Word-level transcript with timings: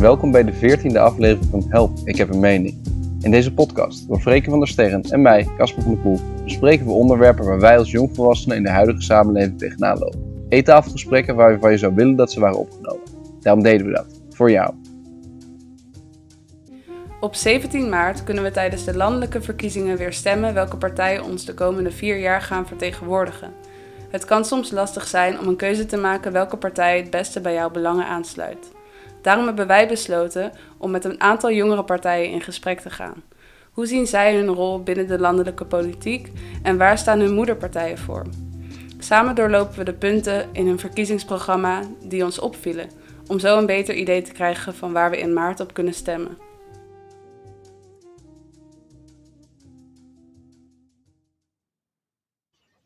welkom 0.00 0.30
bij 0.30 0.44
de 0.44 0.52
14e 0.52 0.96
aflevering 0.96 1.50
van 1.50 1.64
Help, 1.68 1.98
ik 2.04 2.16
heb 2.16 2.28
een 2.28 2.40
mening. 2.40 2.78
In 3.20 3.30
deze 3.30 3.54
podcast, 3.54 4.08
door 4.08 4.20
Freke 4.20 4.50
van 4.50 4.58
der 4.58 4.68
Sterren 4.68 5.02
en 5.02 5.22
mij, 5.22 5.48
Casper 5.56 5.82
van 5.82 5.92
der 5.92 6.02
Poel, 6.02 6.20
bespreken 6.44 6.86
we 6.86 6.92
onderwerpen 6.92 7.44
waar 7.44 7.60
wij 7.60 7.78
als 7.78 7.90
jongvolwassenen 7.90 8.56
in 8.56 8.62
de 8.62 8.70
huidige 8.70 9.00
samenleving 9.00 9.58
tegenaan 9.58 9.98
lopen. 9.98 10.44
Eettafelgesprekken 10.48 11.36
waarvan 11.36 11.70
je 11.70 11.76
zou 11.76 11.94
willen 11.94 12.16
dat 12.16 12.32
ze 12.32 12.40
waren 12.40 12.58
opgenomen. 12.58 13.02
Daarom 13.40 13.62
deden 13.62 13.86
we 13.86 13.92
dat, 13.92 14.20
voor 14.30 14.50
jou. 14.50 14.74
Op 17.20 17.34
17 17.34 17.88
maart 17.88 18.24
kunnen 18.24 18.44
we 18.44 18.50
tijdens 18.50 18.84
de 18.84 18.96
landelijke 18.96 19.42
verkiezingen 19.42 19.96
weer 19.96 20.12
stemmen 20.12 20.54
welke 20.54 20.76
partijen 20.76 21.24
ons 21.24 21.44
de 21.44 21.54
komende 21.54 21.90
vier 21.90 22.18
jaar 22.18 22.42
gaan 22.42 22.66
vertegenwoordigen. 22.66 23.52
Het 24.10 24.24
kan 24.24 24.44
soms 24.44 24.70
lastig 24.70 25.06
zijn 25.06 25.38
om 25.38 25.48
een 25.48 25.56
keuze 25.56 25.86
te 25.86 25.96
maken 25.96 26.32
welke 26.32 26.56
partij 26.56 26.96
het 26.96 27.10
beste 27.10 27.40
bij 27.40 27.54
jouw 27.54 27.70
belangen 27.70 28.06
aansluit. 28.06 28.78
Daarom 29.22 29.46
hebben 29.46 29.66
wij 29.66 29.88
besloten 29.88 30.52
om 30.78 30.90
met 30.90 31.04
een 31.04 31.20
aantal 31.20 31.52
jongere 31.52 31.84
partijen 31.84 32.30
in 32.30 32.40
gesprek 32.40 32.80
te 32.80 32.90
gaan. 32.90 33.22
Hoe 33.70 33.86
zien 33.86 34.06
zij 34.06 34.34
hun 34.34 34.48
rol 34.48 34.82
binnen 34.82 35.06
de 35.06 35.18
landelijke 35.18 35.64
politiek 35.64 36.32
en 36.62 36.78
waar 36.78 36.98
staan 36.98 37.20
hun 37.20 37.34
moederpartijen 37.34 37.98
voor? 37.98 38.26
Samen 38.98 39.34
doorlopen 39.34 39.78
we 39.78 39.84
de 39.84 39.94
punten 39.94 40.48
in 40.52 40.66
hun 40.66 40.78
verkiezingsprogramma 40.78 41.82
die 42.02 42.24
ons 42.24 42.38
opvielen, 42.38 42.88
om 43.26 43.38
zo 43.38 43.58
een 43.58 43.66
beter 43.66 43.94
idee 43.94 44.22
te 44.22 44.32
krijgen 44.32 44.74
van 44.74 44.92
waar 44.92 45.10
we 45.10 45.18
in 45.18 45.32
maart 45.32 45.60
op 45.60 45.74
kunnen 45.74 45.94
stemmen. 45.94 46.38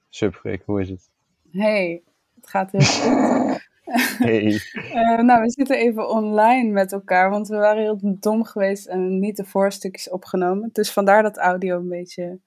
Sup, 0.08 0.34
Freek, 0.34 0.62
hoe 0.64 0.80
is 0.80 0.88
het? 0.88 1.10
Hey, 1.50 2.02
het 2.34 2.48
gaat 2.48 2.70
heel 2.70 2.80
goed. 2.80 3.53
Hey. 3.84 4.60
Eh, 4.94 5.18
nou, 5.18 5.42
we 5.42 5.50
zitten 5.50 5.77
even 5.77 6.08
online 6.08 6.70
met 6.70 6.92
elkaar, 6.92 7.30
want 7.30 7.48
we 7.48 7.56
waren 7.56 7.82
heel 7.82 7.98
dom 8.00 8.44
geweest 8.44 8.86
en 8.86 9.18
niet 9.18 9.36
de 9.36 9.44
voorstukjes 9.44 10.10
opgenomen. 10.10 10.70
Dus 10.72 10.92
vandaar 10.92 11.22
dat 11.22 11.38
audio 11.38 11.76
een 11.76 11.88
beetje 11.88 12.38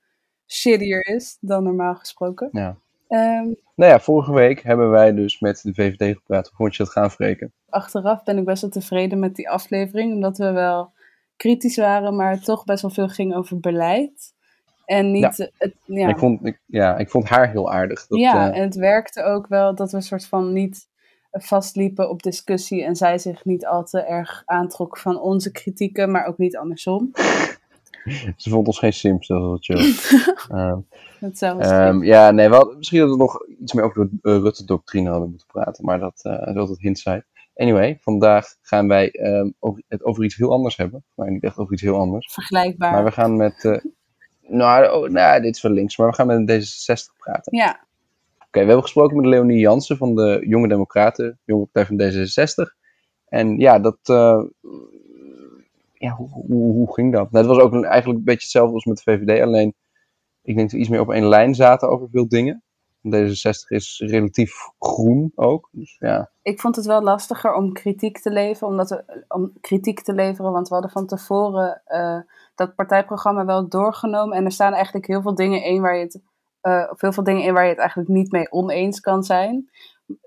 shittier 0.47 1.05
is 1.05 1.37
dan 1.39 1.63
normaal 1.63 1.95
gesproken. 1.95 2.49
Ja. 2.51 2.77
Ehm, 3.07 3.53
Nou 3.75 3.91
ja, 3.91 3.99
vorige 3.99 4.33
week 4.33 4.63
hebben 4.63 4.89
wij 4.89 5.13
dus 5.13 5.39
met 5.39 5.61
de 5.63 5.73
VVD 5.73 6.15
gepraat. 6.15 6.47
Hoe 6.47 6.55
vond 6.57 6.75
je 6.75 6.83
dat 6.83 6.91
gaan, 6.91 7.11
Freken? 7.11 7.51
achteraf 7.69 8.23
ben 8.23 8.37
ik 8.37 8.45
best 8.45 8.61
wel 8.61 8.71
tevreden 8.71 9.19
met 9.19 9.35
die 9.35 9.49
aflevering, 9.49 10.13
omdat 10.13 10.37
we 10.37 10.51
wel 10.51 10.91
kritisch 11.35 11.77
waren, 11.77 12.15
maar 12.15 12.31
het 12.31 12.43
toch 12.43 12.63
best 12.63 12.81
wel 12.81 12.91
veel 12.91 13.07
ging 13.07 13.35
over 13.35 13.59
beleid. 13.59 14.33
En 14.85 15.11
niet, 15.11 15.39
eh, 15.39 15.47
het, 15.57 15.73
ja. 15.85 16.09
Ik, 16.09 16.17
vond, 16.17 16.45
ik, 16.45 16.59
ja, 16.65 16.97
ik 16.97 17.09
vond 17.09 17.29
haar 17.29 17.49
heel 17.49 17.71
aardig. 17.71 18.07
Dat, 18.07 18.19
ja, 18.19 18.51
eh, 18.51 18.57
en 18.57 18.63
het 18.63 18.75
werkte 18.75 19.23
ook 19.23 19.47
wel 19.47 19.75
dat 19.75 19.91
we 19.91 19.97
een 19.97 20.03
soort 20.03 20.25
van 20.25 20.53
niet 20.53 20.87
vastliepen 21.31 22.09
op 22.09 22.23
discussie 22.23 22.83
en 22.83 22.95
zij 22.95 23.17
zich 23.17 23.45
niet 23.45 23.65
al 23.65 23.83
te 23.83 23.99
erg 23.99 24.41
aantrok 24.45 24.97
van 24.97 25.19
onze 25.19 25.51
kritieken, 25.51 26.11
maar 26.11 26.25
ook 26.25 26.37
niet 26.37 26.57
andersom. 26.57 27.11
ze 28.35 28.49
vond 28.49 28.67
ons 28.67 28.79
geen 28.79 28.93
simps, 28.93 29.27
dat 29.27 29.39
was 29.39 29.47
wel 29.47 29.77
chill. 29.77 29.93
Ehm, 30.57 30.79
Hetzelfde. 31.19 31.63
Ehm, 31.63 32.03
ja, 32.03 32.31
nee, 32.31 32.49
wel, 32.49 32.73
misschien 32.77 32.99
dat 32.99 33.09
we 33.09 33.15
nog 33.17 33.47
iets 33.61 33.73
meer 33.73 33.83
over 33.83 34.09
de 34.09 34.29
uh, 34.29 34.37
Rutte-doctrine 34.37 35.09
hadden 35.09 35.29
moeten 35.29 35.47
praten, 35.47 35.85
maar 35.85 35.99
dat 35.99 36.19
eh, 36.23 36.47
is 36.47 36.55
altijd 36.55 36.79
hindsight. 36.79 37.25
Anyway, 37.55 37.97
vandaag 38.01 38.45
gaan 38.61 38.87
wij 38.87 39.11
ehm, 39.11 39.49
over, 39.59 39.83
het 39.87 40.03
over 40.03 40.23
iets 40.23 40.35
heel 40.35 40.51
anders 40.51 40.77
hebben. 40.77 41.03
Maar 41.15 41.31
niet 41.31 41.43
echt 41.43 41.57
over 41.57 41.73
iets 41.73 41.81
heel 41.81 41.97
anders. 41.97 42.33
Vergelijkbaar. 42.33 42.91
Maar 42.91 43.03
we 43.03 43.11
gaan 43.11 43.35
met. 43.35 43.63
eh, 43.65 43.81
nou, 44.41 44.91
oh, 44.91 45.09
nou, 45.09 45.41
dit 45.41 45.55
is 45.55 45.61
wel 45.61 45.71
links, 45.71 45.97
maar 45.97 46.07
we 46.07 46.13
gaan 46.13 46.27
met 46.27 46.51
D66 46.51 47.17
praten. 47.17 47.57
Ja, 47.57 47.86
we 48.51 48.59
hebben 48.59 48.81
gesproken 48.81 49.15
met 49.15 49.25
Leonie 49.25 49.59
Jansen 49.59 49.97
van 49.97 50.15
de 50.15 50.43
Jonge 50.47 50.67
Democraten, 50.67 51.39
Jonge 51.45 51.65
Partij 51.65 51.85
van 51.85 51.97
D66. 52.01 52.75
En 53.27 53.57
ja, 53.57 53.79
dat. 53.79 53.97
eh, 54.03 54.43
ja, 55.93 56.11
hoe, 56.15 56.29
hoe, 56.47 56.93
ging 56.93 57.13
dat? 57.13 57.31
Nou, 57.31 57.45
het 57.47 57.55
was 57.55 57.63
ook 57.63 57.73
een- 57.73 57.85
eigenlijk 57.85 58.19
een 58.19 58.25
beetje 58.25 58.41
hetzelfde 58.41 58.73
als 58.73 58.85
met 58.85 58.97
de 58.97 59.03
VVD, 59.03 59.41
alleen 59.41 59.75
ik 60.41 60.55
denk 60.55 60.59
dat 60.59 60.71
we 60.71 60.77
iets 60.77 60.89
meer 60.89 60.99
op 61.01 61.11
één 61.11 61.27
lijn 61.27 61.55
zaten 61.55 61.89
over 61.89 62.09
veel 62.09 62.27
dingen. 62.27 62.61
D66 63.07 63.67
is 63.67 64.03
relatief 64.05 64.53
groen 64.79 65.31
ook. 65.35 65.69
Dus 65.71 65.95
ja, 65.99 66.29
ik 66.41 66.59
vond 66.59 66.75
het 66.75 66.85
wel 66.85 67.01
lastiger 67.01 67.53
om 67.53 67.73
kritiek 67.73 68.19
te 68.19 68.31
leveren, 68.31 68.69
omdat 68.69 69.03
om 69.27 69.53
kritiek 69.61 70.01
te 70.01 70.13
leveren, 70.13 70.51
want 70.51 70.67
we 70.67 70.73
hadden 70.73 70.91
van 70.91 71.05
tevoren 71.07 71.81
eh, 71.85 72.19
dat 72.55 72.75
partijprogramma 72.75 73.45
wel 73.45 73.67
doorgenomen 73.69 74.37
en 74.37 74.45
er 74.45 74.51
staan 74.51 74.73
eigenlijk 74.73 75.07
heel 75.07 75.21
veel 75.21 75.35
dingen 75.35 75.63
in 75.63 75.81
waar 75.81 75.95
je 75.95 76.03
het, 76.03 76.21
eh, 76.61 76.87
of 76.91 77.01
heel 77.01 77.11
veel 77.13 77.23
dingen 77.23 77.43
in 77.43 77.53
waar 77.53 77.63
je 77.63 77.69
het 77.69 77.79
eigenlijk 77.79 78.09
niet 78.09 78.31
mee 78.31 78.51
oneens 78.51 78.99
kan 78.99 79.23
zijn. 79.23 79.69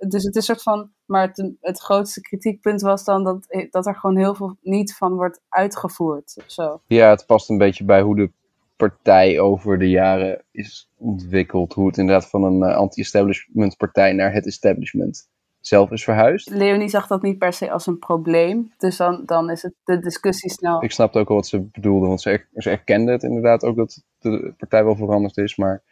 Dus 0.09 0.25
het 0.25 0.37
is 0.37 0.49
een 0.49 0.55
soort 0.55 0.63
van, 0.63 0.91
maar 1.05 1.27
het, 1.27 1.53
het 1.61 1.81
grootste 1.81 2.21
kritiekpunt 2.21 2.81
was 2.81 3.05
dan 3.05 3.25
dat, 3.25 3.67
dat 3.71 3.87
er 3.87 3.95
gewoon 3.97 4.17
heel 4.17 4.35
veel 4.35 4.57
niet 4.63 4.97
van 4.97 5.15
wordt 5.15 5.41
uitgevoerd. 5.49 6.35
of 6.39 6.45
Zo. 6.51 6.81
ja, 6.87 7.11
het 7.11 7.27
past 7.27 7.51
een 7.51 7.59
beetje 7.59 7.85
bij 7.85 8.01
hoe 8.03 8.17
de 8.17 8.31
partij 8.77 9.41
over 9.41 9.79
de 9.79 9.89
jaren 9.91 10.43
is 10.51 10.91
ontwikkeld. 10.97 11.73
Hoe 11.73 11.87
het 11.87 11.97
inderdaad 11.99 12.31
van 12.31 12.43
een 12.45 12.63
eh, 12.63 12.77
anti-establishment 12.77 13.77
partij 13.77 14.13
naar 14.13 14.33
het 14.33 14.47
establishment 14.47 15.29
zelf 15.61 15.91
is 15.91 16.05
verhuisd. 16.05 16.49
Leonie 16.51 16.89
zag 16.89 17.07
dat 17.07 17.23
niet 17.23 17.39
per 17.39 17.53
se 17.53 17.71
als 17.71 17.87
een 17.87 17.99
probleem, 17.99 18.73
dus 18.79 18.97
dan, 18.97 19.23
dan 19.27 19.51
is 19.51 19.63
het 19.63 19.75
de 19.85 19.99
discussie 19.99 20.51
snel. 20.51 20.83
Ik 20.85 20.91
snapte 20.93 21.19
ook 21.19 21.29
wel 21.29 21.37
wat 21.37 21.47
ze 21.47 21.61
bedoelde, 21.61 22.07
want 22.07 22.21
ze, 22.21 22.31
er- 22.31 22.49
ze 22.55 22.71
erkende 22.71 23.13
het 23.13 23.23
inderdaad 23.23 23.63
ook 23.65 23.77
dat 23.77 24.03
de 24.19 24.55
partij 24.59 24.85
wel 24.85 24.97
veranderd 24.97 25.37
is, 25.37 25.57
maar 25.57 25.83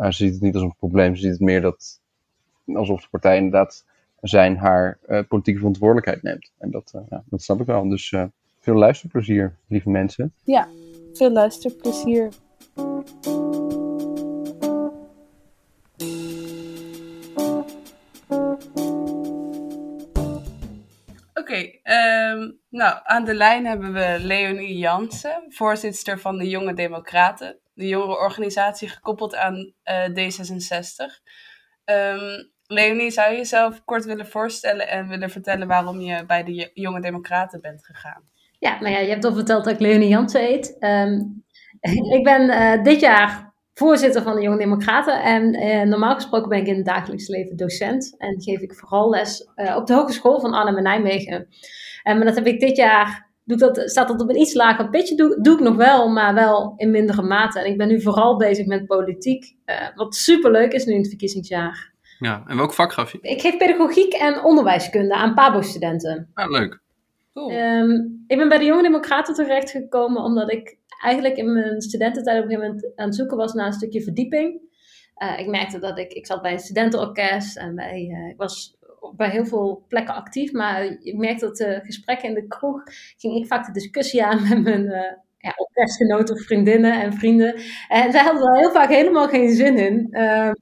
eh, 0.00 0.10
ze 0.10 0.24
ziet 0.24 0.32
het 0.32 0.42
niet 0.42 0.54
als 0.54 0.62
een 0.62 0.76
probleem. 0.78 1.16
Ze 1.16 1.22
ziet 1.22 1.30
het 1.30 1.40
meer 1.40 1.60
dat, 1.60 2.00
alsof 2.66 3.02
de 3.02 3.08
partij 3.10 3.36
inderdaad 3.36 3.84
zijn 4.20 4.56
haar 4.56 4.98
eh, 5.06 5.20
politieke 5.28 5.58
verantwoordelijkheid 5.58 6.22
neemt. 6.22 6.52
En 6.58 6.70
dat, 6.70 6.92
eh, 6.94 7.00
ja, 7.10 7.22
dat 7.26 7.42
snap 7.42 7.60
ik 7.60 7.66
wel. 7.66 7.88
Dus 7.88 8.12
eh, 8.12 8.24
veel 8.58 8.74
luisterplezier, 8.74 9.56
lieve 9.66 9.90
mensen. 9.90 10.32
Ja, 10.44 10.68
veel 11.12 11.32
luisterplezier. 11.32 12.28
Oké, 21.34 21.70
ehm, 21.82 22.50
nou 22.68 22.98
aan 23.02 23.24
de 23.24 23.34
lijn 23.34 23.66
hebben 23.66 23.92
we 23.92 24.16
Leonie 24.20 24.76
Jansen, 24.78 25.44
voorzitter 25.48 26.18
van 26.18 26.38
de 26.38 26.48
Jonge 26.48 26.74
Democraten, 26.74 27.58
de 27.80 27.88
jongere 27.88 28.18
organisatie 28.18 28.88
gekoppeld 28.88 29.36
aan 29.36 29.72
eh, 29.82 30.04
D66. 30.04 31.22
Ehm, 31.84 32.44
Leonie, 32.66 33.10
zou 33.10 33.30
je 33.30 33.36
jezelf 33.36 33.84
kort 33.84 34.04
willen 34.04 34.26
voorstellen 34.26 34.88
en 34.88 35.08
willen 35.08 35.30
vertellen 35.30 35.68
waarom 35.68 36.00
je 36.00 36.26
bij 36.26 36.44
de 36.44 36.54
Jo- 36.54 36.70
Jonge 36.74 37.00
Democraten 37.00 37.60
bent 37.60 37.84
gegaan? 37.84 38.22
Ja, 38.58 38.80
nou 38.80 38.92
ja, 38.92 38.98
je 38.98 39.08
hebt 39.08 39.24
al 39.24 39.34
verteld 39.34 39.64
dat 39.64 39.72
ik 39.72 39.80
Leonie 39.80 40.08
Jansen 40.08 40.40
heet. 40.40 40.78
Ehm, 40.78 41.20
ik 42.16 42.24
ben 42.24 42.50
eh, 42.50 42.82
dit 42.82 43.00
jaar 43.00 43.52
voorzitter 43.74 44.22
van 44.22 44.34
de 44.34 44.42
Jonge 44.42 44.58
Democraten. 44.58 45.22
En 45.22 45.54
eh, 45.54 45.82
normaal 45.82 46.14
gesproken 46.14 46.48
ben 46.48 46.58
ik 46.58 46.66
in 46.66 46.76
het 46.76 46.84
dagelijks 46.84 47.28
leven 47.28 47.56
docent. 47.56 48.14
En 48.18 48.42
geef 48.42 48.60
ik 48.60 48.74
vooral 48.74 49.10
les 49.10 49.50
op 49.76 49.86
de 49.86 49.94
Hogeschool 49.94 50.40
van 50.40 50.52
Arnhem 50.52 50.76
en 50.76 50.82
Nijmegen. 50.82 51.48
En 52.02 52.16
maar 52.16 52.26
dat 52.26 52.34
heb 52.34 52.46
ik 52.46 52.60
dit 52.60 52.76
jaar... 52.76 53.29
Doe 53.50 53.58
dat, 53.58 53.90
staat 53.90 54.08
dat 54.08 54.20
op 54.20 54.28
een 54.28 54.40
iets 54.40 54.54
lager 54.54 54.90
pitje? 54.90 55.14
Doe, 55.16 55.38
doe 55.40 55.54
ik 55.54 55.60
nog 55.60 55.76
wel, 55.76 56.08
maar 56.08 56.34
wel 56.34 56.74
in 56.76 56.90
mindere 56.90 57.22
mate. 57.22 57.60
En 57.60 57.66
ik 57.66 57.78
ben 57.78 57.88
nu 57.88 58.02
vooral 58.02 58.36
bezig 58.36 58.66
met 58.66 58.86
politiek. 58.86 59.56
eh, 59.64 59.88
wat 59.94 60.14
superleuk 60.14 60.72
is 60.72 60.84
nu 60.84 60.92
in 60.92 60.98
het 60.98 61.08
verkiezingsjaar. 61.08 61.92
Ja, 62.18 62.42
en 62.46 62.56
welk 62.56 62.72
vak 62.74 62.92
gaf 62.92 63.12
je? 63.12 63.18
Ik 63.20 63.40
geef 63.40 63.56
pedagogiek 63.56 64.12
en 64.12 64.44
onderwijskunde 64.44 65.14
aan 65.14 65.34
PABO-studenten. 65.34 66.30
Ah, 66.34 66.50
leuk. 66.50 66.80
Cool. 67.34 67.50
Ehm, 67.50 67.90
ik 68.26 68.36
ben 68.36 68.48
bij 68.48 68.58
de 68.58 68.64
Jonge 68.64 68.82
Democraten 68.82 69.34
terechtgekomen 69.34 70.22
omdat 70.22 70.52
ik 70.52 70.78
eigenlijk 71.02 71.36
in 71.36 71.52
mijn 71.52 71.80
studententijd 71.80 72.38
op 72.38 72.44
een 72.44 72.50
gegeven 72.50 72.74
moment 72.74 72.92
aan 72.98 73.06
het 73.06 73.14
zoeken 73.14 73.36
was 73.36 73.52
naar 73.52 73.66
een 73.66 73.72
stukje 73.72 74.02
verdieping. 74.02 74.60
Eh, 75.14 75.38
ik 75.38 75.46
merkte 75.46 75.78
dat 75.78 75.98
ik, 75.98 76.12
ik 76.12 76.26
zat 76.26 76.42
bij 76.42 76.52
een 76.52 76.58
studentenorkest 76.58 77.56
en 77.56 77.74
bij, 77.74 78.08
eh, 78.12 78.28
ik 78.28 78.36
was 78.36 78.76
bij 79.16 79.30
heel 79.30 79.46
veel 79.46 79.84
plekken 79.88 80.14
actief, 80.14 80.52
maar 80.52 80.84
ik 80.84 81.16
merkte 81.16 81.44
dat 81.44 81.56
de 81.56 81.80
gesprekken 81.82 82.28
in 82.28 82.34
de 82.34 82.46
kroeg, 82.46 82.82
ging 83.16 83.36
ik 83.36 83.46
vaak 83.46 83.66
de 83.66 83.72
discussie 83.72 84.24
aan 84.24 84.42
met 84.48 84.62
mijn 84.62 84.88
eh 84.90 85.12
ja, 85.40 85.54
of 85.56 86.42
vriendinnen 86.44 87.02
en 87.02 87.12
vrienden. 87.12 87.54
En 87.88 88.12
zij 88.12 88.22
hadden 88.22 88.48
er 88.48 88.58
heel 88.58 88.70
vaak 88.70 88.88
helemaal 88.88 89.28
geen 89.28 89.54
zin 89.54 89.76
in. 89.76 90.08
Ehm, 90.10 90.52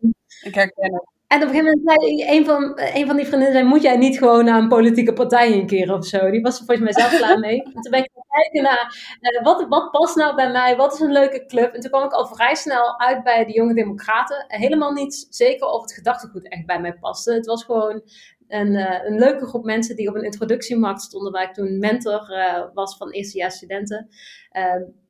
Ik 0.43 0.55
herken. 0.55 1.09
En 1.29 1.43
op 1.43 1.49
een 1.49 1.55
gegeven 1.55 1.65
moment 1.65 2.01
zei 2.01 2.37
een 2.37 2.45
van, 2.45 2.81
een 2.95 3.07
van 3.07 3.17
die 3.17 3.27
vriendinnen, 3.27 3.53
zei, 3.53 3.65
moet 3.65 3.83
jij 3.83 3.97
niet 3.97 4.19
gewoon 4.19 4.45
naar 4.45 4.59
een 4.59 4.69
politieke 4.69 5.13
partij 5.13 5.53
een 5.53 5.67
keer 5.67 5.95
of 5.95 6.07
zo? 6.07 6.31
Die 6.31 6.41
was 6.41 6.59
er 6.59 6.65
volgens 6.65 6.95
mij 6.95 7.03
zelf 7.05 7.19
klaar 7.19 7.39
mee. 7.39 7.63
En 7.75 7.83
toen 7.83 7.91
ben 7.91 8.03
ik 8.03 8.11
gaan 8.15 8.43
kijken 8.43 8.63
naar, 8.63 9.17
eh, 9.21 9.45
wat, 9.45 9.67
wat 9.69 9.91
past 9.91 10.17
nou 10.17 10.35
bij 10.35 10.51
mij? 10.51 10.77
Wat 10.77 10.93
is 10.93 11.01
een 11.01 11.13
leuke 11.13 11.47
club? 11.47 11.75
En 11.75 11.81
toen 11.81 11.91
kwam 11.91 12.05
ik 12.05 12.13
al 12.13 12.27
vrij 12.27 12.55
snel 12.55 13.01
uit 13.01 13.23
bij 13.23 13.45
de 13.45 13.53
Jonge 13.53 13.75
Democraten. 13.75 14.45
Helemaal 14.49 14.93
niet 14.93 15.27
zeker 15.31 15.67
of 15.67 15.81
het 15.81 15.93
gedachtegoed 15.93 16.49
echt 16.49 16.67
bij 16.67 16.81
mij 16.81 16.95
paste. 16.95 17.33
Het 17.33 17.47
was 17.47 17.65
gewoon 17.65 18.03
een, 18.49 18.75
eh, 18.77 19.09
een 19.11 19.19
leuke 19.19 19.47
groep 19.47 19.65
mensen 19.65 19.97
die 19.97 20.09
op 20.09 20.15
een 20.15 20.25
introductiemarkt 20.25 21.03
stonden, 21.03 21.33
waar 21.33 21.49
ik 21.49 21.55
toen 21.55 21.79
mentor 21.79 22.33
eh, 22.33 22.65
was 22.75 22.97
van 22.97 23.11
eerstejaars 23.11 23.57
studenten. 23.57 24.09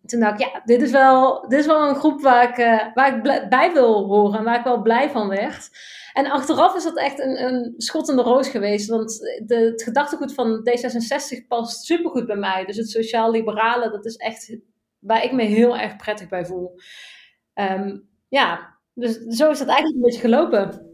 Toen 0.08 0.20
dacht 0.20 0.40
ik, 0.40 0.46
ja, 0.46 0.62
dit 0.64 0.82
is 0.82 0.90
wel, 0.90 1.48
dit 1.48 1.58
is 1.58 1.66
wel 1.66 1.88
een 1.88 1.94
groep 1.94 2.20
waar 2.20 2.48
ik, 2.48 2.58
eh, 2.58 2.94
waar 2.94 3.16
ik 3.16 3.48
bij 3.48 3.72
wil 3.72 4.04
horen 4.06 4.38
en 4.38 4.44
waar 4.44 4.58
ik 4.58 4.64
wel 4.64 4.82
blij 4.82 5.10
van 5.10 5.28
werd. 5.28 5.70
En 6.12 6.30
achteraf 6.30 6.76
is 6.76 6.84
dat 6.84 6.98
echt 6.98 7.20
een, 7.20 7.42
een 7.44 7.74
schot 7.76 8.08
in 8.08 8.16
de 8.16 8.22
roos 8.22 8.48
geweest. 8.48 8.88
Want 8.88 9.18
de, 9.44 9.56
het 9.56 9.82
gedachtegoed 9.82 10.34
van 10.34 10.68
D66 10.70 11.46
past 11.48 11.84
supergoed 11.84 12.26
bij 12.26 12.36
mij. 12.36 12.64
Dus 12.64 12.76
het 12.76 12.90
sociaal-liberale, 12.90 13.90
dat 13.90 14.06
is 14.06 14.16
echt 14.16 14.56
waar 14.98 15.24
ik 15.24 15.32
me 15.32 15.42
heel 15.42 15.76
erg 15.76 15.96
prettig 15.96 16.28
bij 16.28 16.46
voel. 16.46 16.80
Ehm, 17.54 17.98
ja, 18.28 18.76
dus 18.94 19.16
zo 19.16 19.50
is 19.50 19.58
dat 19.58 19.68
eigenlijk 19.68 19.96
een 19.96 20.02
beetje 20.02 20.20
gelopen. 20.20 20.86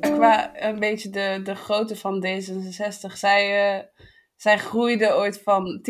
Qua 0.00 0.62
een 0.62 0.78
beetje 0.78 1.10
de, 1.10 1.40
de 1.44 1.54
grootte 1.54 1.96
van 1.96 2.26
D66. 2.26 3.12
Zij, 3.12 3.76
uh, 3.76 3.84
zij 4.38 4.58
groeide 4.58 5.14
ooit 5.14 5.42
van 5.42 5.80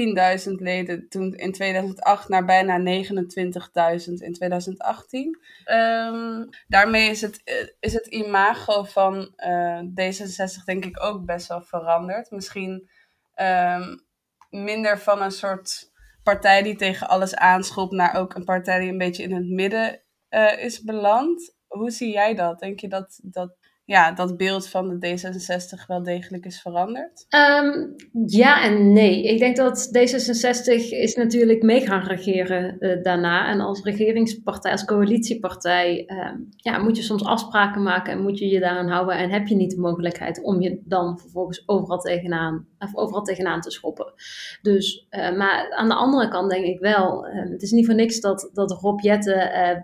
10.000 0.48 0.52
leden 0.52 1.08
toen 1.08 1.34
in 1.34 1.52
2008 1.52 2.28
naar 2.28 2.44
bijna 2.44 2.78
29.000 2.78 4.12
in 4.12 4.32
2018. 4.32 5.38
Um, 5.66 6.48
daarmee 6.66 7.10
is 7.10 7.20
het, 7.20 7.40
eh, 7.44 7.54
is 7.80 7.92
het 7.92 8.06
imago 8.06 8.84
van 8.84 9.34
uh, 9.36 9.80
D66 9.80 10.64
denk 10.64 10.84
ik 10.84 11.02
ook 11.02 11.24
best 11.24 11.48
wel 11.48 11.62
veranderd. 11.62 12.30
Misschien 12.30 12.90
um, 13.36 14.06
minder 14.50 14.98
van 14.98 15.22
een 15.22 15.30
soort 15.30 15.90
partij 16.22 16.62
die 16.62 16.76
tegen 16.76 17.08
alles 17.08 17.34
aanschopt 17.34 17.92
naar 17.92 18.16
ook 18.16 18.34
een 18.34 18.44
partij 18.44 18.78
die 18.78 18.90
een 18.90 18.98
beetje 18.98 19.22
in 19.22 19.34
het 19.34 19.48
midden 19.48 20.02
uh, 20.30 20.64
is 20.64 20.82
beland. 20.82 21.56
Hoe 21.66 21.90
zie 21.90 22.12
jij 22.12 22.34
dat? 22.34 22.58
Denk 22.58 22.80
je 22.80 22.88
dat, 22.88 23.20
dat 23.22 23.56
ja, 23.88 24.12
dat 24.12 24.36
beeld 24.36 24.68
van 24.68 24.88
de 24.88 25.08
D66 25.08 25.86
wel 25.86 26.02
degelijk 26.02 26.44
is 26.44 26.60
veranderd? 26.60 27.26
Um, 27.62 27.94
ja 28.26 28.62
en 28.62 28.92
nee. 28.92 29.22
Ik 29.22 29.38
denk 29.38 29.56
dat 29.56 29.88
D66 29.88 30.88
is 30.88 31.14
natuurlijk 31.14 31.62
mee 31.62 31.80
gaan 31.80 32.02
regeren 32.02 32.76
uh, 32.80 33.02
daarna. 33.02 33.50
En 33.50 33.60
als 33.60 33.82
regeringspartij, 33.82 34.72
als 34.72 34.84
coalitiepartij, 34.84 36.04
um, 36.06 36.48
ja, 36.56 36.78
moet 36.78 36.96
je 36.96 37.02
soms 37.02 37.24
afspraken 37.24 37.82
maken 37.82 38.12
en 38.12 38.22
moet 38.22 38.38
je 38.38 38.48
je 38.48 38.60
daaraan 38.60 38.88
houden. 38.88 39.16
En 39.16 39.30
heb 39.30 39.46
je 39.46 39.56
niet 39.56 39.70
de 39.70 39.80
mogelijkheid 39.80 40.42
om 40.42 40.60
je 40.60 40.80
dan 40.84 41.18
vervolgens 41.18 41.62
overal 41.66 41.98
tegenaan, 41.98 42.66
of 42.78 42.96
overal 42.96 43.22
tegenaan 43.22 43.60
te 43.60 43.70
schoppen. 43.70 44.12
Dus, 44.62 45.06
uh, 45.10 45.36
maar 45.36 45.74
aan 45.76 45.88
de 45.88 45.94
andere 45.94 46.28
kant 46.28 46.50
denk 46.50 46.64
ik 46.64 46.78
wel, 46.80 47.26
uh, 47.26 47.50
het 47.50 47.62
is 47.62 47.70
niet 47.70 47.86
voor 47.86 47.94
niks 47.94 48.20
dat, 48.20 48.50
dat 48.52 48.70
Rob 48.70 49.00
Jetten 49.00 49.36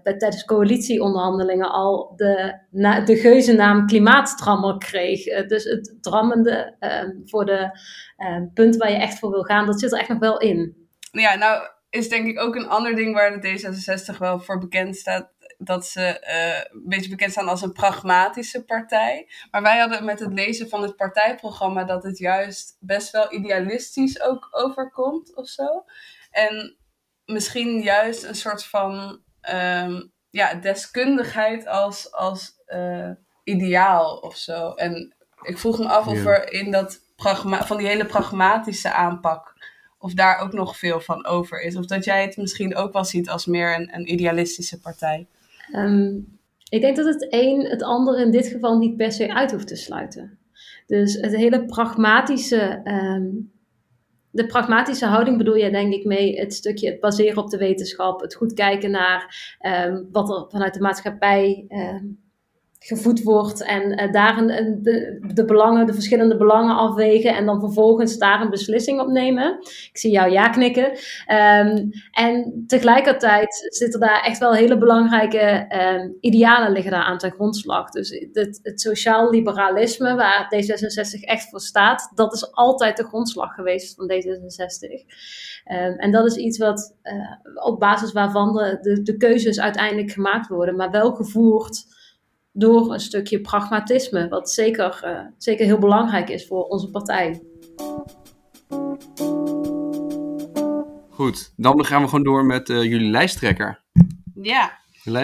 tijdens 0.03 0.45
coalitieonderhandelingen 0.45 1.71
al 1.71 2.12
de, 2.17 2.59
na, 2.71 3.01
de 3.01 3.17
geuzennaam 3.17 3.87
klimaatdrammer 3.94 4.79
kreeg. 4.79 5.26
Uh, 5.26 5.49
dus 5.49 5.64
het 5.64 5.96
drammende 6.00 6.76
uh, 6.81 7.23
voor 7.25 7.44
de 7.46 7.79
uh, 8.17 8.43
punt 8.55 8.76
waar 8.76 8.91
je 8.91 8.96
echt 8.96 9.19
voor 9.19 9.31
wil 9.31 9.43
gaan, 9.43 9.67
dat 9.67 9.81
zit 9.81 9.93
er 9.93 9.99
echt 9.99 10.08
nog 10.08 10.19
wel 10.19 10.38
in. 10.38 10.88
Ja, 11.11 11.35
nou 11.35 11.69
is 11.91 12.08
denk 12.08 12.26
ik 12.26 12.41
ook 12.41 12.55
een 12.55 12.69
ander 12.69 12.94
ding 12.94 13.14
waar 13.14 13.41
de 13.41 13.49
D66 13.49 14.19
wel 14.19 14.41
voor 14.41 14.58
bekend 14.58 14.96
staat. 14.96 15.32
Dat 15.58 15.87
ze 15.87 16.26
een 16.73 16.88
beetje 16.88 17.11
bekend 17.11 17.31
staan 17.31 17.49
als 17.49 17.62
een 17.62 17.73
pragmatische 17.73 18.64
partij. 18.64 19.29
Maar 19.50 19.62
wij 19.62 19.79
hadden 19.79 20.05
met 20.05 20.20
het 20.20 20.32
lezen 20.32 20.69
van 20.69 20.82
het 20.82 20.96
partijprogramma 20.96 21.85
dat 21.85 22.02
het 22.02 22.19
juist 22.19 22.76
best 22.81 23.11
wel 23.11 23.32
idealistisch 23.32 24.23
ook 24.23 24.49
overkomt 24.50 25.37
of 25.37 25.46
zo. 25.46 25.85
En 26.31 26.76
misschien 27.25 27.81
juist 27.81 28.25
een 28.25 28.35
soort 28.35 28.64
van 28.64 29.20
um, 29.50 30.12
ja, 30.31 30.55
deskundigheid 30.55 31.67
als, 31.67 32.12
als 32.12 32.52
uh, 32.67 33.11
ideaal 33.44 34.17
of 34.17 34.37
zo. 34.37 34.70
En 34.70 35.14
ik 35.43 35.58
vroeg 35.58 35.79
me 35.79 35.88
af 35.88 36.06
of 36.06 36.25
er 36.25 36.52
in 36.52 36.70
dat 36.70 37.00
pragma 37.17 37.67
van 37.67 37.76
die 37.76 37.87
hele 37.87 38.06
pragmatische 38.06 38.93
aanpak, 38.93 39.55
of 39.99 40.12
daar 40.12 40.38
ook 40.38 40.52
nog 40.52 40.76
veel 40.76 41.00
van 41.00 41.26
over 41.26 41.62
is. 41.62 41.76
Of 41.76 41.87
dat 41.87 42.05
jij 42.05 42.23
het 42.23 42.37
misschien 42.37 42.76
ook 42.76 42.93
wel 42.93 43.05
ziet 43.05 43.29
als 43.29 43.46
meer 43.46 43.75
een, 43.75 43.94
een 43.94 44.12
idealistische 44.12 44.81
partij. 44.81 45.26
Um, 45.75 46.38
ik 46.69 46.81
denk 46.81 46.96
dat 46.96 47.06
het 47.06 47.26
een 47.31 47.61
het 47.61 47.82
andere 47.82 48.23
in 48.23 48.31
dit 48.31 48.46
geval 48.46 48.79
niet 48.79 48.96
per 48.96 49.12
se 49.12 49.35
uit 49.35 49.50
hoeft 49.50 49.67
te 49.67 49.76
sluiten. 49.76 50.38
Dus 50.87 51.14
het 51.14 51.37
hele 51.37 51.64
pragmatische. 51.64 52.81
Um, 52.85 53.52
de 54.31 54.46
pragmatische 54.46 55.06
houding 55.06 55.38
bedoel 55.38 55.55
je 55.55 55.70
denk 55.70 55.93
ik 55.93 56.05
mee 56.05 56.38
het 56.38 56.55
stukje 56.55 56.91
het 56.91 57.00
baseren 57.00 57.43
op 57.43 57.50
de 57.50 57.56
wetenschap, 57.56 58.20
het 58.20 58.35
goed 58.35 58.52
kijken 58.52 58.91
naar 58.91 59.55
um, 59.87 60.08
wat 60.12 60.31
er 60.31 60.50
vanuit 60.50 60.75
de 60.75 60.81
maatschappij 60.81 61.67
um, 61.69 62.24
gevoed 62.87 63.23
wordt 63.23 63.63
en 63.63 64.03
uh, 64.03 64.13
daar 64.13 64.39
een, 64.39 64.79
de, 64.83 65.27
de, 65.35 65.45
belangen, 65.45 65.87
de 65.87 65.93
verschillende 65.93 66.37
belangen 66.37 66.77
afwegen 66.77 67.37
en 67.37 67.47
dan 67.47 67.61
vervolgens 67.61 68.19
daar 68.19 68.41
een 68.41 68.51
beslissing 68.51 69.01
op 69.01 69.09
nemen. 69.09 69.59
Ik 69.63 69.99
zie 69.99 70.11
jou 70.11 70.31
ja 70.31 70.49
knikken. 70.49 70.91
Um, 71.33 71.91
en 72.11 72.65
tegelijkertijd 72.67 73.67
zitten 73.69 74.01
daar 74.01 74.23
echt 74.23 74.39
wel 74.39 74.55
hele 74.55 74.79
belangrijke 74.79 75.67
um, 75.97 76.17
idealen 76.21 76.73
liggen 76.73 76.91
daar 76.91 77.03
aan 77.03 77.19
ten 77.19 77.33
grondslag. 77.33 77.91
Dus 77.91 78.11
het, 78.33 78.61
het 78.63 78.81
sociaal 78.81 79.31
liberalisme 79.31 80.15
waar 80.15 80.55
D66 80.55 81.21
echt 81.21 81.49
voor 81.51 81.61
staat, 81.61 82.13
dat 82.15 82.33
is 82.33 82.53
altijd 82.53 82.97
de 82.97 83.05
grondslag 83.05 83.55
geweest 83.55 83.95
van 83.95 84.11
D66. 84.13 84.91
Um, 85.73 85.99
en 85.99 86.11
dat 86.11 86.27
is 86.27 86.37
iets 86.37 86.59
wat 86.59 86.97
uh, 87.03 87.65
op 87.65 87.81
basis 87.81 88.13
waarvan 88.13 88.53
de, 88.53 88.79
de, 88.81 89.03
de 89.03 89.17
keuzes 89.17 89.61
uiteindelijk 89.61 90.11
gemaakt 90.11 90.49
worden, 90.49 90.77
maar 90.77 90.91
wel 90.91 91.15
gevoerd 91.15 92.03
door 92.56 92.93
een 92.93 93.01
stukje 93.01 93.41
pragmatisme, 93.41 94.29
wat 94.29 94.51
zeker, 94.51 95.01
uh, 95.05 95.21
zeker 95.39 95.65
heel 95.67 95.79
belangrijk 95.79 96.29
is 96.29 96.47
voor 96.47 96.62
onze 96.62 96.91
partij. 96.91 97.43
Goed, 101.09 101.53
dan 101.56 101.85
gaan 101.85 102.03
we 102.03 102.09
gewoon 102.09 102.25
door 102.25 102.45
met 102.45 102.69
uh, 102.69 102.83
jullie 102.83 103.11
lijsttrekker. 103.11 103.83
Ja. 104.35 104.79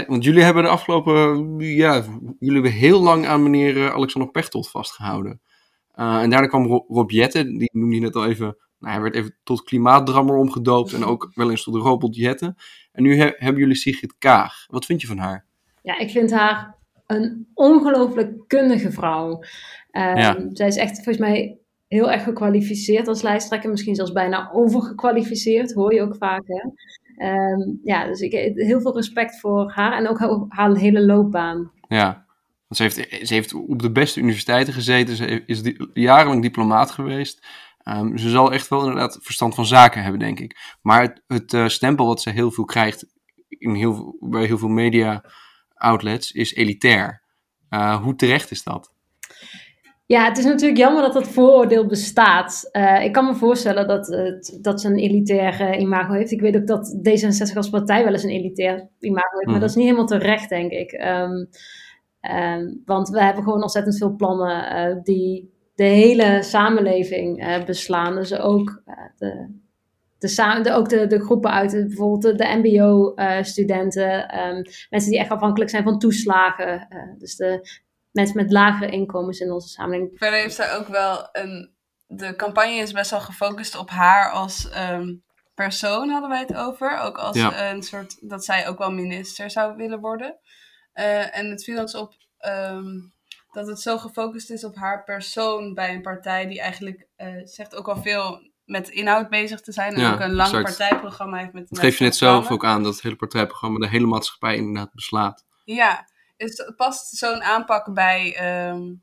Want 0.06 0.24
jullie 0.24 0.42
hebben 0.42 0.62
de 0.62 0.68
afgelopen, 0.68 1.58
ja, 1.58 2.04
jullie 2.38 2.54
hebben 2.54 2.72
heel 2.72 3.00
lang 3.00 3.26
aan 3.26 3.42
meneer 3.42 3.92
Alexander 3.92 4.30
Pechtold 4.30 4.70
vastgehouden. 4.70 5.40
Uh, 5.96 6.22
en 6.22 6.30
daarna 6.30 6.46
kwam 6.46 6.84
Rob 6.88 7.10
Jetten, 7.10 7.58
die 7.58 7.70
noemde 7.72 7.94
je 7.94 8.00
net 8.00 8.16
al 8.16 8.26
even, 8.26 8.56
nou, 8.78 8.92
hij 8.92 9.02
werd 9.02 9.14
even 9.14 9.36
tot 9.42 9.62
klimaatdrammer 9.62 10.36
omgedoopt 10.36 10.92
en 10.92 11.04
ook 11.04 11.30
wel 11.34 11.50
eens 11.50 11.62
tot 11.62 11.74
de 11.74 11.80
robot 11.80 12.16
Jetten. 12.16 12.56
En 12.92 13.02
nu 13.02 13.16
he 13.16 13.32
hebben 13.36 13.60
jullie 13.60 13.76
Sigrid 13.76 14.14
Kaag. 14.18 14.64
Wat 14.66 14.84
vind 14.84 15.00
je 15.00 15.06
van 15.06 15.18
haar? 15.18 15.46
Ja, 15.82 15.98
ik 15.98 16.10
vind 16.10 16.30
haar 16.30 16.78
een 17.10 17.46
ongelooflijk 17.54 18.32
kundige 18.46 18.92
vrouw. 18.92 19.30
Um, 19.92 20.16
ja. 20.16 20.36
Zij 20.52 20.66
is 20.66 20.76
echt 20.76 20.94
volgens 20.94 21.18
mij 21.18 21.58
heel 21.88 22.10
erg 22.10 22.22
gekwalificeerd 22.22 23.08
als 23.08 23.22
lijsttrekker. 23.22 23.70
Misschien 23.70 23.94
zelfs 23.94 24.12
bijna 24.12 24.50
overgekwalificeerd, 24.52 25.72
hoor 25.72 25.94
je 25.94 26.02
ook 26.02 26.16
vaak. 26.16 26.42
Hè? 26.46 26.68
Um, 27.52 27.80
ja, 27.84 28.06
dus 28.06 28.20
ik 28.20 28.32
heb 28.32 28.56
heel 28.56 28.80
veel 28.80 28.94
respect 28.94 29.40
voor 29.40 29.70
haar 29.70 29.92
en 29.92 30.08
ook 30.08 30.18
haar, 30.18 30.44
haar 30.48 30.76
hele 30.76 31.04
loopbaan. 31.04 31.70
Ja, 31.88 32.26
want 32.68 32.76
ze 32.76 32.82
heeft, 32.82 33.26
ze 33.26 33.34
heeft 33.34 33.54
op 33.54 33.82
de 33.82 33.92
beste 33.92 34.20
universiteiten 34.20 34.72
gezeten. 34.72 35.16
Ze 35.16 35.42
is 35.46 35.62
die, 35.62 35.90
jarenlang 35.92 36.42
diplomaat 36.42 36.90
geweest. 36.90 37.46
Um, 37.84 38.18
ze 38.18 38.30
zal 38.30 38.52
echt 38.52 38.68
wel 38.68 38.80
inderdaad 38.80 39.18
verstand 39.20 39.54
van 39.54 39.66
zaken 39.66 40.02
hebben, 40.02 40.20
denk 40.20 40.40
ik. 40.40 40.76
Maar 40.82 41.02
het, 41.02 41.22
het 41.26 41.52
uh, 41.52 41.68
stempel 41.68 42.06
wat 42.06 42.22
ze 42.22 42.30
heel 42.30 42.50
veel 42.50 42.64
krijgt 42.64 43.06
in 43.48 43.74
heel, 43.74 44.16
bij 44.20 44.44
heel 44.44 44.58
veel 44.58 44.68
media 44.68 45.24
outlets 45.80 46.32
is 46.32 46.54
elitair. 46.54 47.22
Uh, 47.70 48.02
hoe 48.02 48.14
terecht 48.14 48.50
is 48.50 48.62
dat? 48.62 48.92
Ja, 50.06 50.24
het 50.24 50.38
is 50.38 50.44
natuurlijk 50.44 50.78
jammer 50.78 51.02
dat 51.02 51.12
dat 51.12 51.28
vooroordeel 51.28 51.86
bestaat. 51.86 52.68
Uh, 52.72 53.04
ik 53.04 53.12
kan 53.12 53.24
me 53.24 53.34
voorstellen 53.34 53.88
dat, 53.88 54.06
het, 54.06 54.58
dat 54.60 54.80
ze 54.80 54.88
een 54.88 54.98
elitair 54.98 55.60
uh, 55.60 55.80
imago 55.80 56.12
heeft. 56.12 56.30
Ik 56.30 56.40
weet 56.40 56.56
ook 56.56 56.66
dat 56.66 56.96
D66 56.96 57.56
als 57.56 57.70
partij 57.70 58.04
wel 58.04 58.12
eens 58.12 58.22
een 58.22 58.30
elitair 58.30 58.88
imago 58.98 59.36
heeft, 59.36 59.46
mm. 59.46 59.50
maar 59.50 59.60
dat 59.60 59.68
is 59.68 59.74
niet 59.74 59.84
helemaal 59.84 60.06
terecht, 60.06 60.48
denk 60.48 60.70
ik. 60.70 60.92
Um, 60.92 61.48
um, 62.20 62.82
want 62.84 63.08
we 63.08 63.22
hebben 63.22 63.42
gewoon 63.42 63.62
ontzettend 63.62 63.98
veel 63.98 64.14
plannen 64.16 64.88
uh, 64.88 65.02
die 65.02 65.50
de 65.74 65.84
hele 65.84 66.42
samenleving 66.42 67.64
beslaan. 67.64 68.14
Dus 68.14 68.38
ook 68.38 68.82
de, 69.16 69.60
de, 70.20 70.60
de, 70.62 70.72
ook 70.72 70.88
de, 70.88 71.06
de 71.06 71.20
groepen 71.20 71.50
uit, 71.50 71.70
bijvoorbeeld 71.70 72.22
de, 72.22 72.34
de 72.34 72.60
MBO-studenten, 72.62 74.34
uh, 74.34 74.46
um, 74.46 74.62
mensen 74.90 75.10
die 75.10 75.18
echt 75.18 75.30
afhankelijk 75.30 75.70
zijn 75.70 75.82
van 75.82 75.98
toeslagen. 75.98 76.86
Uh, 76.90 77.18
dus 77.18 77.36
de 77.36 77.80
mensen 78.10 78.36
met 78.36 78.52
lagere 78.52 78.90
inkomens 78.90 79.40
in 79.40 79.52
onze 79.52 79.68
samenleving. 79.68 80.18
Verder 80.18 80.40
heeft 80.40 80.54
zij 80.54 80.76
ook 80.76 80.86
wel 80.86 81.28
een. 81.32 81.78
De 82.06 82.36
campagne 82.36 82.74
is 82.74 82.92
best 82.92 83.10
wel 83.10 83.20
gefocust 83.20 83.76
op 83.76 83.90
haar 83.90 84.30
als 84.30 84.68
um, 84.90 85.22
persoon, 85.54 86.08
hadden 86.08 86.30
wij 86.30 86.40
het 86.40 86.54
over. 86.54 86.98
Ook 86.98 87.18
als 87.18 87.36
ja. 87.36 87.70
een 87.70 87.82
soort. 87.82 88.28
dat 88.28 88.44
zij 88.44 88.68
ook 88.68 88.78
wel 88.78 88.90
minister 88.90 89.50
zou 89.50 89.76
willen 89.76 90.00
worden. 90.00 90.38
Uh, 90.94 91.38
en 91.38 91.50
het 91.50 91.64
viel 91.64 91.80
ons 91.80 91.94
op. 91.94 92.14
Um, 92.46 93.12
dat 93.52 93.66
het 93.66 93.80
zo 93.80 93.98
gefocust 93.98 94.50
is 94.50 94.64
op 94.64 94.76
haar 94.76 95.04
persoon 95.04 95.74
bij 95.74 95.94
een 95.94 96.02
partij 96.02 96.46
die 96.46 96.60
eigenlijk 96.60 97.06
zegt 97.44 97.74
ook 97.74 97.88
al 97.88 98.02
veel 98.02 98.49
met 98.70 98.88
inhoud 98.88 99.28
bezig 99.28 99.60
te 99.60 99.72
zijn. 99.72 99.94
En 99.94 100.00
ja, 100.00 100.12
ook 100.12 100.20
een 100.20 100.34
lang 100.34 100.48
exact. 100.48 100.64
partijprogramma 100.64 101.36
heeft 101.38 101.52
met. 101.52 101.68
Dat 101.68 101.78
geef 101.78 101.98
je 101.98 102.04
net 102.04 102.16
zelf 102.16 102.50
ook 102.50 102.64
aan, 102.64 102.82
dat 102.82 102.92
het 102.92 103.02
hele 103.02 103.16
partijprogramma 103.16 103.78
de 103.78 103.88
hele 103.88 104.06
maatschappij 104.06 104.56
inderdaad 104.56 104.92
beslaat. 104.94 105.44
Ja, 105.64 106.08
dus 106.36 106.72
past 106.76 107.16
zo'n 107.16 107.42
aanpak 107.42 107.94
bij, 107.94 108.36
um, 108.68 109.02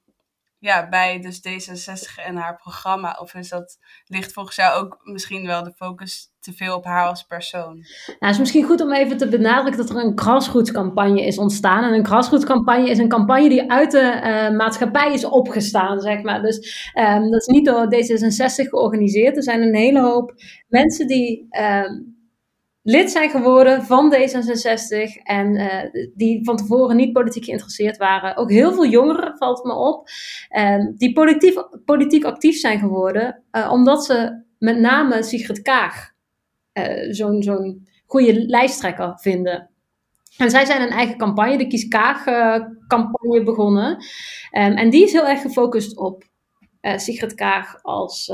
ja, 0.59 0.89
bij 0.89 1.19
dus 1.19 1.37
D66 1.37 2.25
en 2.25 2.35
haar 2.35 2.55
programma? 2.55 3.17
Of 3.21 3.33
is 3.33 3.49
dat, 3.49 3.77
ligt 4.05 4.33
volgens 4.33 4.55
jou 4.55 4.83
ook 4.83 4.99
misschien 5.03 5.45
wel 5.45 5.63
de 5.63 5.73
focus 5.75 6.31
te 6.39 6.53
veel 6.53 6.75
op 6.75 6.85
haar 6.85 7.07
als 7.07 7.23
persoon? 7.23 7.73
Nou, 7.73 8.15
het 8.19 8.29
is 8.29 8.39
misschien 8.39 8.63
goed 8.63 8.81
om 8.81 8.93
even 8.93 9.17
te 9.17 9.27
benadrukken 9.27 9.85
dat 9.85 9.95
er 9.95 10.03
een 10.03 10.19
grassrootscampagne 10.19 11.25
is 11.25 11.37
ontstaan. 11.37 11.83
En 11.83 11.93
een 11.93 12.05
grassrootscampagne 12.05 12.89
is 12.89 12.97
een 12.97 13.09
campagne 13.09 13.49
die 13.49 13.71
uit 13.71 13.91
de 13.91 14.21
uh, 14.23 14.57
maatschappij 14.57 15.13
is 15.13 15.25
opgestaan, 15.25 15.99
zeg 15.99 16.21
maar. 16.21 16.41
Dus 16.41 16.91
um, 16.99 17.31
dat 17.31 17.41
is 17.41 17.47
niet 17.47 17.65
door 17.65 17.85
D66 17.85 18.69
georganiseerd. 18.69 19.35
Er 19.35 19.43
zijn 19.43 19.61
een 19.61 19.75
hele 19.75 20.01
hoop 20.01 20.33
mensen 20.67 21.07
die... 21.07 21.47
Um, 21.59 22.16
lid 22.89 23.12
zijn 23.12 23.29
geworden 23.29 23.84
van 23.84 24.13
D66 24.13 25.24
en 25.24 25.56
uh, 25.56 26.10
die 26.15 26.44
van 26.44 26.58
tevoren 26.58 26.96
niet 26.96 27.13
politiek 27.13 27.44
geïnteresseerd 27.44 27.98
waren. 27.98 28.38
Ook 28.38 28.51
heel 28.51 28.74
veel 28.74 28.86
jongeren, 28.86 29.38
valt 29.38 29.63
me 29.63 29.74
op, 29.74 30.10
uh, 30.58 30.86
die 30.96 31.13
politiek, 31.13 31.67
politiek 31.86 32.24
actief 32.24 32.60
zijn 32.60 32.79
geworden, 32.79 33.44
uh, 33.51 33.72
omdat 33.72 34.06
ze 34.06 34.44
met 34.60 34.79
name 34.79 35.24
Sigrid 35.24 35.62
Kaag 35.62 36.15
zo'n 37.10 37.44
zo'n 37.44 37.88
goede 38.06 38.46
lijsttrekker 38.46 39.20
vinden. 39.20 39.70
En 40.38 40.50
zij 40.50 40.65
zijn 40.65 40.82
een 40.82 40.98
eigen 40.98 41.17
campagne, 41.17 41.58
de 41.58 41.67
Kies 41.67 41.88
Kaag-campagne 41.88 43.44
begonnen. 43.44 43.91
Um, 43.96 44.01
en 44.51 44.89
die 44.89 45.03
is 45.03 45.12
heel 45.12 45.27
erg 45.27 45.41
gefocust 45.41 45.98
op 45.98 46.24
Sigrid 46.82 47.34
Kaag 47.34 47.84
als 47.84 48.32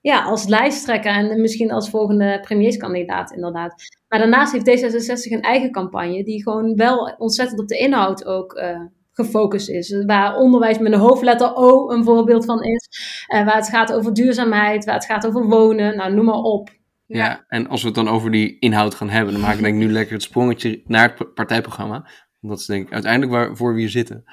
ja, 0.00 0.22
als 0.22 0.46
lijsttrekker 0.46 1.12
en 1.12 1.40
misschien 1.40 1.72
als 1.72 1.90
volgende 1.90 2.38
premierskandidaat 2.40 3.32
inderdaad. 3.32 3.74
Maar 4.08 4.18
daarnaast 4.18 4.52
heeft 4.52 4.68
D66 4.68 5.32
een 5.32 5.40
eigen 5.40 5.70
campagne 5.70 6.24
die 6.24 6.42
gewoon 6.42 6.74
wel 6.74 7.14
ontzettend 7.18 7.60
op 7.60 7.68
de 7.68 7.78
inhoud 7.78 8.24
ook 8.24 8.54
uh, 8.58 8.80
gefocust 9.12 9.68
is. 9.68 10.04
Waar 10.04 10.36
onderwijs 10.36 10.78
met 10.78 10.92
een 10.92 10.98
hoofdletter 10.98 11.54
O 11.54 11.90
een 11.90 12.04
voorbeeld 12.04 12.44
van 12.44 12.62
is. 12.62 12.88
Uh, 13.34 13.44
waar 13.44 13.56
het 13.56 13.68
gaat 13.68 13.92
over 13.92 14.14
duurzaamheid, 14.14 14.84
waar 14.84 14.94
het 14.94 15.04
gaat 15.04 15.26
over 15.26 15.46
wonen, 15.46 15.96
nou 15.96 16.14
noem 16.14 16.24
maar 16.24 16.34
op. 16.34 16.78
Ja, 17.06 17.24
ja, 17.24 17.44
en 17.48 17.68
als 17.68 17.80
we 17.80 17.86
het 17.86 17.96
dan 17.96 18.08
over 18.08 18.30
die 18.30 18.58
inhoud 18.58 18.94
gaan 18.94 19.08
hebben, 19.10 19.32
dan 19.32 19.42
maak 19.42 19.54
ik 19.54 19.62
denk 19.62 19.74
ik 19.74 19.80
nu 19.80 19.92
lekker 19.92 20.12
het 20.12 20.22
sprongetje 20.22 20.82
naar 20.84 21.14
het 21.16 21.34
partijprogramma. 21.34 22.08
Dat 22.40 22.58
is 22.58 22.66
denk 22.66 22.86
ik 22.86 22.92
uiteindelijk 22.92 23.32
waarvoor 23.32 23.74
we 23.74 23.80
hier 23.80 23.90
zitten. 23.90 24.24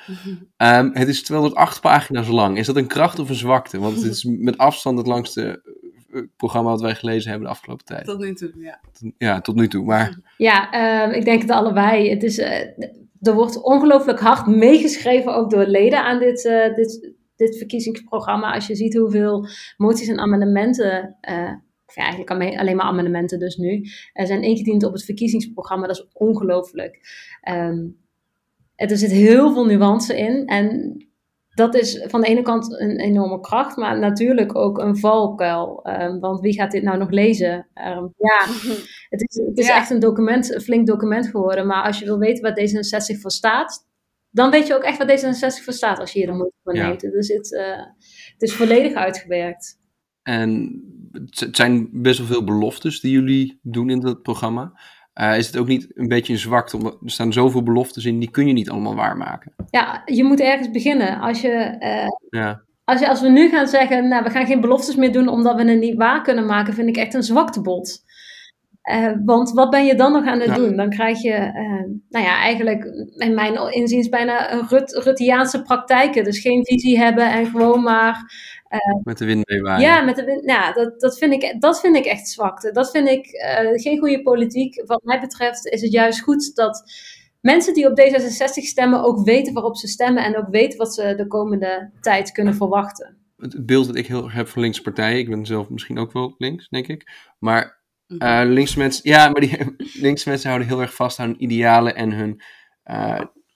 Um, 0.58 0.90
het 0.94 1.08
is 1.08 1.24
208 1.24 1.82
pagina's 1.82 2.28
lang. 2.28 2.58
Is 2.58 2.66
dat 2.66 2.76
een 2.76 2.88
kracht 2.88 3.20
of 3.20 3.30
een 3.30 3.36
zwakte? 3.36 3.80
Want 3.80 3.96
het 3.96 4.06
is 4.06 4.24
met 4.50 4.58
afstand 4.58 4.98
het 4.98 5.08
langste 5.08 5.62
eh, 6.12 6.22
programma 6.38 6.70
wat 6.70 6.82
wij 6.82 6.96
gelezen 6.96 7.30
hebben 7.30 7.48
de 7.48 7.54
afgelopen 7.54 7.86
tijd. 7.86 8.06
Tot 8.06 8.20
nu 8.20 8.34
toe, 8.34 8.52
ja. 8.56 8.80
Ja, 9.18 9.42
tot 9.42 9.56
nu 9.56 9.68
toe. 9.68 9.86
Maar... 9.86 10.20
Ja, 10.38 10.74
uh, 11.10 11.16
ik 11.16 11.26
denk 11.26 11.42
het 11.42 11.52
allebei. 11.52 12.10
Het 12.10 12.24
is, 12.24 12.40
uh, 12.40 12.60
er 13.22 13.34
wordt 13.34 13.62
ongelooflijk 13.62 14.20
hard 14.20 14.48
meegeschreven, 14.48 15.36
ook 15.36 15.50
door 15.50 15.66
leden 15.66 16.04
aan 16.04 16.20
dit, 16.20 16.46
uh, 16.46 16.76
dit, 16.76 17.14
dit 17.36 17.58
verkiezingsprogramma. 17.58 18.54
Als 18.54 18.68
je 18.68 18.76
ziet 18.76 18.98
hoeveel 18.98 19.48
moties 19.78 20.08
en 20.08 20.20
amendementen 20.20 21.16
of 21.88 21.96
ja, 21.96 22.02
eigenlijk 22.02 22.60
alleen 22.60 22.76
maar 22.76 22.86
amendementen 22.86 23.40
dus 23.40 23.56
nu, 23.56 23.86
er 24.14 24.28
zijn 24.28 24.44
ingediend 24.44 24.84
op 24.84 24.94
het 24.94 25.06
verkiezingsprogramma. 25.06 25.88
Dat 25.88 25.96
is 25.96 26.08
ongelooflijk. 26.14 27.00
Um, 27.50 27.98
er 28.76 28.98
zit 28.98 29.12
heel 29.12 29.54
veel 29.54 29.66
nuance 29.66 30.18
in 30.18 30.46
en 30.46 30.96
dat 31.58 31.76
is 31.76 32.04
van 32.08 32.22
de 32.22 32.28
ene 32.28 32.42
kant 32.42 32.80
een 32.80 33.00
enorme 33.00 33.40
kracht, 33.40 33.78
maar 33.78 34.00
natuurlijk 34.00 34.56
ook 34.56 34.78
een 34.78 34.98
valkuil. 34.98 35.90
Um, 36.02 36.20
want 36.20 36.40
wie 36.40 36.54
gaat 36.54 36.72
dit 36.72 36.84
nou 36.84 36.98
nog 36.98 37.10
lezen? 37.10 37.68
Um, 37.74 38.14
ja, 38.18 38.46
het 39.14 39.22
is, 39.22 39.46
het 39.46 39.58
is 39.58 39.68
ja. 39.68 39.76
echt 39.76 39.90
een 39.90 40.00
document, 40.00 40.54
een 40.54 40.62
flink 40.62 40.88
document 40.88 41.28
geworden. 41.28 41.68
Maar 41.68 41.84
als 41.84 42.00
je 42.00 42.06
wil 42.06 42.18
weten 42.18 42.44
waar 42.44 42.60
D66 42.60 43.20
voor 43.20 43.32
staat, 43.32 43.88
dan 44.30 44.52
weet 44.52 44.68
je 44.68 44.76
ook 44.76 44.84
echt 44.84 44.98
waar 44.98 45.20
D66 45.20 45.64
voor 45.64 45.74
staat 45.74 46.00
als 46.00 46.12
je 46.12 46.20
hier 46.20 46.28
de 46.28 46.34
moeite 46.34 46.56
voor 46.64 46.74
neemt. 46.74 47.02
Ja. 47.02 47.10
Dus 47.10 47.28
het, 47.28 47.52
uh, 47.52 47.86
het 48.34 48.42
is 48.42 48.56
volledig 48.56 48.94
uitgewerkt. 48.94 49.80
En 50.24 50.82
het 51.26 51.56
zijn 51.56 51.90
best 51.92 52.18
wel 52.18 52.28
veel 52.28 52.44
beloftes 52.44 53.00
die 53.00 53.12
jullie 53.12 53.60
doen 53.62 53.90
in 53.90 54.00
dat 54.00 54.22
programma. 54.22 54.72
Uh, 55.22 55.38
is 55.38 55.48
het 55.48 55.58
ook 55.58 55.68
niet 55.68 55.92
een 55.94 56.08
beetje 56.08 56.34
een 56.34 56.40
zwakte? 56.40 56.78
Omdat 56.78 56.98
er 57.04 57.12
staan 57.12 57.34
zoveel 57.34 57.64
beloftes 57.64 58.06
in, 58.06 58.20
die 58.20 58.32
kun 58.32 58.48
je 58.48 58.54
niet 58.54 58.70
allemaal 58.70 58.96
waarmaken. 58.96 59.54
Ja, 59.70 60.02
je 60.06 60.24
moet 60.24 60.40
ergens 60.40 60.72
beginnen. 60.72 61.20
Als, 61.20 61.42
je, 61.42 61.76
uh, 61.80 62.42
ja. 62.42 62.62
als, 62.84 63.00
je, 63.00 63.10
als 63.10 63.22
we 63.22 63.30
nu 63.30 63.50
gaan 63.50 63.68
zeggen, 63.68 64.08
nou, 64.08 64.24
we 64.24 64.30
gaan 64.30 64.46
geen 64.46 64.62
beloftes 64.62 64.96
meer 64.96 65.12
doen 65.12 65.28
omdat 65.28 65.56
we 65.56 65.70
het 65.70 65.80
niet 65.80 65.98
waar 65.98 66.22
kunnen 66.22 66.46
maken, 66.46 66.74
vind 66.74 66.88
ik 66.88 66.98
echt 66.98 67.14
een 67.14 67.24
zwaktebod. 67.24 68.06
Uh, 68.92 69.12
want 69.26 69.52
wat 69.52 69.70
ben 69.70 69.86
je 69.86 69.96
dan 69.96 70.12
nog 70.12 70.26
aan 70.26 70.40
het 70.40 70.50
ja. 70.50 70.56
doen? 70.56 70.76
Dan 70.76 70.90
krijg 70.90 71.22
je, 71.22 71.52
nou 72.10 72.26
ja, 72.26 72.42
eigenlijk 72.42 72.86
in 73.16 73.34
mijn 73.34 73.74
inziens 73.74 74.10
bijna 74.10 74.54
een 74.54 74.68
Rut, 74.68 75.02
Ruttiaanse 75.04 75.62
praktijken. 75.62 76.24
Dus 76.24 76.40
geen 76.40 76.66
visie 76.66 76.98
hebben 77.00 77.32
en 77.32 77.46
gewoon 77.46 77.84
maar 77.84 78.32
uh, 78.70 79.04
met 79.04 79.18
de 79.18 79.26
wind 79.26 79.50
meewaaien. 79.50 79.82
Ja, 79.82 80.02
met 80.02 80.16
de 80.16 80.24
wind, 80.24 80.44
nou, 80.44 80.74
dat, 80.74 81.00
dat, 81.00 81.18
vind 81.18 81.34
ik, 81.34 81.56
dat 81.60 81.80
vind 81.80 81.96
ik 81.96 82.06
echt 82.06 82.28
zwakte. 82.28 82.72
Dat 82.72 82.92
vind 82.92 83.08
ik 83.08 83.26
uh, 83.26 83.82
geen 83.82 84.00
goede 84.00 84.22
politiek. 84.22 84.84
Wat 84.86 85.04
mij 85.04 85.20
betreft 85.20 85.68
is 85.68 85.82
het 85.82 85.92
juist 85.92 86.22
goed 86.22 86.56
dat 86.56 86.92
mensen 87.42 87.74
die 87.74 87.92
op 87.92 88.00
D66 88.00 88.64
stemmen 88.64 89.04
ook 89.04 89.26
weten 89.26 89.54
waarop 89.54 89.78
ze 89.78 89.88
stemmen 89.88 90.24
en 90.24 90.38
ook 90.38 90.50
weten 90.50 90.78
wat 90.78 90.94
ze 90.94 91.14
de 91.16 91.28
komende 91.28 91.92
tijd 92.02 92.32
kunnen 92.32 92.56
verwachten. 92.56 93.18
Het 93.38 93.66
beeld 93.66 93.86
dat 93.86 93.96
ik 93.96 94.08
heel 94.08 94.24
erg 94.24 94.34
heb 94.34 94.48
van 94.48 94.62
linkse 94.62 94.82
partijen, 94.82 95.20
ik 95.20 95.30
ben 95.30 95.46
zelf 95.46 95.70
misschien 95.70 95.98
ook 95.98 96.12
wel 96.12 96.36
links, 96.38 96.70
denk 96.70 96.88
ik. 96.88 97.12
Maar 97.40 97.82
uh, 98.08 98.42
linkse 98.46 98.78
mensen, 98.78 99.10
ja, 99.10 99.30
maar 99.30 99.42
die 99.42 99.58
linkse 100.08 100.30
mensen 100.30 100.50
houden 100.50 100.68
heel 100.68 100.82
erg 100.82 100.94
vast 100.94 101.20
aan 101.20 101.28
hun 101.28 101.44
idealen 101.44 101.96
en 101.96 102.12
hun 102.12 102.42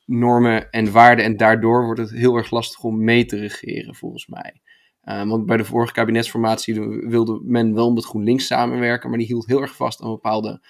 normen 0.06 0.70
en 0.70 0.92
waarden. 0.92 1.26
En 1.26 1.38
daardoor 1.38 1.86
wordt 1.86 2.00
het 2.00 2.12
heel 2.12 2.36
erg 2.36 2.52
lastig 2.52 2.84
om 2.84 3.04
mee 3.04 3.26
te 3.26 3.38
regeren, 3.38 3.96
volgens 3.96 4.28
mij. 4.28 4.62
Uh, 5.04 5.28
want 5.28 5.46
bij 5.46 5.58
de 5.58 5.66
vorige 5.66 5.94
kabinetsformatie 5.94 6.80
wilde 7.08 7.40
men 7.44 7.74
wel 7.74 7.92
met 7.92 8.06
GroenLinks 8.06 8.46
samenwerken, 8.46 9.10
maar 9.10 9.18
die 9.18 9.28
hield 9.28 9.48
heel 9.48 9.62
erg 9.62 9.76
vast 9.76 10.02
aan 10.02 10.10
bepaalde 10.10 10.62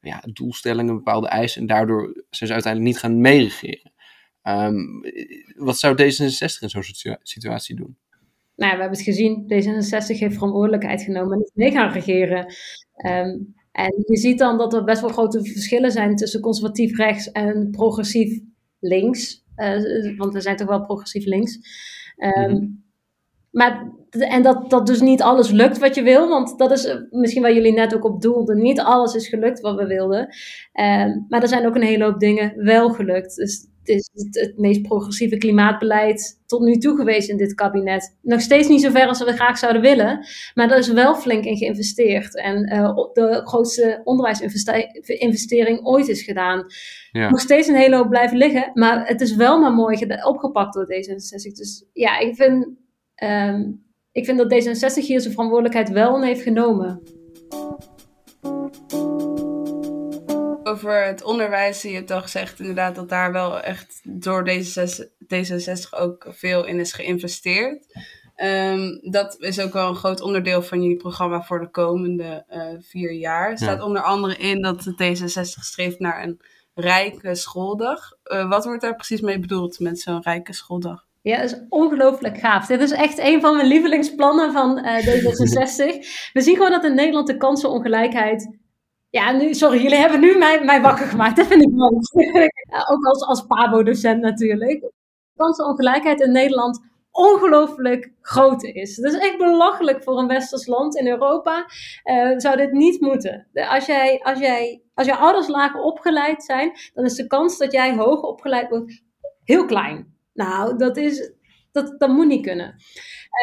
ja, 0.00 0.22
doelstellingen, 0.32 0.94
bepaalde 0.94 1.28
eisen. 1.28 1.60
En 1.60 1.66
daardoor 1.66 2.24
zijn 2.30 2.48
ze 2.48 2.52
uiteindelijk 2.52 2.92
niet 2.92 3.02
gaan 3.02 3.20
meeregeren. 3.20 3.92
Um, 4.42 5.00
wat 5.56 5.78
zou 5.78 5.94
D66 5.94 6.58
in 6.60 6.68
zo'n 6.68 6.82
situatie 7.22 7.76
doen? 7.76 7.96
Nou, 8.56 8.72
we 8.72 8.80
hebben 8.80 8.98
het 8.98 9.06
gezien. 9.06 9.42
D66 9.42 10.18
heeft 10.18 10.34
verantwoordelijkheid 10.34 11.02
genomen 11.02 11.32
en 11.32 11.42
is 11.42 11.50
mee 11.54 11.70
gaan 11.70 11.92
regeren. 11.92 12.54
Um, 13.06 13.54
en 13.72 14.04
je 14.06 14.16
ziet 14.16 14.38
dan 14.38 14.58
dat 14.58 14.74
er 14.74 14.84
best 14.84 15.00
wel 15.00 15.10
grote 15.10 15.44
verschillen 15.44 15.90
zijn 15.90 16.16
tussen 16.16 16.40
conservatief 16.40 16.96
rechts 16.96 17.30
en 17.30 17.70
progressief 17.70 18.40
links. 18.78 19.44
Uh, 19.56 20.16
want 20.16 20.32
we 20.32 20.40
zijn 20.40 20.56
toch 20.56 20.68
wel 20.68 20.84
progressief 20.84 21.24
links. 21.24 21.58
Um, 22.16 22.50
mm 22.50 22.56
-hmm. 22.56 22.83
Maar, 23.54 23.92
en 24.10 24.42
dat, 24.42 24.70
dat 24.70 24.86
dus 24.86 25.00
niet 25.00 25.22
alles 25.22 25.50
lukt 25.50 25.78
wat 25.78 25.94
je 25.94 26.02
wil, 26.02 26.28
want 26.28 26.58
dat 26.58 26.70
is 26.70 26.96
misschien 27.10 27.42
waar 27.42 27.54
jullie 27.54 27.72
net 27.72 27.94
ook 27.94 28.04
op 28.04 28.22
doelden. 28.22 28.62
Niet 28.62 28.80
alles 28.80 29.14
is 29.14 29.28
gelukt 29.28 29.60
wat 29.60 29.76
we 29.76 29.86
wilden. 29.86 30.20
Um, 30.20 31.26
maar 31.28 31.42
er 31.42 31.48
zijn 31.48 31.66
ook 31.66 31.74
een 31.74 31.82
hele 31.82 32.04
hoop 32.04 32.20
dingen 32.20 32.52
wel 32.56 32.90
gelukt. 32.90 33.36
Dus 33.36 33.66
het 33.78 33.96
is 33.96 34.10
het, 34.12 34.40
het, 34.40 34.58
meest 34.58 34.82
progressieve 34.82 35.36
klimaatbeleid 35.36 36.42
tot 36.46 36.60
nu 36.60 36.76
toe 36.76 36.96
geweest 36.96 37.28
in 37.28 37.36
dit 37.36 37.54
kabinet. 37.54 38.16
Nog 38.22 38.40
steeds 38.40 38.68
niet 38.68 38.82
zo 38.82 38.90
ver 38.90 39.06
als 39.06 39.24
we 39.24 39.32
graag 39.32 39.58
zouden 39.58 39.82
willen, 39.82 40.26
maar 40.54 40.70
er 40.70 40.78
is 40.78 40.92
wel 40.92 41.14
flink 41.14 41.44
in 41.44 41.56
geïnvesteerd. 41.56 42.36
En 42.36 42.72
uh, 42.72 42.94
de 43.12 43.40
grootste 43.44 44.00
onderwijsinvestering 44.04 45.86
ooit 45.86 46.08
is 46.08 46.22
gedaan. 46.22 46.66
Ja. 47.12 47.30
Nog 47.30 47.40
steeds 47.40 47.68
een 47.68 47.74
hele 47.74 47.96
hoop 47.96 48.08
blijven 48.08 48.36
liggen, 48.36 48.70
maar 48.74 49.06
het 49.06 49.20
is 49.20 49.36
wel 49.36 49.60
maar 49.60 49.72
mooi 49.72 50.06
opgepakt 50.24 50.74
door 50.74 50.84
D66. 50.84 51.52
Dus 51.52 51.84
ja, 51.92 52.18
ik 52.18 52.34
vind 52.34 52.82
Um, 53.22 53.84
ik 54.12 54.24
vind 54.24 54.38
dat 54.38 54.52
D66 54.52 55.04
hier 55.04 55.20
zijn 55.20 55.32
verantwoordelijkheid 55.32 55.88
wel 55.88 56.22
heeft 56.22 56.42
genomen. 56.42 57.02
Over 60.62 61.06
het 61.06 61.22
onderwijs, 61.22 61.82
je 61.82 61.94
hebt 61.94 62.10
al 62.10 62.22
gezegd 62.22 62.60
inderdaad 62.60 62.94
dat 62.94 63.08
daar 63.08 63.32
wel 63.32 63.60
echt 63.60 64.00
door 64.02 64.48
D66, 64.48 65.06
D66 65.34 65.98
ook 65.98 66.26
veel 66.28 66.64
in 66.64 66.80
is 66.80 66.92
geïnvesteerd. 66.92 67.86
Um, 68.36 69.00
dat 69.10 69.36
is 69.40 69.60
ook 69.60 69.72
wel 69.72 69.88
een 69.88 69.96
groot 69.96 70.20
onderdeel 70.20 70.62
van 70.62 70.82
jullie 70.82 70.96
programma 70.96 71.42
voor 71.42 71.60
de 71.60 71.70
komende 71.70 72.44
uh, 72.50 72.80
vier 72.80 73.12
jaar. 73.12 73.50
Er 73.50 73.56
staat 73.56 73.78
ja. 73.78 73.84
onder 73.84 74.02
andere 74.02 74.36
in 74.36 74.62
dat 74.62 74.82
de 74.82 74.92
D66 74.92 75.62
streeft 75.62 75.98
naar 75.98 76.22
een 76.22 76.40
rijke 76.74 77.34
schooldag. 77.34 78.12
Uh, 78.24 78.48
wat 78.48 78.64
wordt 78.64 78.80
daar 78.80 78.94
precies 78.94 79.20
mee 79.20 79.38
bedoeld 79.38 79.78
met 79.78 80.00
zo'n 80.00 80.22
rijke 80.22 80.52
schooldag? 80.52 81.06
Ja, 81.24 81.40
dat 81.40 81.50
is 81.50 81.60
ongelooflijk 81.68 82.38
gaaf. 82.38 82.66
Dit 82.66 82.80
is 82.80 82.90
echt 82.90 83.18
een 83.18 83.40
van 83.40 83.56
mijn 83.56 83.68
lievelingsplannen 83.68 84.52
van 84.52 84.78
uh, 84.84 85.06
D66. 85.06 86.06
We 86.32 86.40
zien 86.40 86.56
gewoon 86.56 86.70
dat 86.70 86.84
in 86.84 86.94
Nederland 86.94 87.26
de 87.26 87.36
kansenongelijkheid. 87.36 88.58
Ja, 89.10 89.32
nu, 89.32 89.54
sorry, 89.54 89.82
jullie 89.82 89.98
hebben 89.98 90.20
nu 90.20 90.38
mij, 90.38 90.64
mij 90.64 90.80
wakker 90.80 91.06
gemaakt. 91.06 91.36
Dat 91.36 91.46
vind 91.46 91.62
ik 91.62 91.70
mooi. 91.70 91.96
Ook 92.90 93.04
als, 93.04 93.26
als 93.26 93.46
PABO-docent 93.46 94.20
natuurlijk. 94.20 94.80
De 94.80 94.92
kansenongelijkheid 95.36 96.20
in 96.20 96.32
Nederland 96.32 96.80
ongelooflijk 97.10 98.12
groot 98.20 98.62
is. 98.62 98.96
Dat 98.96 99.12
is 99.12 99.18
echt 99.18 99.38
belachelijk 99.38 100.02
voor 100.02 100.18
een 100.18 100.26
westers 100.26 100.66
land 100.66 100.96
in 100.96 101.06
Europa. 101.06 101.66
Uh, 102.04 102.32
zou 102.36 102.56
dit 102.56 102.72
niet 102.72 103.00
moeten. 103.00 103.46
Als, 103.52 103.86
jij, 103.86 104.20
als, 104.22 104.38
jij, 104.38 104.82
als 104.94 105.06
je 105.06 105.16
ouders 105.16 105.48
lager 105.48 105.80
opgeleid 105.80 106.42
zijn, 106.42 106.72
dan 106.94 107.04
is 107.04 107.14
de 107.14 107.26
kans 107.26 107.58
dat 107.58 107.72
jij 107.72 107.96
hoger 107.96 108.28
opgeleid 108.28 108.68
wordt 108.68 109.02
heel 109.44 109.64
klein. 109.64 110.13
Nou, 110.34 110.78
dat 110.78 110.96
is 110.96 111.32
dat, 111.72 111.94
dat 111.98 112.08
moet 112.08 112.26
niet 112.26 112.46
kunnen. 112.46 112.74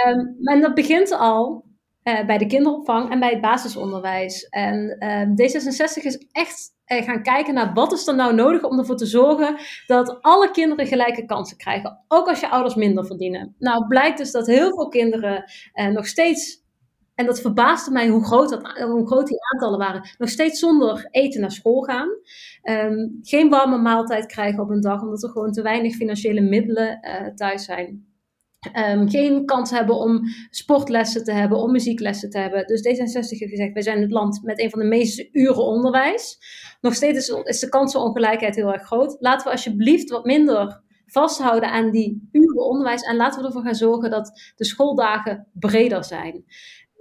Um, 0.07 0.35
en 0.43 0.61
dat 0.61 0.73
begint 0.73 1.11
al 1.11 1.65
uh, 2.03 2.25
bij 2.25 2.37
de 2.37 2.45
kinderopvang 2.45 3.11
en 3.11 3.19
bij 3.19 3.29
het 3.29 3.41
basisonderwijs. 3.41 4.43
En 4.49 4.95
uh, 4.99 5.21
D66 5.21 6.03
is 6.03 6.25
echt 6.31 6.69
uh, 6.85 7.03
gaan 7.03 7.23
kijken 7.23 7.53
naar 7.53 7.73
wat 7.73 7.91
is 7.91 8.07
er 8.07 8.15
nou 8.15 8.33
nodig 8.33 8.63
om 8.63 8.79
ervoor 8.79 8.97
te 8.97 9.05
zorgen 9.05 9.55
dat 9.87 10.21
alle 10.21 10.51
kinderen 10.51 10.87
gelijke 10.87 11.25
kansen 11.25 11.57
krijgen. 11.57 12.03
Ook 12.07 12.27
als 12.27 12.39
je 12.39 12.49
ouders 12.49 12.75
minder 12.75 13.05
verdienen. 13.05 13.55
Nou 13.59 13.87
blijkt 13.87 14.17
dus 14.17 14.31
dat 14.31 14.47
heel 14.47 14.73
veel 14.75 14.87
kinderen 14.87 15.43
nog 15.93 16.07
steeds 16.07 16.63
en 17.15 17.25
dat 17.25 17.41
verbaasde 17.41 17.91
mij 17.91 18.07
hoe 18.07 18.25
groot, 18.25 18.49
dat, 18.49 18.77
hoe 18.77 19.07
groot 19.07 19.27
die 19.27 19.37
aantallen 19.53 19.79
waren. 19.79 20.09
Nog 20.17 20.29
steeds 20.29 20.59
zonder 20.59 21.07
eten 21.11 21.41
naar 21.41 21.51
school 21.51 21.81
gaan. 21.81 22.09
Um, 22.63 23.19
geen 23.21 23.49
warme 23.49 23.77
maaltijd 23.77 24.25
krijgen 24.25 24.63
op 24.63 24.69
een 24.69 24.81
dag, 24.81 25.01
omdat 25.01 25.23
er 25.23 25.29
gewoon 25.29 25.51
te 25.51 25.61
weinig 25.61 25.95
financiële 25.95 26.41
middelen 26.41 26.99
uh, 27.01 27.27
thuis 27.35 27.65
zijn. 27.65 28.09
Um, 28.89 29.09
geen 29.09 29.45
kans 29.45 29.71
hebben 29.71 29.95
om 29.95 30.21
sportlessen 30.49 31.23
te 31.23 31.31
hebben, 31.31 31.57
om 31.57 31.71
muzieklessen 31.71 32.29
te 32.29 32.37
hebben. 32.37 32.67
Dus 32.67 32.79
D66 32.79 33.37
heeft 33.37 33.51
gezegd, 33.51 33.73
wij 33.73 33.81
zijn 33.81 34.01
het 34.01 34.11
land 34.11 34.41
met 34.43 34.59
een 34.59 34.69
van 34.69 34.79
de 34.79 34.85
meeste 34.85 35.29
uren 35.31 35.63
onderwijs. 35.63 36.37
Nog 36.81 36.93
steeds 36.93 37.17
is, 37.17 37.41
is 37.43 37.59
de 37.59 37.69
kansenongelijkheid 37.69 38.55
heel 38.55 38.73
erg 38.73 38.83
groot. 38.83 39.15
Laten 39.19 39.45
we 39.45 39.51
alsjeblieft 39.51 40.09
wat 40.09 40.25
minder 40.25 40.81
vasthouden 41.05 41.71
aan 41.71 41.91
die 41.91 42.29
uren 42.31 42.65
onderwijs. 42.65 43.01
En 43.01 43.15
laten 43.15 43.41
we 43.41 43.47
ervoor 43.47 43.63
gaan 43.63 43.75
zorgen 43.75 44.09
dat 44.09 44.53
de 44.55 44.65
schooldagen 44.65 45.47
breder 45.53 46.03
zijn 46.03 46.43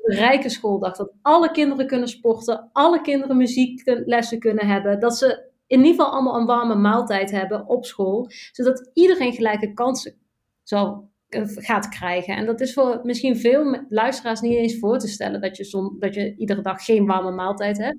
rijke 0.03 0.49
schooldag. 0.49 0.97
Dat 0.97 1.13
alle 1.23 1.51
kinderen 1.51 1.87
kunnen 1.87 2.09
sporten, 2.09 2.69
alle 2.73 3.01
kinderen 3.01 3.37
muzieklessen 3.37 4.39
kunnen 4.39 4.67
hebben. 4.67 5.01
Dat 5.01 5.17
ze 5.19 5.49
in 5.67 5.79
ieder 5.79 5.95
geval 5.95 6.13
allemaal 6.13 6.41
een 6.41 6.47
warme 6.47 6.75
maaltijd 6.75 7.31
hebben 7.31 7.69
op 7.69 7.85
school. 7.85 8.31
Zodat 8.53 8.91
iedereen 8.95 9.33
gelijke 9.33 9.73
kansen 9.73 10.15
zal, 10.63 11.11
eh, 11.29 11.43
gaat 11.47 11.89
krijgen. 11.89 12.37
En 12.37 12.47
dat 12.47 12.61
is 12.61 12.73
voor 12.73 13.01
misschien 13.03 13.37
veel 13.37 13.85
luisteraars 13.89 14.41
niet 14.41 14.57
eens 14.57 14.79
voor 14.79 14.99
te 14.99 15.09
stellen. 15.09 15.41
Dat 15.41 15.57
je, 15.57 15.65
som, 15.65 15.97
dat 15.99 16.15
je 16.15 16.37
iedere 16.37 16.63
dag 16.63 16.85
geen 16.85 17.07
warme 17.07 17.31
maaltijd 17.31 17.79
hebt. 17.79 17.99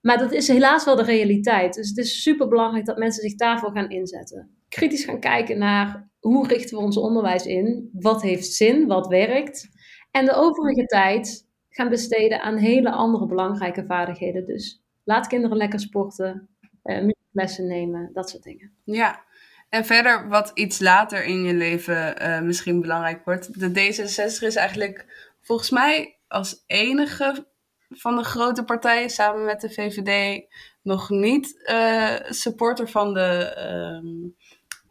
Maar 0.00 0.18
dat 0.18 0.32
is 0.32 0.48
helaas 0.48 0.84
wel 0.84 0.96
de 0.96 1.02
realiteit. 1.02 1.74
Dus 1.74 1.88
het 1.88 1.98
is 1.98 2.22
super 2.22 2.48
belangrijk 2.48 2.84
dat 2.84 2.98
mensen 2.98 3.22
zich 3.22 3.34
daarvoor 3.34 3.70
gaan 3.70 3.90
inzetten. 3.90 4.50
Kritisch 4.68 5.04
gaan 5.04 5.20
kijken 5.20 5.58
naar 5.58 6.10
hoe 6.20 6.46
richten 6.46 6.76
we 6.76 6.82
ons 6.82 6.96
onderwijs 6.96 7.46
in? 7.46 7.90
Wat 7.92 8.22
heeft 8.22 8.52
zin? 8.52 8.86
Wat 8.86 9.06
werkt? 9.06 9.68
En 10.16 10.24
de 10.24 10.34
overige 10.34 10.86
tijd 10.86 11.46
gaan 11.68 11.88
besteden 11.88 12.42
aan 12.42 12.56
hele 12.56 12.90
andere 12.90 13.26
belangrijke 13.26 13.84
vaardigheden. 13.84 14.46
Dus 14.46 14.82
laat 15.04 15.26
kinderen 15.26 15.56
lekker 15.56 15.80
sporten, 15.80 16.48
uh, 16.84 17.08
lessen 17.32 17.66
nemen, 17.66 18.10
dat 18.12 18.30
soort 18.30 18.42
dingen. 18.42 18.72
Ja, 18.84 19.24
en 19.68 19.84
verder 19.84 20.28
wat 20.28 20.50
iets 20.54 20.80
later 20.80 21.24
in 21.24 21.42
je 21.42 21.54
leven 21.54 22.22
uh, 22.22 22.40
misschien 22.40 22.80
belangrijk 22.80 23.24
wordt. 23.24 23.60
De 23.60 23.68
D66 23.68 24.46
is 24.46 24.56
eigenlijk 24.56 25.06
volgens 25.40 25.70
mij 25.70 26.18
als 26.28 26.64
enige 26.66 27.46
van 27.88 28.16
de 28.16 28.24
grote 28.24 28.64
partijen 28.64 29.10
samen 29.10 29.44
met 29.44 29.60
de 29.60 29.70
VVD 29.70 30.44
nog 30.82 31.10
niet 31.10 31.66
uh, 31.70 32.14
supporter 32.28 32.88
van 32.88 33.14
de 33.14 33.54
uh, 34.02 34.30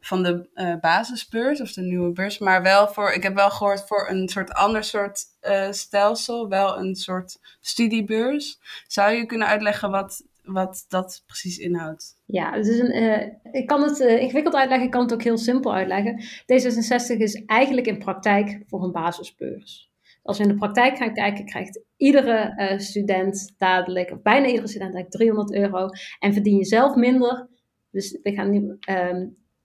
van 0.05 0.23
de 0.23 0.49
uh, 0.55 0.75
basisbeurs 0.79 1.61
of 1.61 1.73
de 1.73 1.81
nieuwe 1.81 2.11
beurs. 2.11 2.37
Maar 2.37 2.61
wel 2.61 2.87
voor, 2.87 3.11
ik 3.11 3.23
heb 3.23 3.35
wel 3.35 3.49
gehoord 3.49 3.87
voor 3.87 4.09
een 4.09 4.29
soort 4.29 4.53
ander 4.53 4.83
soort 4.83 5.23
uh, 5.41 5.71
stelsel, 5.71 6.49
wel 6.49 6.77
een 6.77 6.95
soort 6.95 7.39
studiebeurs. 7.61 8.59
Zou 8.87 9.13
je 9.13 9.25
kunnen 9.25 9.47
uitleggen 9.47 9.91
wat, 9.91 10.23
wat 10.43 10.85
dat 10.87 11.23
precies 11.25 11.57
inhoudt? 11.57 12.15
Ja, 12.25 12.53
het 12.53 12.67
is 12.67 12.79
een, 12.79 12.95
uh, 12.95 13.27
ik 13.51 13.67
kan 13.67 13.83
het 13.83 13.99
ingewikkeld 13.99 14.55
uitleggen, 14.55 14.85
ik 14.85 14.91
kan 14.91 15.01
het 15.01 15.13
ook 15.13 15.23
heel 15.23 15.37
simpel 15.37 15.73
uitleggen. 15.73 16.23
D66 16.23 17.17
is 17.17 17.45
eigenlijk 17.45 17.87
in 17.87 17.97
praktijk 17.97 18.63
voor 18.67 18.83
een 18.83 18.91
basisbeurs. 18.91 19.89
Als 20.23 20.37
we 20.37 20.43
in 20.43 20.49
de 20.49 20.55
praktijk 20.55 20.97
gaan 20.97 21.13
kijken, 21.13 21.45
krijgt 21.45 21.81
iedere 21.97 22.73
student 22.77 23.53
dadelijk, 23.57 24.11
of 24.11 24.21
bijna 24.21 24.47
iedere 24.47 24.67
student, 24.67 24.91
dadelijk 24.91 25.15
300 25.15 25.53
euro. 25.53 25.89
En 26.19 26.33
verdien 26.33 26.57
je 26.57 26.65
zelf 26.65 26.95
minder. 26.95 27.47
Dus 27.91 28.19
we 28.23 28.33
gaan 28.33 28.49
nu, 28.49 28.77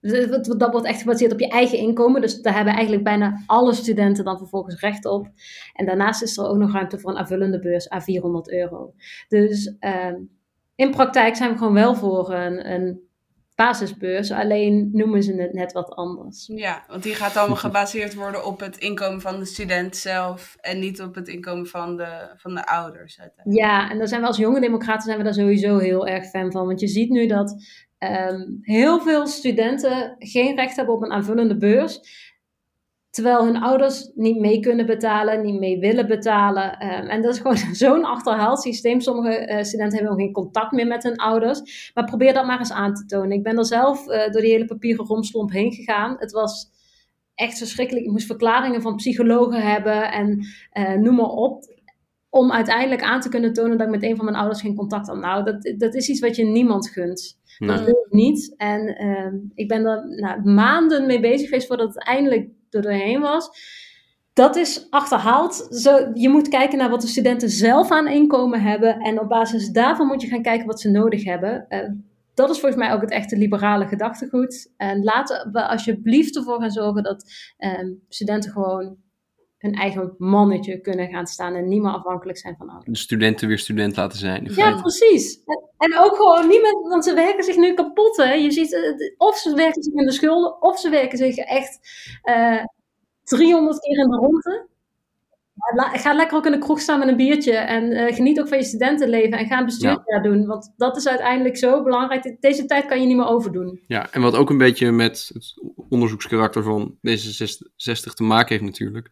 dat 0.01 0.71
wordt 0.73 0.87
echt 0.87 1.01
gebaseerd 1.01 1.33
op 1.33 1.41
je 1.41 1.49
eigen 1.49 1.79
inkomen. 1.79 2.21
Dus 2.21 2.41
daar 2.41 2.55
hebben 2.55 2.73
eigenlijk 2.73 3.05
bijna 3.05 3.43
alle 3.47 3.75
studenten 3.75 4.25
dan 4.25 4.39
vervolgens 4.39 4.81
recht 4.81 5.05
op. 5.05 5.29
En 5.73 5.87
daarnaast 5.87 6.23
is 6.23 6.37
er 6.37 6.49
ook 6.49 6.57
nog 6.57 6.73
ruimte 6.73 6.99
voor 6.99 7.11
een 7.11 7.19
aanvullende 7.19 7.59
beurs 7.59 7.89
aan 7.89 8.03
400 8.03 8.53
euro. 8.53 8.95
Dus 9.29 9.75
uh, 9.81 10.15
in 10.75 10.91
praktijk 10.91 11.37
zijn 11.37 11.51
we 11.51 11.59
gewoon 11.59 11.75
wel 11.75 11.95
voor 11.95 12.33
een, 12.33 12.73
een 12.73 13.09
basisbeurs. 13.55 14.31
Alleen 14.31 14.91
noemen 14.93 15.23
ze 15.23 15.35
het 15.35 15.53
net 15.53 15.73
wat 15.73 15.91
anders. 15.91 16.51
Ja, 16.55 16.85
want 16.89 17.03
die 17.03 17.15
gaat 17.15 17.37
allemaal 17.37 17.57
gebaseerd 17.57 18.15
worden 18.15 18.47
op 18.47 18.61
het 18.61 18.77
inkomen 18.77 19.21
van 19.21 19.39
de 19.39 19.45
student 19.45 19.97
zelf. 19.97 20.57
En 20.61 20.79
niet 20.79 21.03
op 21.03 21.15
het 21.15 21.29
inkomen 21.29 21.67
van 21.67 21.97
de, 21.97 22.35
van 22.37 22.55
de 22.55 22.67
ouders. 22.67 23.21
Ja, 23.45 23.91
en 23.91 23.99
daar 23.99 24.09
zijn 24.09 24.21
we 24.21 24.27
als 24.27 24.37
jonge 24.37 24.61
democraten 24.61 25.03
zijn 25.03 25.19
we 25.19 25.25
daar 25.25 25.35
sowieso 25.35 25.79
heel 25.79 26.07
erg 26.07 26.25
fan 26.25 26.53
van. 26.53 26.67
Want 26.67 26.81
je 26.81 26.89
ziet 26.89 27.11
nu 27.11 27.27
dat 27.27 27.65
um, 28.05 28.59
heel 28.63 29.01
veel 29.01 29.27
studenten 29.27 30.17
geen 30.19 30.57
recht 30.57 30.77
hebben 30.77 30.95
op 30.95 31.03
een 31.03 31.13
aanvullende 31.13 31.57
beurs. 31.57 32.01
Terwijl 33.11 33.45
hun 33.45 33.63
ouders 33.63 34.11
niet 34.15 34.39
mee 34.39 34.61
kunnen 34.61 34.87
betalen, 34.87 35.43
niet 35.43 35.59
mee 35.59 35.79
willen 35.79 36.07
betalen. 36.07 36.87
Um, 36.87 37.09
en 37.09 37.23
dat 37.23 37.35
is 37.35 37.41
gewoon 37.41 37.57
zo'n 37.85 38.05
achterhaald 38.05 38.61
systeem. 38.61 39.01
Sommige 39.01 39.41
uh, 39.41 39.63
studenten 39.63 39.99
hebben 39.99 40.17
nog 40.17 40.25
geen 40.25 40.33
contact 40.33 40.73
meer 40.73 40.87
met 40.87 41.03
hun 41.03 41.17
ouders. 41.17 41.91
Maar 41.95 42.05
probeer 42.05 42.33
dat 42.33 42.47
maar 42.47 42.59
eens 42.59 42.73
aan 42.73 42.95
te 42.95 43.07
tonen. 43.07 43.33
Ik 43.33 43.43
ben 43.43 43.59
er 43.59 43.67
zelf 43.67 44.07
uh, 44.07 44.31
door 44.31 44.41
die 44.41 44.53
hele 44.53 44.65
papieren 44.65 45.07
romslomp 45.07 45.51
heen 45.51 45.73
gegaan. 45.73 46.17
Het 46.19 46.33
was 46.33 46.71
echt 47.35 47.59
verschrikkelijk. 47.59 48.07
Ik 48.07 48.13
moest 48.13 48.27
verklaringen 48.27 48.83
van 48.83 48.97
psychologen 48.97 49.63
hebben 49.63 50.13
en 50.13 50.47
uh, 50.73 50.93
noem 50.95 51.15
maar 51.15 51.31
op. 51.31 51.79
Om 52.29 52.53
uiteindelijk 52.53 53.03
aan 53.03 53.21
te 53.21 53.29
kunnen 53.29 53.53
tonen 53.53 53.79
dat 53.79 53.87
ik 53.87 53.93
met 53.93 54.03
een 54.03 54.17
van 54.17 54.25
mijn 54.25 54.37
ouders 54.37 54.61
geen 54.61 54.75
contact 54.75 55.07
had. 55.07 55.17
Nou, 55.17 55.45
dat, 55.45 55.75
dat 55.79 55.95
is 55.95 56.09
iets 56.09 56.21
wat 56.21 56.37
je 56.37 56.45
niemand 56.45 56.89
gunt. 56.89 57.40
Dat 57.69 57.85
wil 57.85 58.05
ik 58.07 58.13
niet. 58.13 58.55
En 58.57 59.03
uh, 59.05 59.41
ik 59.55 59.69
ben 59.69 59.85
er 59.85 60.09
nou, 60.09 60.51
maanden 60.51 61.07
mee 61.07 61.21
bezig 61.21 61.49
geweest 61.49 61.67
voordat 61.67 61.95
het 61.95 62.05
eindelijk 62.05 62.49
er 62.71 62.83
doorheen 62.83 63.21
was. 63.21 63.51
Dat 64.33 64.57
is 64.57 64.87
achterhaald. 64.91 65.55
Zo, 65.71 66.11
je 66.15 66.29
moet 66.29 66.49
kijken 66.49 66.79
naar 66.79 66.91
wat 66.91 67.01
de 67.01 67.07
studenten 67.07 67.49
zelf 67.49 67.91
aan 67.91 68.09
inkomen 68.09 68.63
hebben. 68.63 68.99
En 68.99 69.21
op 69.21 69.29
basis 69.29 69.71
daarvan 69.71 70.07
moet 70.07 70.23
je 70.23 70.29
gaan 70.29 70.43
kijken 70.43 70.67
wat 70.67 70.81
ze 70.81 70.91
nodig 70.91 71.25
hebben. 71.25 71.67
Uh, 71.69 71.79
dat 72.35 72.51
is 72.51 72.61
volgens 72.61 72.83
mij 72.83 72.93
ook 72.93 73.01
het 73.01 73.11
echte 73.11 73.37
liberale 73.37 73.87
gedachtegoed. 73.87 74.73
En 74.77 75.05
laten 75.05 75.53
we 75.53 75.67
alsjeblieft 75.67 76.37
ervoor 76.37 76.61
gaan 76.61 76.71
zorgen 76.71 77.03
dat 77.03 77.25
uh, 77.59 77.95
studenten 78.09 78.51
gewoon 78.51 78.97
hun 79.61 79.75
eigen 79.75 80.15
mannetje 80.19 80.81
kunnen 80.81 81.09
gaan 81.09 81.27
staan 81.27 81.55
en 81.55 81.69
niet 81.69 81.83
meer 81.83 81.93
afhankelijk 81.93 82.39
zijn 82.39 82.57
van 82.59 82.69
ouders. 82.69 82.99
De 82.99 83.05
studenten 83.05 83.49
weer 83.49 83.59
student 83.59 83.97
laten 83.97 84.19
zijn. 84.19 84.49
Ja, 84.55 84.81
precies. 84.81 85.39
En 85.79 85.99
ook 85.99 86.17
gewoon 86.17 86.49
niet 86.49 86.63
meer, 86.63 86.89
want 86.89 87.05
ze 87.05 87.15
werken 87.15 87.45
zich 87.45 87.57
nu 87.57 87.75
kapot. 87.75 88.17
Hè. 88.17 88.33
Je 88.33 88.51
ziet, 88.51 88.75
eh, 88.75 89.17
of 89.17 89.37
ze 89.37 89.55
werken 89.55 89.83
zich 89.83 89.95
in 89.95 90.07
de 90.07 90.13
schulden, 90.13 90.63
of 90.63 90.79
ze 90.79 90.91
werken 90.91 91.19
zich 91.19 91.37
echt 91.37 91.79
uh, 92.25 92.57
eh, 92.57 92.65
300 93.25 93.81
keer 93.81 93.99
in 93.99 94.11
de 94.11 94.17
ronde. 94.17 94.69
Ga 95.93 96.15
lekker 96.15 96.37
ook 96.37 96.47
in 96.47 96.53
de 96.53 96.59
kroeg 96.59 96.81
staan 96.81 96.99
met 96.99 97.09
een 97.09 97.17
biertje 97.17 97.53
en 97.53 97.85
uh, 97.85 98.15
geniet 98.15 98.41
ook 98.41 98.49
van 98.49 98.59
je 98.59 98.65
studentenleven 98.65 99.39
en 99.39 99.47
ga 99.47 99.59
een 99.59 99.65
bestuurjaar 99.65 100.05
ja. 100.07 100.21
doen. 100.23 100.47
Want 100.47 100.73
dat 100.77 100.97
is 100.97 101.09
uiteindelijk 101.09 101.57
zo 101.57 101.83
belangrijk. 101.83 102.37
Deze 102.41 102.65
tijd 102.65 102.87
kan 102.87 103.01
je 103.01 103.07
niet 103.07 103.17
meer 103.17 103.27
overdoen. 103.27 103.81
Ja, 103.87 104.13
en 104.13 104.21
wat 104.21 104.37
ook 104.37 104.51
een 104.51 104.59
beetje 104.59 104.91
met 104.91 105.31
het 105.35 105.55
onderzoekskarakter 105.89 106.63
van 106.63 106.95
D66 107.09 108.13
te 108.15 108.23
maken 108.23 108.49
heeft 108.49 108.71
natuurlijk 108.71 109.11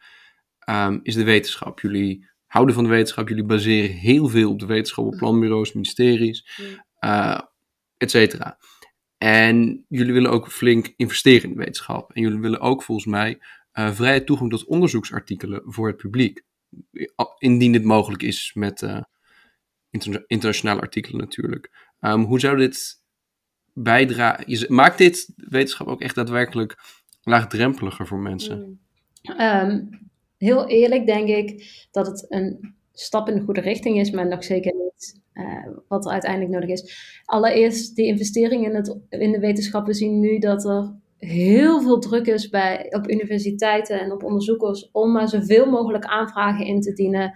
um, 0.70 1.00
is 1.02 1.14
de 1.14 1.24
wetenschap. 1.24 1.81
Jullie 1.81 2.26
houden 2.46 2.74
van 2.74 2.85
de 2.85 2.90
wetenschap, 2.90 3.28
jullie 3.28 3.44
baseren 3.44 3.96
heel 3.96 4.28
veel 4.28 4.50
op 4.50 4.59
de 4.59 4.66
wetenschap, 4.66 5.04
op 5.04 5.16
planbureaus, 5.16 5.72
ministeries, 5.72 6.61
uh, 7.04 7.40
et 7.96 8.11
cetera. 8.11 8.59
En 9.18 9.85
jullie 9.88 10.12
willen 10.12 10.31
ook 10.31 10.52
flink 10.52 10.92
investeren 10.96 11.42
in 11.42 11.57
de 11.57 11.64
wetenschap. 11.64 12.12
En 12.12 12.22
jullie 12.22 12.38
willen 12.38 12.61
ook 12.61 12.83
volgens 12.83 13.07
mij 13.07 13.38
uh, 13.72 13.90
vrije 13.90 14.24
toegang 14.24 14.50
tot 14.50 14.64
onderzoeksartikelen 14.64 15.62
voor 15.64 15.87
het 15.87 15.96
publiek. 15.96 16.42
Indien 17.38 17.72
dit 17.72 17.85
mogelijk 17.85 18.22
is 18.22 18.50
met 18.54 18.83
uh, 18.83 19.02
inter 19.90 20.24
internationale 20.26 20.81
artikelen 20.81 21.20
natuurlijk. 21.20 21.92
Um, 22.00 22.22
hoe 22.22 22.40
zou 22.40 22.57
dit 22.57 23.02
bijdragen? 23.72 24.74
Maakt 24.74 24.98
dit 24.98 25.33
wetenschap 25.37 25.87
ook 25.87 26.00
echt 26.00 26.14
daadwerkelijk 26.14 26.78
laagdrempeliger 27.22 28.07
voor 28.07 28.18
mensen? 28.18 28.81
Um, 29.38 30.08
heel 30.38 30.66
eerlijk 30.66 31.07
denk 31.07 31.29
ik 31.29 31.87
dat 31.90 32.07
het 32.07 32.27
een 32.29 32.74
stap 32.92 33.29
in 33.29 33.35
de 33.35 33.40
goede 33.40 33.61
richting 33.61 33.98
is, 33.98 34.11
maar 34.11 34.29
nog 34.29 34.44
zeker 34.44 34.74
niet 34.74 35.20
uh, 35.35 35.66
wat 35.88 36.05
er 36.05 36.12
uiteindelijk 36.12 36.53
nodig 36.53 36.68
is. 36.68 37.22
Allereerst, 37.24 37.96
die 37.96 38.07
investering 38.07 38.66
in, 38.66 38.74
het, 38.74 38.98
in 39.09 39.33
de 39.33 39.38
wetenschap. 39.38 39.87
We 39.87 39.94
zien 39.94 40.20
nu 40.20 40.38
dat 40.38 40.64
er 40.64 40.94
heel 41.18 41.83
veel 41.83 41.98
druk 41.98 42.27
is 42.27 42.48
bij, 42.48 42.87
op 42.90 43.11
universiteiten 43.11 44.01
en 44.01 44.12
op 44.12 44.24
onderzoekers 44.24 44.88
om 44.92 45.12
maar 45.12 45.29
zoveel 45.29 45.70
mogelijk 45.70 46.05
aanvragen 46.05 46.66
in 46.66 46.81
te 46.81 46.92
dienen. 46.92 47.33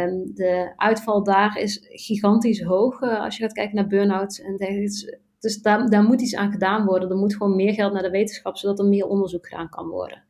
Um, 0.00 0.34
de 0.34 0.72
uitval 0.76 1.22
daar 1.22 1.58
is 1.58 1.86
gigantisch 1.88 2.62
hoog 2.62 3.00
uh, 3.00 3.20
als 3.20 3.36
je 3.36 3.42
gaat 3.42 3.52
kijken 3.52 3.74
naar 3.74 3.86
burn-outs 3.86 4.40
en 4.40 4.56
dergelijke. 4.56 5.20
Dus 5.38 5.60
daar 5.62 6.04
moet 6.04 6.20
iets 6.20 6.36
aan 6.36 6.52
gedaan 6.52 6.84
worden. 6.84 7.10
Er 7.10 7.16
moet 7.16 7.36
gewoon 7.36 7.56
meer 7.56 7.72
geld 7.72 7.92
naar 7.92 8.02
de 8.02 8.10
wetenschap, 8.10 8.56
zodat 8.56 8.78
er 8.78 8.86
meer 8.86 9.06
onderzoek 9.06 9.48
gedaan 9.48 9.68
kan 9.68 9.88
worden. 9.88 10.24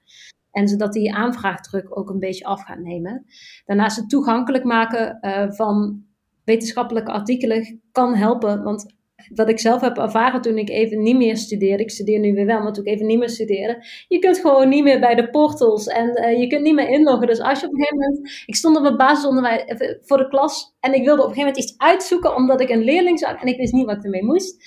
En 0.53 0.69
zodat 0.69 0.93
die 0.93 1.15
aanvraagdruk 1.15 1.99
ook 1.99 2.11
een 2.11 2.19
beetje 2.19 2.45
af 2.45 2.65
gaat 2.65 2.79
nemen. 2.79 3.25
Daarnaast 3.65 3.97
het 3.97 4.09
toegankelijk 4.09 4.65
maken 4.65 5.19
uh, 5.21 5.51
van 5.51 6.05
wetenschappelijke 6.45 7.13
artikelen 7.13 7.81
kan 7.93 8.15
helpen. 8.15 8.63
Want 8.63 8.95
wat 9.35 9.49
ik 9.49 9.59
zelf 9.59 9.81
heb 9.81 9.97
ervaren 9.97 10.41
toen 10.41 10.59
ik 10.59 10.69
even 10.69 11.03
niet 11.03 11.17
meer 11.17 11.37
studeerde. 11.37 11.83
Ik 11.83 11.91
studeer 11.91 12.19
nu 12.19 12.35
weer 12.35 12.47
wel, 12.47 12.63
maar 12.63 12.73
toen 12.73 12.85
ik 12.85 12.93
even 12.93 13.07
niet 13.07 13.19
meer 13.19 13.31
studeerde. 13.31 13.85
Je 14.09 14.19
kunt 14.19 14.39
gewoon 14.39 14.69
niet 14.69 14.85
meer 14.85 15.01
bij 15.01 15.15
de 15.15 15.31
portals 15.31 15.87
en 15.87 16.09
uh, 16.09 16.39
je 16.41 16.47
kunt 16.47 16.63
niet 16.63 16.75
meer 16.75 16.89
inloggen. 16.89 17.27
Dus 17.27 17.41
als 17.41 17.61
je 17.61 17.67
op 17.67 17.73
een 17.73 17.79
gegeven 17.79 17.99
moment. 17.99 18.43
Ik 18.47 18.57
stond 18.57 18.77
op 18.77 18.83
mijn 18.83 18.97
basisonderwijs 18.97 19.65
voor 20.01 20.19
de 20.19 20.29
klas 20.29 20.75
en 20.81 20.95
ik 20.95 21.05
wilde 21.05 21.23
op 21.23 21.29
een 21.29 21.35
gegeven 21.35 21.53
moment 21.53 21.71
iets 21.71 21.75
uitzoeken 21.79 22.35
omdat 22.35 22.61
ik 22.61 22.69
een 22.69 22.85
leerling 22.85 23.19
zag 23.19 23.41
en 23.41 23.47
ik 23.47 23.57
wist 23.57 23.73
niet 23.73 23.87
wat 23.87 23.97
ik 23.97 24.05
ermee 24.05 24.25
moest. 24.25 24.65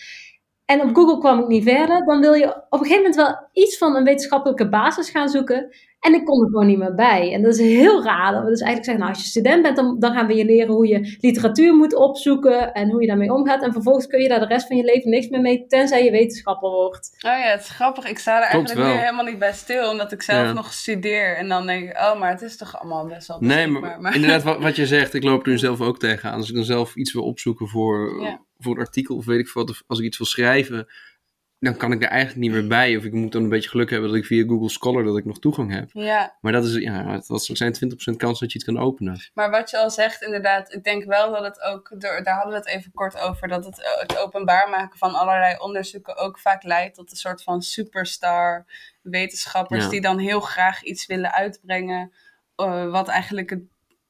En 0.65 0.82
op 0.82 0.95
Google 0.95 1.17
kwam 1.19 1.39
ik 1.39 1.47
niet 1.47 1.63
verder. 1.63 2.06
Dan 2.06 2.19
wil 2.19 2.34
je 2.34 2.47
op 2.47 2.80
een 2.80 2.88
gegeven 2.88 2.97
moment 2.97 3.15
wel 3.15 3.49
iets 3.51 3.78
van 3.78 3.95
een 3.95 4.04
wetenschappelijke 4.04 4.69
basis 4.69 5.10
gaan 5.10 5.30
zoeken. 5.30 5.75
En 5.99 6.13
ik 6.13 6.25
kon 6.25 6.43
er 6.43 6.49
gewoon 6.49 6.67
niet 6.67 6.78
meer 6.78 6.95
bij. 6.95 7.34
En 7.34 7.41
dat 7.41 7.54
is 7.54 7.60
heel 7.60 8.04
raar. 8.04 8.32
Dat 8.32 8.43
we 8.43 8.49
dus 8.49 8.62
eigenlijk 8.62 8.86
zeggen, 8.86 9.04
nou, 9.04 9.10
als 9.10 9.23
je 9.23 9.30
student 9.30 9.62
bent, 9.62 9.75
dan, 9.75 9.99
dan 9.99 10.13
gaan 10.13 10.28
we 10.28 10.36
je 10.36 10.45
leren 10.45 10.73
hoe 10.73 10.88
je 10.88 11.17
literatuur 11.19 11.75
moet 11.75 11.95
opzoeken 11.95 12.73
en 12.73 12.89
hoe 12.89 13.01
je 13.01 13.08
daarmee 13.08 13.34
omgaat. 13.34 13.63
En 13.63 13.71
vervolgens 13.71 14.08
kun 14.08 14.21
je 14.21 14.28
daar 14.28 14.39
de 14.39 14.45
rest 14.45 14.67
van 14.67 14.78
je 14.78 14.84
leven 14.84 15.10
niks 15.10 15.28
meer 15.28 15.41
mee, 15.41 15.65
tenzij 15.67 16.04
je 16.04 16.12
wetenschapper 16.12 16.69
wordt. 16.69 17.10
Oh 17.13 17.32
ja, 17.32 17.51
het 17.51 17.62
is 17.62 17.69
grappig. 17.69 18.10
Ik 18.10 18.19
sta 18.19 18.38
er 18.38 18.49
eigenlijk 18.49 18.88
nu 18.88 18.93
helemaal 18.93 19.25
niet 19.25 19.39
bij 19.39 19.54
stil, 19.54 19.89
omdat 19.89 20.12
ik 20.12 20.21
zelf 20.21 20.54
nog 20.54 20.73
studeer. 20.73 21.38
En 21.38 21.47
dan 21.47 21.65
denk 21.65 21.89
ik, 21.89 21.97
oh, 21.97 22.19
maar 22.19 22.32
het 22.32 22.41
is 22.41 22.58
toch 22.58 22.80
allemaal 22.80 23.08
best 23.08 23.28
wel 23.28 23.38
Nee, 23.39 23.67
maar, 23.67 24.01
maar, 24.01 24.15
inderdaad, 24.15 24.43
wat, 24.43 24.62
wat 24.62 24.75
je 24.75 24.86
zegt, 24.86 25.13
ik 25.13 25.23
loop 25.23 25.43
er 25.45 25.51
nu 25.51 25.58
zelf 25.58 25.82
ook 25.82 25.99
tegenaan. 25.99 26.38
Als 26.38 26.49
ik 26.49 26.56
dan 26.56 26.63
zelf 26.63 26.95
iets 26.95 27.13
wil 27.13 27.23
opzoeken 27.23 27.67
voor, 27.67 28.28
voor 28.58 28.74
een 28.74 28.86
artikel 28.86 29.15
of 29.15 29.26
weet 29.26 29.39
ik 29.39 29.48
veel 29.48 29.65
wat, 29.65 29.84
als 29.88 30.00
ik 30.00 30.06
iets 30.06 30.18
wil 30.18 30.28
schrijven 30.28 30.88
dan 31.65 31.78
kan 31.78 31.91
ik 31.91 32.04
er 32.04 32.10
eigenlijk 32.10 32.39
niet 32.39 32.52
meer 32.52 32.68
bij. 32.68 32.98
Of 32.98 33.04
ik 33.04 33.12
moet 33.12 33.32
dan 33.32 33.44
een 33.44 33.50
beetje 33.50 33.70
geluk 33.70 33.89
hebben 33.89 34.10
dat 34.10 34.18
ik 34.18 34.26
via 34.26 34.46
Google 34.46 34.70
Scholar 34.70 35.04
dat 35.04 35.18
ik 35.18 35.26
nog 35.26 35.39
toegang 35.39 35.72
heb. 35.74 35.89
Ja. 35.94 36.38
Maar 36.41 36.52
dat 36.52 36.65
is, 36.65 36.74
ja, 36.74 37.22
dat 37.28 37.44
zijn 37.44 37.76
20% 38.13 38.15
kans 38.18 38.39
dat 38.39 38.52
je 38.52 38.58
het 38.58 38.68
kan 38.68 38.80
openen. 38.80 39.20
Maar 39.34 39.50
wat 39.50 39.70
je 39.70 39.78
al 39.78 39.91
zegt, 39.91 40.22
inderdaad, 40.22 40.74
ik 40.74 40.84
denk 40.84 41.04
wel 41.04 41.32
dat 41.32 41.44
het 41.44 41.62
ook, 41.62 41.96
daar 42.00 42.36
hadden 42.36 42.52
we 42.52 42.58
het 42.58 42.68
even 42.68 42.91
kort 42.91 43.20
over, 43.20 43.48
dat 43.48 43.65
het, 43.65 43.98
het 44.00 44.18
openbaar 44.18 44.70
maken 44.70 44.98
van 44.98 45.13
allerlei 45.13 45.58
onderzoeken 45.58 46.18
ook 46.18 46.39
vaak 46.39 46.63
leidt 46.63 46.96
tot 46.96 47.12
een 47.12 47.18
soort 47.18 47.44
van 47.44 47.62
superstar 47.62 48.65
wetenschappers 49.02 49.89
die 49.89 50.02
dan 50.02 50.18
heel 50.18 50.39
graag 50.39 50.84
iets 50.84 51.06
willen 51.06 51.34
uitbrengen. 51.34 52.13
Uh, 52.58 52.91
wat 52.91 53.08
eigenlijk 53.08 53.50
het 53.50 53.63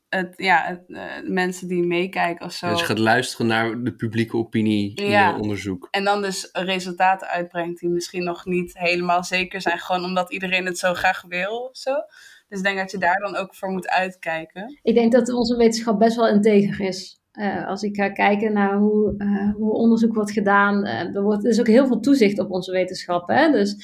het, 0.10 0.34
ja, 0.36 0.64
het, 0.66 0.84
uh, 0.88 1.04
mensen 1.24 1.68
die 1.68 1.84
meekijken 1.84 2.46
of 2.46 2.52
zo. 2.52 2.70
Dus 2.70 2.80
je 2.80 2.86
gaat 2.86 2.98
luisteren 2.98 3.48
naar 3.48 3.84
de 3.84 3.96
publieke 3.96 4.38
opinie 4.38 4.96
in 4.96 5.10
ja. 5.10 5.40
onderzoek. 5.40 5.88
En 5.92 6.04
dan 6.04 6.22
dus 6.22 6.50
resultaten 6.52 7.28
uitbrengt 7.28 7.80
die 7.80 7.90
misschien 7.90 8.24
nog 8.24 8.46
niet 8.46 8.78
helemaal 8.78 9.24
zeker 9.24 9.62
zijn. 9.62 9.80
Gewoon 9.80 10.04
omdat 10.04 10.32
iedereen 10.32 10.66
het 10.66 10.78
zo 10.78 10.94
graag 10.94 11.24
wil 11.28 11.58
of 11.58 11.78
zo. 11.78 11.94
Dus 12.48 12.58
ik 12.58 12.64
denk 12.64 12.78
dat 12.78 12.92
je 12.92 12.98
daar 12.98 13.20
dan 13.20 13.36
ook 13.36 13.56
voor 13.56 13.70
moet 13.70 13.90
uitkijken. 13.90 14.80
Ik 14.82 14.96
denk 14.96 15.12
dat 15.12 15.34
onze 15.34 15.58
wetenschap 15.58 16.00
best 16.00 16.16
wel 16.16 16.28
integer 16.28 16.86
is. 16.86 17.20
Uh, 17.40 17.68
als 17.68 17.84
ik 17.84 17.96
ga 17.96 18.10
kijken 18.10 18.54
naar 18.54 18.78
hoe, 18.78 19.14
uh, 19.18 19.54
hoe 19.56 19.74
onderzoek 19.74 20.14
wordt 20.14 20.32
gedaan, 20.32 20.86
uh, 20.86 21.16
er, 21.16 21.22
wordt, 21.22 21.44
er 21.44 21.50
is 21.50 21.60
ook 21.60 21.68
heel 21.68 21.88
veel 21.88 22.00
toezicht 22.00 22.40
op 22.40 22.52
onze 22.52 22.72
wetenschap. 22.72 23.28
Hè? 23.28 23.52
Dus 23.52 23.76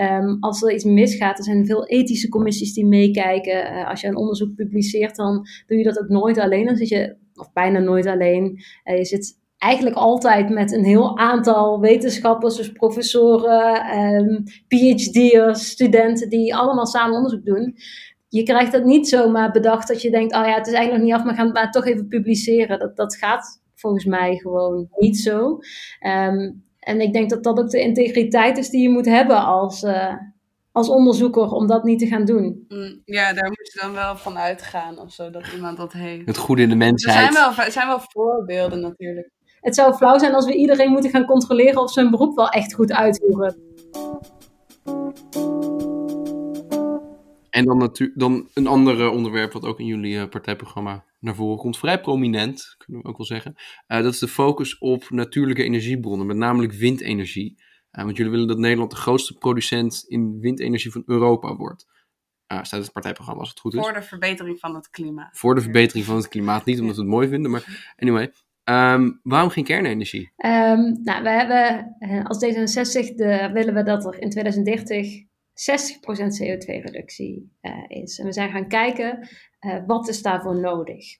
um, 0.00 0.36
als 0.40 0.62
er 0.62 0.72
iets 0.72 0.84
misgaat, 0.84 1.38
er 1.38 1.44
zijn 1.44 1.66
veel 1.66 1.86
ethische 1.86 2.28
commissies 2.28 2.74
die 2.74 2.86
meekijken. 2.86 3.86
als 3.86 4.00
je 4.00 4.06
een 4.06 4.16
onderzoek 4.16 4.54
publiceert, 4.54 5.16
dan 5.16 5.46
doe 5.66 5.78
je 5.78 5.84
dat 5.84 6.00
ook 6.00 6.08
nooit 6.08 6.38
alleen. 6.38 6.66
Dan 6.66 6.76
zit 6.76 6.88
je, 6.88 7.16
of 7.34 7.52
bijna 7.52 7.78
nooit 7.78 8.06
alleen. 8.06 8.58
je 8.84 9.04
zit 9.04 9.38
eigenlijk 9.58 9.96
altijd 9.96 10.50
met 10.50 10.72
een 10.72 10.84
heel 10.84 11.18
aantal 11.18 11.80
wetenschappers, 11.80 12.56
dus 12.56 12.72
professoren, 12.72 13.98
um, 13.98 14.44
PhD'ers, 14.68 15.70
studenten, 15.70 16.28
die 16.28 16.54
allemaal 16.54 16.86
samen 16.86 17.16
onderzoek 17.16 17.44
doen 17.44 17.74
je 18.30 18.42
krijgt 18.42 18.72
dat 18.72 18.84
niet 18.84 19.08
zomaar 19.08 19.50
bedacht 19.50 19.88
dat 19.88 20.02
je 20.02 20.10
denkt, 20.10 20.34
oh 20.34 20.44
ja, 20.44 20.54
het 20.54 20.66
is 20.66 20.72
eigenlijk 20.72 20.92
nog 20.92 21.02
niet 21.02 21.18
af, 21.18 21.24
maar 21.24 21.34
gaan 21.34 21.44
het 21.44 21.54
maar 21.54 21.70
toch 21.70 21.86
even 21.86 22.08
publiceren. 22.08 22.78
Dat, 22.78 22.96
dat 22.96 23.16
gaat 23.16 23.62
volgens 23.74 24.04
mij 24.04 24.36
gewoon 24.36 24.88
niet 24.96 25.18
zo. 25.18 25.58
Um, 26.06 26.64
en 26.78 27.00
ik 27.00 27.12
denk 27.12 27.30
dat 27.30 27.44
dat 27.44 27.58
ook 27.58 27.70
de 27.70 27.80
integriteit 27.80 28.58
is 28.58 28.70
die 28.70 28.82
je 28.82 28.90
moet 28.90 29.06
hebben 29.06 29.44
als, 29.44 29.82
uh, 29.82 30.14
als 30.72 30.88
onderzoeker 30.88 31.50
om 31.50 31.66
dat 31.66 31.84
niet 31.84 31.98
te 31.98 32.06
gaan 32.06 32.24
doen. 32.24 32.64
Mm, 32.68 33.02
ja, 33.04 33.32
daar 33.32 33.48
moet 33.48 33.70
je 33.72 33.80
dan 33.80 33.92
wel 33.92 34.16
van 34.16 34.38
uitgaan 34.38 34.98
of 34.98 35.12
zo, 35.12 35.30
dat 35.30 35.52
iemand 35.54 35.76
dat 35.76 35.92
heeft. 35.92 36.26
Het 36.26 36.38
goede 36.38 36.62
in 36.62 36.68
de 36.68 36.74
mensheid. 36.74 37.16
Er 37.16 37.32
zijn 37.32 37.54
wel, 37.54 37.64
er 37.64 37.72
zijn 37.72 37.86
wel 37.86 38.00
voorbeelden 38.00 38.80
natuurlijk. 38.80 39.30
Het 39.60 39.74
zou 39.74 39.94
flauw 39.94 40.18
zijn 40.18 40.34
als 40.34 40.46
we 40.46 40.54
iedereen 40.54 40.90
moeten 40.90 41.10
gaan 41.10 41.24
controleren 41.24 41.82
of 41.82 41.92
ze 41.92 42.00
hun 42.00 42.10
beroep 42.10 42.36
wel 42.36 42.48
echt 42.48 42.74
goed 42.74 42.92
uitvoeren. 42.92 43.56
En 47.60 47.66
dan, 47.66 47.78
natuurlijk 47.78 48.18
dan 48.18 48.48
een 48.54 48.66
ander 48.66 49.10
onderwerp 49.10 49.52
wat 49.52 49.64
ook 49.64 49.80
in 49.80 49.86
jullie 49.86 50.14
uh, 50.14 50.28
partijprogramma 50.28 51.04
naar 51.18 51.34
voren 51.34 51.58
komt, 51.58 51.78
vrij 51.78 52.00
prominent, 52.00 52.74
kunnen 52.78 53.02
we 53.02 53.08
ook 53.08 53.16
wel 53.16 53.26
zeggen. 53.26 53.54
Uh, 53.88 54.02
dat 54.02 54.12
is 54.12 54.18
de 54.18 54.28
focus 54.28 54.78
op 54.78 55.10
natuurlijke 55.10 55.62
energiebronnen, 55.62 56.26
met 56.26 56.36
name 56.36 56.66
windenergie. 56.66 57.62
Uh, 57.92 58.04
want 58.04 58.16
jullie 58.16 58.32
willen 58.32 58.48
dat 58.48 58.58
Nederland 58.58 58.90
de 58.90 58.96
grootste 58.96 59.34
producent 59.34 60.04
in 60.08 60.40
windenergie 60.40 60.92
van 60.92 61.02
Europa 61.06 61.56
wordt. 61.56 61.86
staat 62.46 62.82
het 62.82 62.92
partijprogramma 62.92 63.40
als 63.40 63.50
het 63.50 63.60
goed 63.60 63.74
is. 63.74 63.80
Voor 63.80 63.92
de 63.92 64.02
verbetering 64.02 64.58
van 64.58 64.74
het 64.74 64.90
klimaat. 64.90 65.38
Voor 65.38 65.54
de 65.54 65.60
verbetering 65.60 66.04
van 66.04 66.16
het 66.16 66.28
klimaat, 66.28 66.64
niet 66.64 66.80
omdat 66.80 66.96
we 66.96 67.02
het 67.02 67.10
mooi 67.10 67.28
vinden, 67.28 67.50
maar 67.50 67.94
anyway. 67.96 68.32
Um, 68.64 69.20
waarom 69.22 69.50
geen 69.50 69.64
kernenergie? 69.64 70.32
Um, 70.36 71.00
nou, 71.02 71.22
we 71.22 71.30
hebben 71.30 71.96
als 72.24 72.44
D66 72.44 73.14
de, 73.14 73.50
willen 73.52 73.74
we 73.74 73.82
dat 73.82 74.04
er 74.04 74.20
in 74.20 74.30
2030 74.30 75.28
60% 75.60 75.62
CO2-reductie 76.42 77.52
uh, 77.62 77.72
eh, 77.72 78.02
is. 78.02 78.18
En 78.18 78.26
we 78.26 78.32
zijn 78.32 78.50
gaan 78.50 78.68
kijken, 78.68 79.28
uh, 79.60 79.76
wat 79.86 80.08
is 80.08 80.22
daarvoor 80.22 80.60
nodig? 80.60 81.18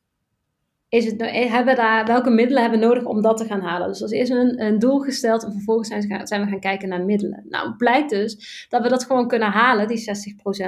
Is 0.88 1.05
het, 1.05 1.20
eh, 1.20 1.53
hebben 1.53 1.76
daar, 1.76 2.07
welke 2.07 2.31
middelen 2.31 2.62
hebben 2.62 2.81
we 2.81 2.87
nodig 2.87 3.05
om 3.05 3.22
dat 3.22 3.37
te 3.37 3.44
gaan 3.44 3.61
halen? 3.61 3.88
Dus 3.88 4.03
als 4.03 4.11
eerst 4.11 4.33
een, 4.33 4.62
een 4.62 4.79
doel 4.79 4.98
gesteld 4.98 5.44
en 5.44 5.53
vervolgens 5.53 5.88
zijn, 5.88 6.26
zijn, 6.26 6.44
we 6.44 6.50
gaan 6.50 6.61
kijken 6.61 6.88
naar 6.88 7.05
middelen. 7.05 7.46
Nou, 7.48 7.76
blijkt 7.76 8.11
dus 8.11 8.66
dat 8.68 8.83
we 8.83 8.88
dat 8.88 9.05
gewoon 9.05 9.29
kunnen 9.29 9.50
halen, 9.50 9.88
die 9.88 10.05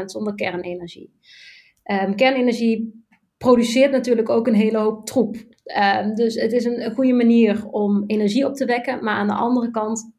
60% 0.01 0.05
zonder 0.05 0.35
kernenergie. 0.35 1.13
Um, 1.85 2.17
kernenergie 2.17 3.05
produceert 3.39 3.91
natuurlijk 3.91 4.29
ook 4.29 4.47
een 4.47 4.55
hele 4.55 4.79
hoop 4.79 5.07
troep. 5.07 5.37
Um, 5.37 6.15
dus 6.15 6.35
het 6.35 6.53
is 6.53 6.65
een 6.65 6.95
goede 6.95 7.13
manier 7.13 7.69
om 7.69 8.05
energie 8.07 8.47
op 8.47 8.55
te 8.55 8.65
wekken, 8.65 9.05
maar 9.05 9.15
aan 9.15 9.27
de 9.27 9.35
andere 9.35 9.71
kant 9.71 10.12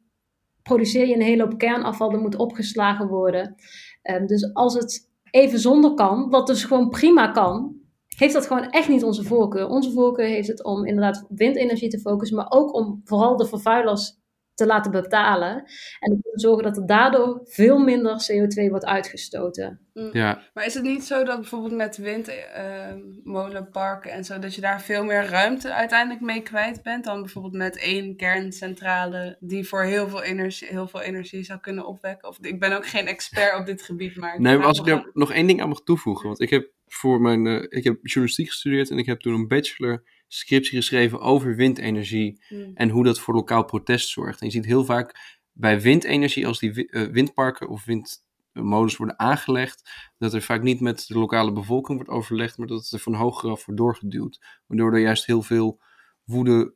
produceer 0.64 1.06
je 1.06 1.14
een 1.14 1.22
hele 1.22 1.42
hoop 1.42 1.58
kernafval, 1.58 2.10
dat 2.10 2.20
moet 2.20 2.36
opgeslagen 2.36 3.08
worden. 3.08 3.54
Um, 4.02 4.26
dus 4.26 4.54
als 4.54 4.74
het 4.74 5.10
even 5.30 5.58
zonder 5.58 5.94
kan, 5.94 6.30
wat 6.30 6.46
dus 6.46 6.64
gewoon 6.64 6.88
prima 6.88 7.30
kan, 7.30 7.74
heeft 8.16 8.32
dat 8.32 8.46
gewoon 8.46 8.70
echt 8.70 8.88
niet 8.88 9.04
onze 9.04 9.24
voorkeur. 9.24 9.68
Onze 9.68 9.92
voorkeur 9.92 10.26
heeft 10.26 10.48
het 10.48 10.64
om 10.64 10.86
inderdaad 10.86 11.26
windenergie 11.28 11.88
te 11.88 12.00
focussen, 12.00 12.36
maar 12.36 12.50
ook 12.50 12.74
om 12.74 13.00
vooral 13.04 13.36
de 13.36 13.46
vervuilers 13.46 14.18
te 14.54 14.66
laten 14.66 14.90
betalen. 14.90 15.64
En 16.00 16.20
te 16.22 16.30
zorgen 16.32 16.62
dat 16.62 16.76
er 16.76 16.86
daardoor 16.86 17.40
veel 17.44 17.78
minder 17.78 18.26
CO2 18.32 18.70
wordt 18.70 18.84
uitgestoten. 18.84 19.80
Mm. 19.92 20.08
Ja. 20.12 20.42
Maar 20.54 20.66
is 20.66 20.74
het 20.74 20.82
niet 20.82 21.04
zo 21.04 21.24
dat 21.24 21.40
bijvoorbeeld 21.40 21.74
met 21.74 21.96
windmolenparken 21.96 24.10
uh, 24.10 24.16
en 24.16 24.24
zo, 24.24 24.38
dat 24.38 24.54
je 24.54 24.60
daar 24.60 24.82
veel 24.82 25.04
meer 25.04 25.24
ruimte 25.24 25.72
uiteindelijk 25.72 26.20
mee 26.20 26.42
kwijt 26.42 26.82
bent 26.82 27.04
dan 27.04 27.20
bijvoorbeeld 27.20 27.54
met 27.54 27.78
één 27.78 28.16
kerncentrale 28.16 29.36
die 29.40 29.68
voor 29.68 29.82
heel 29.82 30.08
veel 30.08 30.22
energie, 30.22 30.68
heel 30.68 30.88
veel 30.88 31.02
energie 31.02 31.44
zou 31.44 31.60
kunnen 31.60 31.86
opwekken? 31.86 32.28
Of 32.28 32.38
ik 32.40 32.60
ben 32.60 32.76
ook 32.76 32.86
geen 32.86 33.06
expert 33.06 33.58
op 33.58 33.66
dit 33.66 33.82
gebied, 33.82 34.16
maar. 34.16 34.40
Nee, 34.40 34.56
maar 34.56 34.66
als 34.66 34.78
ik 34.78 34.86
er 34.86 35.10
nog 35.12 35.32
één 35.32 35.46
ding 35.46 35.62
aan 35.62 35.68
mag 35.68 35.82
toevoegen, 35.82 36.26
want 36.26 36.40
ik 36.40 36.50
heb 36.50 36.72
voor 36.86 37.20
mijn, 37.20 37.46
uh, 37.46 37.62
ik 37.68 37.84
heb 37.84 37.98
journalistiek 38.02 38.48
gestudeerd 38.48 38.90
en 38.90 38.98
ik 38.98 39.06
heb 39.06 39.20
toen 39.20 39.34
een 39.34 39.48
bachelor 39.48 40.02
scriptie 40.28 40.76
geschreven 40.76 41.20
over 41.20 41.56
windenergie 41.56 42.42
hmm. 42.48 42.70
en 42.74 42.88
hoe 42.88 43.04
dat 43.04 43.20
voor 43.20 43.34
lokaal 43.34 43.64
protest 43.64 44.08
zorgt. 44.08 44.40
En 44.40 44.46
je 44.46 44.52
ziet 44.52 44.64
heel 44.64 44.84
vaak 44.84 45.38
bij 45.52 45.80
windenergie, 45.80 46.46
als 46.46 46.58
die 46.58 46.88
uh, 46.90 47.02
windparken 47.02 47.68
of 47.68 47.84
windmolens 47.84 48.96
worden 48.96 49.18
aangelegd, 49.18 49.90
dat 50.18 50.34
er 50.34 50.42
vaak 50.42 50.62
niet 50.62 50.80
met 50.80 51.06
de 51.06 51.18
lokale 51.18 51.52
bevolking 51.52 51.96
wordt 51.96 52.12
overlegd, 52.12 52.58
maar 52.58 52.66
dat 52.66 52.82
het 52.82 52.92
er 52.92 52.98
van 52.98 53.14
hoger 53.14 53.50
af 53.50 53.64
wordt 53.64 53.80
doorgeduwd. 53.80 54.44
Waardoor 54.66 54.92
er 54.92 55.00
juist 55.00 55.26
heel 55.26 55.42
veel 55.42 55.80
woede 56.24 56.74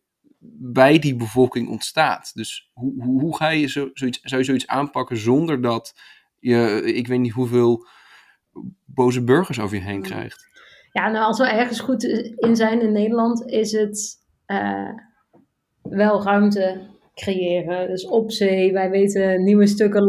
bij 0.61 0.99
die 0.99 1.17
bevolking 1.17 1.69
ontstaat. 1.69 2.35
Dus 2.35 2.71
hoe, 2.73 3.03
hoe, 3.03 3.21
hoe 3.21 3.37
ga 3.37 3.49
je 3.49 3.67
zo, 3.67 3.91
zoiets, 3.93 4.21
zou 4.23 4.41
je 4.41 4.47
zoiets 4.47 4.67
aanpakken 4.67 5.17
zonder 5.17 5.61
dat 5.63 6.01
je, 6.39 6.83
ik 6.95 7.07
weet 7.07 7.21
niet 7.21 7.33
hoeveel 7.33 7.87
boze 8.85 9.25
burgers 9.25 9.59
over 9.61 9.77
je 9.77 9.83
heen 9.83 9.93
hmm. 9.95 10.03
krijgt? 10.03 10.48
Ja, 10.99 11.09
nou 11.09 11.25
als 11.25 11.39
we 11.39 11.47
ergens 11.47 11.81
goed 11.81 12.05
in 12.37 12.57
zijn 12.57 12.81
in 12.81 12.93
Nederland, 12.93 13.47
is 13.47 13.73
het 13.73 14.19
uh, 14.47 14.91
wel 15.83 16.23
ruimte 16.23 16.81
creëren. 17.15 17.89
Dus 17.89 18.07
op 18.07 18.33
zee, 18.33 18.73
wij 18.73 18.91
weten 18.91 19.45
nieuwe 19.45 19.67
stukken 19.67 20.07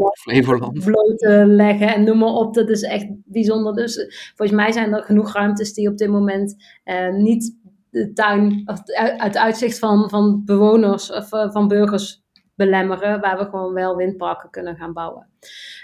bloot 0.84 1.17
te 1.17 1.43
leggen 1.45 1.93
en 1.93 2.04
noem 2.04 2.17
maar 2.17 2.34
op. 2.34 2.54
Dat 2.54 2.69
is 2.69 2.82
echt 2.82 3.08
bijzonder. 3.25 3.73
Dus 3.73 3.97
eh, 3.97 4.06
volgens 4.36 4.58
mij 4.58 4.71
zijn 4.71 4.93
er 4.93 5.04
genoeg 5.04 5.34
ruimtes 5.34 5.73
die 5.73 5.89
op 5.89 5.97
dit 5.97 6.10
moment 6.10 6.56
uh, 6.86 7.13
niet 7.13 7.58
de 7.89 8.13
tuin, 8.13 8.62
of 8.65 8.82
uit 9.17 9.38
uitzicht 9.38 9.80
van, 9.80 10.10
van 10.10 10.41
bewoners 10.45 11.12
of 11.12 11.34
uh, 11.34 11.52
van 11.52 11.67
burgers 11.67 12.23
belemmeren, 12.60 13.19
waar 13.19 13.38
we 13.38 13.43
gewoon 13.43 13.74
wel 13.74 13.95
windparken 13.95 14.50
kunnen 14.50 14.76
gaan 14.76 14.93
bouwen. 14.93 15.28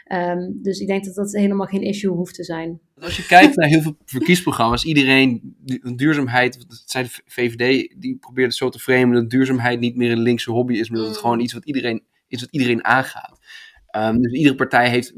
Ehm, 0.05 0.51
dus 0.53 0.79
ik 0.79 0.87
denk 0.87 1.05
dat 1.05 1.15
dat 1.15 1.31
helemaal 1.31 1.65
geen 1.65 1.81
issue 1.81 2.11
hoeft 2.11 2.35
te 2.35 2.43
zijn. 2.43 2.79
Als 3.01 3.17
je 3.17 3.25
kijkt 3.25 3.55
naar 3.55 3.67
heel 3.67 3.81
veel 3.81 3.97
verkiesprogramma's, 4.05 4.83
iedereen, 4.83 5.55
duurzaamheid, 5.95 6.65
dat 6.67 6.83
zei 6.85 7.03
de 7.03 7.21
VVD, 7.25 7.95
die 8.01 8.17
probeert 8.17 8.47
het 8.47 8.55
zo 8.55 8.69
te 8.69 8.79
framen 8.79 9.15
dat 9.15 9.29
duurzaamheid 9.29 9.79
niet 9.79 9.95
meer 9.95 10.11
een 10.11 10.21
linkse 10.21 10.51
hobby 10.51 10.73
is, 10.73 10.89
maar 10.89 10.97
dat 10.97 11.07
het 11.07 11.15
Mm. 11.15 11.21
gewoon 11.21 11.39
iets 11.39 11.53
wat 11.53 11.65
iedereen, 11.65 12.03
iets 12.27 12.41
wat 12.41 12.51
iedereen 12.51 12.85
aangaat. 12.85 13.39
Ehm, 13.87 14.17
dus 14.17 14.31
iedere 14.31 14.55
partij 14.55 14.89
heeft, 14.89 15.13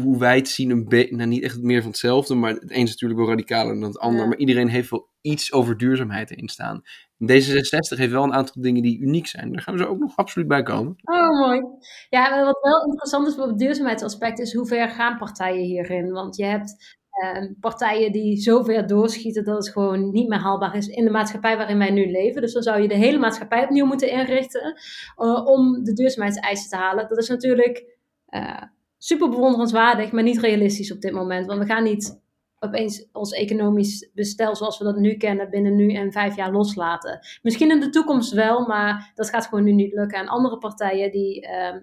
hoe 0.00 0.18
wij 0.18 0.36
het 0.36 0.48
zien, 0.48 0.70
een 0.70 0.88
beetje, 0.88 1.16
nou 1.16 1.28
niet 1.28 1.42
echt 1.42 1.62
meer 1.62 1.80
van 1.80 1.90
hetzelfde, 1.90 2.34
maar 2.34 2.52
het 2.52 2.62
een 2.70 2.82
is 2.82 2.90
natuurlijk 2.90 3.20
wel 3.20 3.28
radicaler 3.28 3.74
dan 3.74 3.88
het 3.88 3.98
ander, 3.98 4.20
Ja. 4.20 4.26
maar 4.26 4.38
iedereen 4.38 4.68
heeft 4.68 4.90
wel 4.90 5.08
iets 5.20 5.52
over 5.52 5.76
duurzaamheid 5.76 6.30
erin 6.30 6.48
staan. 6.48 6.82
D66 7.24 7.98
heeft 7.98 8.10
wel 8.10 8.22
een 8.24 8.34
aantal 8.34 8.62
dingen 8.62 8.82
die 8.82 9.00
uniek 9.00 9.26
zijn. 9.26 9.52
Daar 9.52 9.62
gaan 9.62 9.74
we 9.74 9.82
zo 9.82 9.88
ook 9.88 9.98
nog 9.98 10.16
absoluut 10.16 10.48
bij 10.48 10.62
komen. 10.62 10.96
Oh, 11.02 11.46
mooi. 11.46 11.60
Ja, 12.08 12.44
wat 12.44 12.58
wel 12.62 12.84
interessant 12.84 13.26
is 13.26 13.38
op 13.38 13.48
het 13.48 13.58
duurzaamheidsaspect 13.58 14.38
is 14.38 14.54
hoe 14.54 14.66
ver 14.66 14.88
gaan 14.88 15.18
partijen 15.18 15.64
hierin? 15.64 16.10
Want 16.12 16.36
je 16.36 16.44
hebt 16.44 16.96
eh, 17.10 17.50
partijen 17.60 18.12
die 18.12 18.36
zo 18.40 18.62
ver 18.62 18.86
doorschieten 18.86 19.44
dat 19.44 19.56
het 19.56 19.68
gewoon 19.72 20.10
niet 20.10 20.28
meer 20.28 20.38
haalbaar 20.38 20.76
is 20.76 20.86
in 20.86 21.04
de 21.04 21.10
maatschappij 21.10 21.56
waarin 21.56 21.78
wij 21.78 21.90
nu 21.90 22.10
leven. 22.10 22.42
Dus 22.42 22.52
dan 22.52 22.62
zou 22.62 22.82
je 22.82 22.88
de 22.88 22.94
hele 22.96 23.18
maatschappij 23.18 23.62
opnieuw 23.64 23.86
moeten 23.86 24.10
inrichten 24.10 24.74
eh, 25.16 25.46
om 25.46 25.84
de 25.84 25.92
duurzaamheidseisen 25.92 26.70
te 26.70 26.76
halen. 26.76 27.08
Dat 27.08 27.18
is 27.18 27.28
natuurlijk 27.28 27.96
eh, 28.26 28.62
super 28.98 29.28
bewonderenswaardig, 29.28 30.12
maar 30.12 30.22
niet 30.22 30.40
realistisch 30.40 30.92
op 30.92 31.00
dit 31.00 31.12
moment. 31.12 31.46
Want 31.46 31.58
we 31.58 31.66
gaan 31.66 31.84
niet 31.84 32.20
opeens 32.58 33.08
ons 33.12 33.32
economisch 33.32 34.10
bestel 34.14 34.56
zoals 34.56 34.78
we 34.78 34.84
dat 34.84 34.96
nu 34.96 35.14
kennen 35.16 35.50
binnen 35.50 35.76
nu 35.76 35.92
en 35.92 36.12
vijf 36.12 36.36
jaar 36.36 36.52
loslaten. 36.52 37.18
Misschien 37.42 37.70
in 37.70 37.80
de 37.80 37.90
toekomst 37.90 38.32
wel, 38.32 38.66
maar 38.66 39.12
dat 39.14 39.30
gaat 39.30 39.46
gewoon 39.46 39.64
nu 39.64 39.72
niet 39.72 39.92
lukken. 39.92 40.18
En 40.18 40.28
andere 40.28 40.58
partijen 40.58 41.10
die, 41.10 41.40
ehm, 41.40 41.78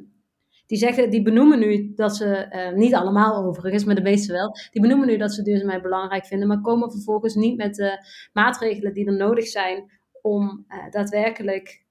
die 0.65 0.77
zeggen, 0.77 1.09
die 1.09 1.21
benoemen 1.21 1.59
nu 1.59 1.93
dat 1.95 2.15
ze, 2.15 2.35
eh, 2.35 2.73
niet 2.73 2.95
allemaal 2.95 3.45
overigens, 3.45 3.83
maar 3.83 3.95
de 3.95 4.01
meeste 4.01 4.31
wel, 4.31 4.55
die 4.71 4.81
benoemen 4.81 5.07
nu 5.07 5.17
dat 5.17 5.33
ze 5.33 5.41
duurzaamheid 5.41 5.81
belangrijk 5.81 6.25
vinden, 6.25 6.47
maar 6.47 6.61
komen 6.61 6.91
vervolgens 6.91 7.35
niet 7.35 7.57
met 7.57 7.75
de 7.75 8.05
maatregelen 8.33 8.93
die 8.93 9.05
er 9.05 9.15
nodig 9.15 9.47
zijn 9.47 9.91
om 10.21 10.65
eh, 10.67 10.89
daadwerkelijk 10.89 11.84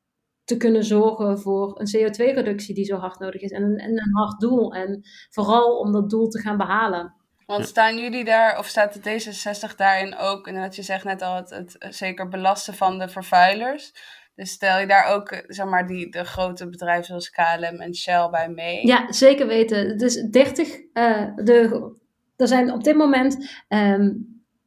te 0.45 0.57
kunnen 0.57 0.85
zorgen 0.85 1.41
voor 1.41 1.81
een 1.81 1.89
CO2-reductie 1.97 2.75
die 2.75 2.85
zo 2.85 2.97
hard 2.97 3.19
nodig 3.19 3.41
is 3.41 3.51
en 3.51 3.63
een, 3.63 3.77
en 3.77 3.91
een 3.91 4.17
hard 4.17 4.41
doel. 4.41 4.75
En 4.75 5.03
vooral 5.31 5.79
om 5.79 5.93
dat 5.93 6.11
doel 6.11 6.29
te 6.29 6.41
gaan 6.41 6.57
behalen. 6.57 7.15
Want 7.47 7.67
staan 7.67 7.99
jullie 7.99 8.25
daar, 8.25 8.59
of 8.59 8.67
staat 8.67 9.03
de 9.03 9.11
D66 9.11 9.77
daarin 9.77 10.17
ook, 10.17 10.47
en 10.47 10.55
dat 10.55 10.77
je 10.77 10.83
zegt 10.83 11.05
net 11.05 11.23
al, 11.23 11.37
het, 11.37 11.51
het 11.51 11.79
eh, 11.79 11.91
zeker 11.91 12.29
belasten 12.29 12.75
van 12.75 12.99
de 12.99 13.09
vervuilers. 13.09 13.93
Dus 14.35 14.51
stel 14.51 14.79
je 14.79 14.87
daar 14.87 15.07
ook, 15.15 15.31
eh, 15.31 15.39
zeg 15.47 15.67
maar, 15.67 15.87
die, 15.87 16.11
de 16.11 16.25
grote 16.25 16.69
bedrijven 16.69 17.05
zoals 17.05 17.31
KLM 17.31 17.81
en 17.81 17.95
Shell 17.95 18.29
bij 18.31 18.49
mee? 18.49 18.87
Ja, 18.87 19.13
zeker 19.13 19.47
weten. 19.47 19.99
Is 19.99 20.23
30, 20.31 20.69
eh, 20.93 21.29
de, 21.37 21.93
er 22.37 22.49
zijn 22.49 22.73
op 22.73 22.85
dit 22.85 22.97
moment 22.97 23.63
ehm 23.69 24.11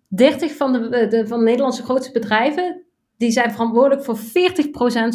30 0.08 0.56
van 0.56 0.74
de, 0.74 1.08
de, 1.08 1.28
van 1.28 1.40
de 1.40 1.46
Nederlandse 1.46 1.84
grootste 1.84 2.12
bedrijven, 2.12 2.86
die 3.18 3.32
zijn 3.32 3.52
verantwoordelijk 3.52 4.04
voor 4.04 4.18
40% 4.18 4.20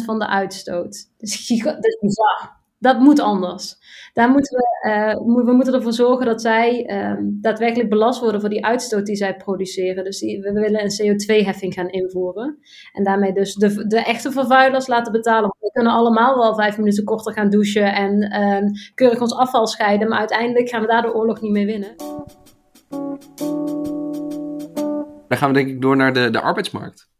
van 0.05 0.19
de 0.19 0.27
uitstoot. 0.27 1.09
Dat 1.17 1.85
is 1.85 1.97
bizar. 2.01 2.61
Dat 2.79 2.99
moet 2.99 3.19
anders. 3.19 3.75
Daar 4.13 4.29
moeten 4.29 4.57
we, 4.57 4.89
eh, 4.89 5.15
we 5.45 5.53
moeten 5.53 5.73
ervoor 5.73 5.93
zorgen 5.93 6.25
dat 6.25 6.41
zij 6.41 6.85
ehm, 6.85 7.21
daadwerkelijk 7.23 7.89
belast 7.89 8.19
worden 8.19 8.41
voor 8.41 8.49
die 8.49 8.65
uitstoot 8.65 9.05
die 9.05 9.15
zij 9.15 9.35
produceren. 9.35 10.03
Dus 10.03 10.21
we 10.21 10.51
willen 10.53 10.83
een 10.83 10.91
CO2-heffing 11.01 11.73
gaan 11.73 11.89
invoeren. 11.89 12.57
En 12.93 13.03
daarmee 13.03 13.33
dus 13.33 13.53
de, 13.53 13.87
de 13.87 14.03
echte 14.03 14.31
vervuilers 14.31 14.87
laten 14.87 15.11
betalen. 15.11 15.55
We 15.59 15.71
kunnen 15.71 15.91
allemaal 15.91 16.37
wel 16.37 16.55
vijf 16.55 16.77
minuten 16.77 17.03
korter 17.03 17.33
gaan 17.33 17.49
douchen 17.49 17.93
en 17.93 18.21
ehm, 18.21 18.67
keurig 18.95 19.21
ons 19.21 19.35
afval 19.35 19.67
scheiden. 19.67 20.07
Maar 20.07 20.19
uiteindelijk 20.19 20.69
gaan 20.69 20.81
we 20.81 20.87
daar 20.87 21.01
de 21.01 21.13
oorlog 21.13 21.41
niet 21.41 21.51
mee 21.51 21.65
winnen. 21.65 21.95
Dan 25.27 25.37
gaan 25.37 25.47
we 25.47 25.53
denk 25.53 25.67
ik 25.67 25.81
door 25.81 25.95
naar 25.95 26.13
de, 26.13 26.29
de 26.29 26.41
arbeidsmarkt. 26.41 27.11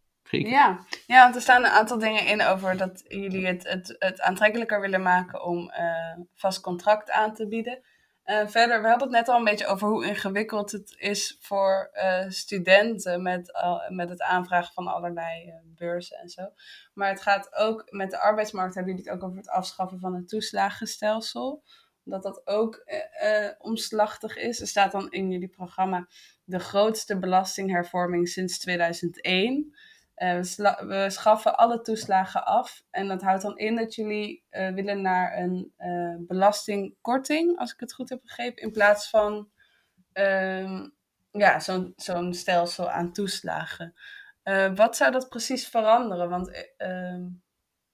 Ja. 0.41 0.85
ja, 1.07 1.23
want 1.23 1.35
er 1.35 1.41
staan 1.41 1.63
een 1.63 1.69
aantal 1.69 1.99
dingen 1.99 2.25
in 2.25 2.41
over 2.41 2.77
dat 2.77 3.03
jullie 3.07 3.45
het, 3.47 3.67
het, 3.67 3.95
het 3.99 4.21
aantrekkelijker 4.21 4.81
willen 4.81 5.01
maken 5.01 5.43
om 5.43 5.69
eh, 5.69 6.17
vast 6.35 6.61
contract 6.61 7.11
aan 7.11 7.33
te 7.33 7.47
bieden. 7.47 7.81
Eh, 8.23 8.47
verder, 8.47 8.81
we 8.81 8.87
hebben 8.87 9.07
het 9.07 9.17
net 9.17 9.27
al 9.29 9.37
een 9.37 9.43
beetje 9.43 9.65
over 9.65 9.87
hoe 9.87 10.05
ingewikkeld 10.05 10.71
het 10.71 10.95
is 10.97 11.37
voor 11.39 11.89
eh, 11.91 12.29
studenten 12.29 13.21
met, 13.21 13.51
met 13.89 14.09
het 14.09 14.21
aanvragen 14.21 14.73
van 14.73 14.87
allerlei 14.87 15.53
beurzen 15.63 16.17
en 16.17 16.29
zo. 16.29 16.49
Maar 16.93 17.09
het 17.09 17.21
gaat 17.21 17.55
ook 17.55 17.83
met 17.89 18.11
de 18.11 18.19
arbeidsmarkt, 18.19 18.75
hebben 18.75 18.93
jullie 18.93 19.09
het 19.09 19.19
ook 19.19 19.27
over 19.27 19.37
het 19.37 19.49
afschaffen 19.49 19.99
van 19.99 20.15
het 20.15 20.29
toeslagenstelsel. 20.29 21.63
Dat 22.03 22.23
dat 22.23 22.47
ook 22.47 22.85
omslachtig 23.57 24.37
is. 24.37 24.61
Er 24.61 24.67
staat 24.67 24.91
dan 24.91 25.11
in 25.11 25.31
jullie 25.31 25.47
programma 25.47 26.07
de 26.43 26.59
grootste 26.59 27.19
belastinghervorming 27.19 28.27
sinds 28.27 28.59
2001. 28.59 29.75
Eh, 30.23 30.41
we, 30.87 31.05
schaffen 31.09 31.57
alle 31.57 31.81
toeslagen 31.81 32.45
af. 32.45 32.83
En 32.89 33.07
dat 33.07 33.21
houdt 33.21 33.41
dan 33.41 33.57
in 33.57 33.75
dat 33.75 33.95
jullie 33.95 34.43
eh, 34.49 34.73
willen 34.73 35.01
naar 35.01 35.37
een 35.37 35.73
eh, 35.77 36.15
belastingkorting, 36.19 37.57
als 37.59 37.73
ik 37.73 37.79
het 37.79 37.93
goed 37.93 38.09
heb 38.09 38.21
begrepen, 38.21 38.63
in 38.63 38.71
plaats 38.71 39.09
van 39.09 39.49
ehm, 40.13 40.89
ja, 41.31 41.59
zo'n 41.59 41.93
zo'n 41.95 42.33
stelsel 42.33 42.89
aan 42.89 43.13
toeslagen. 43.13 43.93
Wat 44.75 44.95
zou 44.95 45.11
dat 45.11 45.29
precies 45.29 45.67
veranderen? 45.67 46.29
Want 46.29 46.51
eh, 46.51 46.63
ehm, 46.77 47.23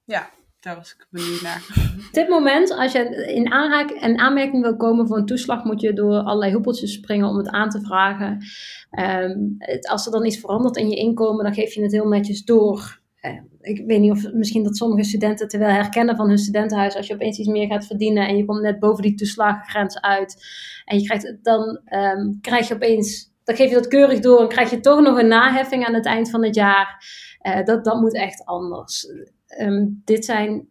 ja, 0.04 0.30
daar 0.60 0.76
was 0.76 0.92
ik 0.94 1.08
benieuwd 1.10 1.42
naar. 1.42 1.64
Op 2.08 2.14
dit 2.14 2.28
moment, 2.30 2.72
als 2.72 2.92
je 2.92 3.26
in 3.34 3.52
aanraak 3.52 3.90
en 3.90 4.18
aanmerking 4.20 4.62
wil 4.62 4.76
komen 4.76 5.08
voor 5.08 5.18
een 5.18 5.26
toeslag, 5.26 5.64
moet 5.64 5.82
je 5.82 5.94
door 5.94 6.18
allerlei 6.18 6.54
hoepeltjes 6.54 6.94
springen 6.94 7.28
om 7.28 7.38
het 7.38 7.48
aan 7.50 7.70
te 7.70 7.82
vragen. 7.82 8.46
Ehm, 8.92 9.38
het- 9.58 9.88
als 9.88 10.06
er 10.06 10.12
dan 10.12 10.26
iets 10.26 10.40
verandert 10.40 10.78
in 10.78 10.90
je 10.90 10.96
inkomen, 10.96 11.44
dan 11.44 11.54
geef 11.54 11.74
je 11.74 11.82
het 11.82 11.92
heel 11.92 12.08
netjes 12.08 12.44
door. 12.44 13.00
Eh, 13.20 13.42
ik 13.62 13.84
weet 13.88 14.00
niet 14.00 14.12
of 14.12 14.34
misschien 14.34 14.64
dat 14.64 14.78
sommige 14.78 15.04
studenten 15.04 15.46
het 15.46 15.58
wel 15.58 15.70
herkennen 15.70 16.16
van 16.16 16.28
hun 16.28 16.38
studentenhuis. 16.38 16.96
Als 16.96 17.08
je 17.08 17.14
opeens 17.14 17.38
iets 17.38 17.48
meer 17.48 17.68
gaat 17.68 17.86
verdienen 17.86 18.28
en 18.28 18.38
je 18.38 18.46
komt 18.46 18.62
net 18.62 18.80
boven 18.80 19.04
die 19.04 19.16
toeslagengrens 19.16 20.02
uit. 20.02 20.44
En 20.86 21.00
je 21.00 21.06
krijgt, 21.06 21.38
dan 21.42 21.80
ehm, 21.86 22.34
krijg 22.42 22.68
je 22.68 22.74
opeens, 22.74 23.32
dan 23.44 23.56
geef 23.56 23.70
je 23.70 23.76
dat 23.76 23.88
keurig 23.88 24.20
door 24.20 24.42
en 24.42 24.48
krijg 24.48 24.70
je 24.70 24.80
toch 24.80 25.02
nog 25.02 25.18
een 25.20 25.28
naheffing 25.28 25.86
aan 25.86 25.94
het 25.94 26.06
eind 26.06 26.30
van 26.30 26.44
het 26.44 26.56
jaar. 26.56 27.06
Eh, 27.40 27.64
dat, 27.66 27.84
dat 27.86 28.00
moet 28.02 28.16
echt 28.16 28.46
anders. 28.46 29.08
Ehm, 29.50 29.86
dit 30.04 30.26
zijn 30.26 30.68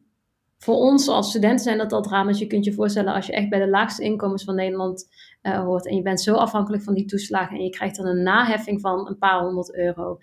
voor 0.59 0.75
ons 0.75 1.09
als 1.09 1.29
studenten 1.29 1.64
zijn 1.64 1.79
dat 1.79 1.93
al 1.93 2.03
drama's. 2.03 2.38
Je 2.38 2.47
kunt 2.47 2.64
je 2.64 2.73
voorstellen 2.73 3.14
als 3.14 3.27
je 3.27 3.33
echt 3.33 3.49
bij 3.49 3.59
de 3.59 3.69
laagste 3.69 4.03
inkomens 4.03 4.45
van 4.45 4.55
Nederland 4.55 5.09
eh, 5.43 5.61
hoort 5.61 5.87
en 5.87 5.97
je 5.97 6.03
bent 6.03 6.21
zo 6.21 6.35
afhankelijk 6.35 6.83
van 6.83 6.95
die 6.95 7.05
toeslagen 7.05 7.57
en 7.57 7.64
je 7.64 7.71
krijgt 7.71 7.97
dan 7.97 8.07
een 8.07 8.23
naheffing 8.23 8.81
van 8.81 9.09
een 9.09 9.19
paar 9.19 9.41
honderd 9.41 9.75
euro. 9.75 10.19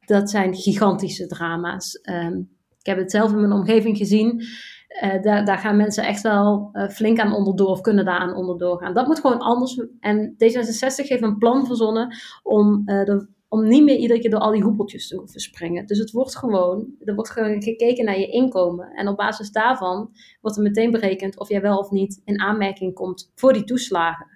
Dat 0.00 0.30
zijn 0.30 0.54
gigantische 0.54 1.26
drama's. 1.26 2.00
Ehm, 2.00 2.38
ik 2.78 2.86
heb 2.86 2.98
het 2.98 3.10
zelf 3.10 3.32
in 3.32 3.40
mijn 3.40 3.52
omgeving 3.52 3.96
gezien. 3.96 4.42
Eh, 4.88 5.22
daar, 5.22 5.44
daar 5.44 5.58
gaan 5.58 5.76
mensen 5.76 6.04
echt 6.04 6.22
wel 6.22 6.68
eh, 6.72 6.88
flink 6.88 7.18
aan 7.18 7.34
onderdoor 7.34 7.68
of 7.68 7.80
kunnen 7.80 8.04
daar 8.04 8.18
aan 8.18 8.34
onderdoor 8.34 8.78
gaan. 8.78 8.94
Dat 8.94 9.06
moet 9.06 9.20
gewoon 9.20 9.38
anders. 9.38 9.80
En 10.00 10.32
D66 10.32 11.08
heeft 11.08 11.22
een 11.22 11.38
plan 11.38 11.66
verzonnen 11.66 12.16
om, 12.42 12.84
de, 12.84 13.28
om 13.52 13.68
niet 13.68 13.84
meer 13.84 13.96
iedere 13.96 14.20
keer 14.20 14.30
door 14.30 14.40
al 14.40 14.52
die 14.52 14.62
hoepeltjes 14.62 15.08
te 15.08 15.16
hoeven 15.16 15.40
springen. 15.40 15.86
Dus 15.86 15.98
het 15.98 16.10
wordt 16.10 16.36
gewoon, 16.36 16.94
er 17.04 17.14
wordt 17.14 17.30
gewoon 17.30 17.62
gekeken 17.62 18.04
naar 18.04 18.18
je 18.18 18.26
inkomen. 18.26 18.90
En 18.90 19.08
op 19.08 19.16
basis 19.16 19.50
daarvan 19.50 20.10
wordt 20.40 20.56
er 20.56 20.62
meteen 20.62 20.90
berekend 20.90 21.38
of 21.38 21.48
jij 21.48 21.60
wel 21.60 21.78
of 21.78 21.90
niet 21.90 22.20
in 22.24 22.40
aanmerking 22.40 22.94
komt 22.94 23.32
voor 23.34 23.52
die 23.52 23.64
toeslagen. 23.64 24.26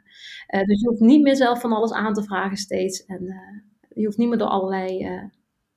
Eh, 0.47 0.63
dus 0.63 0.81
je 0.81 0.89
hoeft 0.89 1.01
niet 1.01 1.23
meer 1.23 1.37
zelf 1.37 1.61
van 1.61 1.73
alles 1.73 1.93
aan 1.93 2.15
te 2.15 2.23
vragen 2.23 2.57
steeds. 2.57 3.05
En 3.05 3.27
eh, 3.27 3.37
je 3.95 4.05
hoeft 4.05 4.19
niet 4.19 4.29
meer 4.29 4.39
door 4.39 4.49
allerlei 4.49 5.05
eh, 5.05 5.25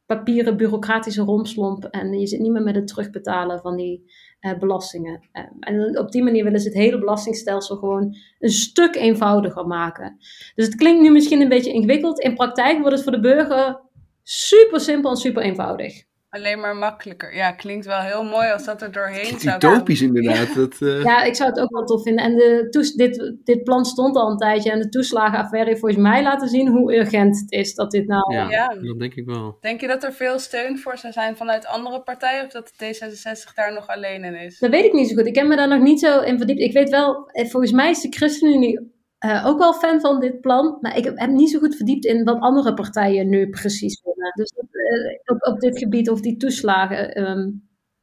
papieren 0.05 0.57
bureaucratische 0.57 1.21
romslomp. 1.21 1.85
En 1.85 2.19
je 2.19 2.27
zit 2.27 2.39
niet 2.39 2.51
meer 2.51 2.63
met 2.63 2.75
het 2.75 2.87
terugbetalen 2.87 3.59
van 3.59 3.75
die 3.75 4.11
belastingen. 4.59 5.21
Eh, 5.31 5.43
en 5.59 5.99
op 5.99 6.11
die 6.11 6.23
manier 6.23 6.43
willen 6.43 6.59
ze 6.59 6.67
het 6.67 6.77
hele 6.77 6.99
belastingstelsel 6.99 7.75
gewoon 7.75 8.15
een 8.39 8.49
stuk 8.49 8.95
eenvoudiger 8.95 9.67
maken. 9.67 10.17
Dus 10.55 10.65
het 10.65 10.75
klinkt 10.75 11.01
nu 11.01 11.11
misschien 11.11 11.41
een 11.41 11.49
beetje 11.49 11.73
ingewikkeld. 11.73 12.19
In 12.19 12.35
praktijk 12.35 12.79
wordt 12.79 12.93
het 12.93 13.03
voor 13.03 13.11
de 13.11 13.19
burger 13.19 13.81
super 14.23 14.79
simpel 14.79 15.09
en 15.09 15.17
super 15.17 15.43
eenvoudig. 15.43 16.03
Alleen 16.31 16.59
maar 16.59 16.75
makkelijker. 16.75 17.35
Ja, 17.35 17.51
klinkt 17.51 17.85
wel 17.85 17.99
heel 17.99 18.23
mooi 18.23 18.51
als 18.51 18.65
dat 18.65 18.81
er 18.81 18.91
doorheen 18.91 19.39
zou 19.39 19.55
Utopisch 19.55 19.99
komen. 20.01 20.15
inderdaad. 20.15 20.55
Dat, 20.55 20.75
eh, 20.81 21.01
Ja, 21.03 21.23
ik 21.23 21.35
zou 21.35 21.49
het 21.49 21.59
ook 21.59 21.69
wel 21.71 21.85
tof 21.85 22.03
vinden. 22.03 22.23
En 22.25 22.35
de 22.35 22.67
toes- 22.69 22.93
dit, 22.93 23.33
dit 23.43 23.63
plan 23.63 23.85
stond 23.85 24.15
al 24.15 24.31
een 24.31 24.37
tijdje. 24.37 24.71
En 24.71 24.79
de 24.79 24.89
toeslagenaffaire 24.89 25.67
heeft 25.69 25.79
volgens 25.79 26.01
mij 26.01 26.23
laten 26.23 26.47
zien 26.47 26.67
hoe 26.67 26.95
urgent 26.95 27.39
het 27.39 27.51
is 27.51 27.73
dat 27.75 27.91
dit 27.91 28.07
nou... 28.07 28.33
ja, 28.33 28.49
Ja. 28.49 28.67
dat 28.67 28.99
denk 28.99 29.13
ik 29.15 29.25
wel. 29.25 29.57
Denk 29.61 29.81
je 29.81 29.87
dat 29.87 30.03
er 30.03 30.13
veel 30.13 30.39
steun 30.39 30.77
voor 30.79 30.97
zou 30.97 31.13
zijn 31.13 31.37
vanuit 31.37 31.65
andere 31.65 32.01
partijen? 32.01 32.45
Of 32.45 32.51
dat 32.51 32.71
D66 32.73 33.53
daar 33.55 33.73
nog 33.73 33.87
alleen 33.87 34.23
in 34.23 34.35
is? 34.35 34.59
Dat 34.59 34.69
weet 34.71 34.85
ik 34.85 34.93
niet 34.93 35.09
zo 35.09 35.15
goed. 35.15 35.25
Ik 35.27 35.35
heb 35.35 35.47
me 35.47 35.55
daar 35.55 35.67
nog 35.67 35.81
niet 35.81 35.99
zo 35.99 36.19
in 36.21 36.37
verdiept. 36.37 36.61
Ik 36.61 36.73
weet 36.73 36.89
wel, 36.89 37.29
eh, 37.31 37.45
volgens 37.49 37.71
mij 37.71 37.89
is 37.89 38.01
de 38.01 38.07
ChristenUnie 38.11 38.97
eh, 39.19 39.45
ook 39.45 39.57
wel 39.59 39.73
fan 39.73 39.99
van 39.99 40.19
dit 40.19 40.41
plan. 40.41 40.77
Maar 40.81 40.97
ik 40.97 41.03
heb 41.03 41.29
niet 41.29 41.49
zo 41.49 41.59
goed 41.59 41.75
verdiept 41.75 42.05
in 42.05 42.23
wat 42.23 42.39
andere 42.39 42.73
partijen 42.73 43.29
nu 43.29 43.49
precies 43.49 44.01
willen. 44.03 44.31
Dus 44.35 44.49
eh, 44.49 45.35
op, 45.35 45.53
op 45.53 45.59
dit 45.59 45.77
gebied 45.77 46.09
of 46.09 46.21
die 46.21 46.37
toeslagen. 46.37 47.13
ehm, 47.13 47.49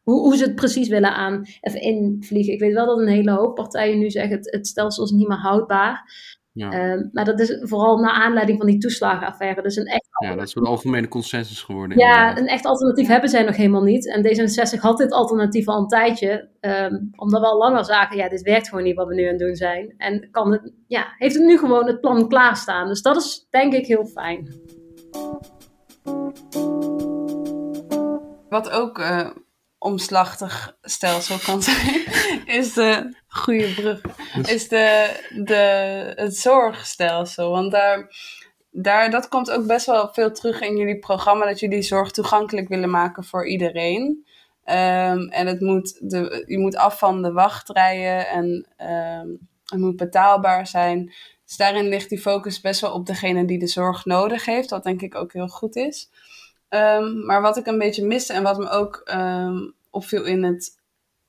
hoe, 0.03 0.21
hoe 0.21 0.37
ze 0.37 0.45
het 0.45 0.55
precies 0.55 0.89
willen 0.89 1.15
aan 1.15 1.45
even 1.61 1.81
invliegen. 1.81 2.53
Ik 2.53 2.61
weet 2.61 2.73
wel 2.73 2.87
dat 2.87 2.99
een 2.99 3.09
hele 3.09 3.31
hoop 3.31 3.55
partijen 3.55 3.99
nu 3.99 4.11
zeggen: 4.11 4.37
het, 4.37 4.51
het 4.51 4.67
stelsel 4.67 5.05
is 5.05 5.11
niet 5.11 5.29
meer 5.29 5.39
houdbaar. 5.39 6.11
Ja. 6.57 6.71
Ehm, 6.71 7.09
maar 7.13 7.25
dat 7.25 7.41
is 7.41 7.59
vooral 7.61 7.99
naar 7.99 8.13
aanleiding 8.13 8.59
van 8.59 8.67
die 8.67 8.79
toeslagenaffaire. 8.79 9.63
Dus 9.63 9.77
een 9.77 9.85
echt, 9.87 10.09
ja, 10.25 10.35
dat 10.35 10.47
is 10.47 10.55
wel 10.55 10.65
de 10.65 10.71
algemene 10.71 11.09
consensus 11.09 11.63
geworden. 11.63 11.99
ja, 11.99 12.07
inderdaad. 12.09 12.39
een 12.39 12.47
echt 12.47 12.65
alternatief 12.65 13.09
hebben 13.09 13.31
zij 13.31 13.43
nog 13.43 13.57
helemaal 13.57 13.83
niet. 13.83 14.09
En 14.09 14.23
D66 14.25 14.81
had 14.81 14.99
dit 14.99 15.13
alternatief 15.13 15.69
al 15.69 15.79
een 15.81 15.87
tijdje. 15.87 16.49
ehm, 16.61 16.97
omdat 17.17 17.41
we 17.41 17.47
al 17.47 17.59
langer 17.59 17.85
zagen, 17.85 18.17
ja, 18.17 18.29
dit 18.29 18.43
werkt 18.43 18.69
gewoon 18.69 18.85
niet 18.85 18.97
wat 18.97 19.09
we 19.09 19.15
nu 19.15 19.23
aan 19.23 19.29
het 19.29 19.39
doen 19.39 19.55
zijn. 19.55 19.95
En 19.97 20.29
kan 20.31 20.53
het, 20.53 20.73
ja, 20.87 21.07
heeft 21.17 21.35
het 21.35 21.45
nu 21.45 21.59
gewoon 21.59 21.87
het 21.87 22.01
plan 22.01 22.29
klaarstaan. 22.29 22.89
Dus 22.89 23.03
dat 23.03 23.17
is 23.17 23.47
denk 23.51 23.73
ik 23.73 23.87
heel 23.87 24.05
fijn. 24.07 24.49
Wat 28.49 28.71
ook 28.71 28.99
eh 28.99 29.29
omslachtig 29.79 30.77
stelsel 30.83 31.39
kan 31.39 31.63
zijn, 31.63 32.05
is 32.61 32.73
de 32.73 33.17
goede 33.27 33.75
brug. 33.75 34.01
Is 34.49 34.69
de, 34.69 35.11
de, 35.45 35.55
het 36.17 36.37
zorgstelsel. 36.37 37.51
Want 37.51 37.73
daar, 37.73 38.15
daar, 38.71 39.11
dat 39.11 39.29
komt 39.29 39.51
ook 39.51 39.67
best 39.67 39.87
wel 39.87 40.09
veel 40.13 40.33
terug 40.33 40.61
in 40.61 40.77
jullie 40.77 40.99
programma, 40.99 41.45
dat 41.45 41.61
jullie 41.61 41.83
zorg 41.83 42.11
toegankelijk 42.11 42.69
willen 42.69 42.91
maken 42.91 43.25
voor 43.25 43.49
iedereen. 43.49 44.27
Ehm, 44.65 45.19
en 45.19 45.47
het 45.47 45.61
moet 45.61 46.11
de, 46.11 46.45
je 46.47 46.59
moet 46.59 46.77
af 46.77 46.99
van 46.99 47.23
de 47.23 47.33
wachtrijen 47.33 48.29
en 48.29 48.67
ehm, 48.77 49.29
het 49.65 49.79
moet 49.79 49.97
betaalbaar 49.97 50.67
zijn. 50.67 51.13
Dus 51.47 51.57
daarin 51.57 51.89
ligt 51.89 52.09
die 52.09 52.21
focus 52.21 52.61
best 52.61 52.81
wel 52.81 52.93
op 52.93 53.07
degene 53.07 53.45
die 53.45 53.59
de 53.59 53.67
zorg 53.67 54.05
nodig 54.05 54.45
heeft, 54.45 54.71
wat 54.71 54.85
denk 54.85 55.03
ik 55.03 55.15
ook 55.15 55.33
heel 55.33 55.49
goed 55.49 55.77
is. 55.77 56.11
Ehm, 56.69 57.25
maar 57.25 57.43
wat 57.43 57.57
ik 57.57 57.67
een 57.67 57.79
beetje 57.79 58.07
miste 58.07 58.33
en 58.33 58.43
wat 58.43 58.59
me 58.59 58.69
ook 58.69 59.01
ehm, 59.05 59.71
opviel 59.91 60.25
in 60.25 60.45
het 60.45 60.81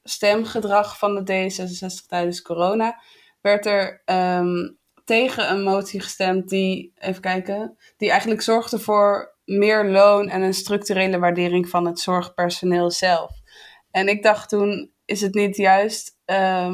stemgedrag 0.04 0.97
van 0.97 1.15
de 1.15 1.50
D66 1.50 2.08
tijdens 2.08 2.41
corona, 2.41 3.02
werd 3.41 3.65
er 3.65 4.02
ehm, 4.06 4.69
tegen 5.06 5.52
een 5.52 5.63
motie 5.63 6.00
gestemd 6.00 6.50
die, 6.50 6.93
even 6.97 7.21
kijken, 7.21 7.78
die 7.97 8.10
eigenlijk 8.10 8.41
zorgde 8.41 8.80
voor 8.80 9.36
meer 9.45 9.86
loon 9.86 10.30
en 10.30 10.41
een 10.41 10.54
structurele 10.54 11.19
waardering 11.19 11.69
van 11.69 11.86
het 11.86 12.00
zorgpersoneel 12.00 12.91
zelf. 12.91 13.32
En 13.91 14.08
ik 14.08 14.23
dacht 14.23 14.50
toen, 14.50 14.91
is 15.06 15.21
het 15.21 15.34
niet 15.34 15.58
juist 15.58 16.15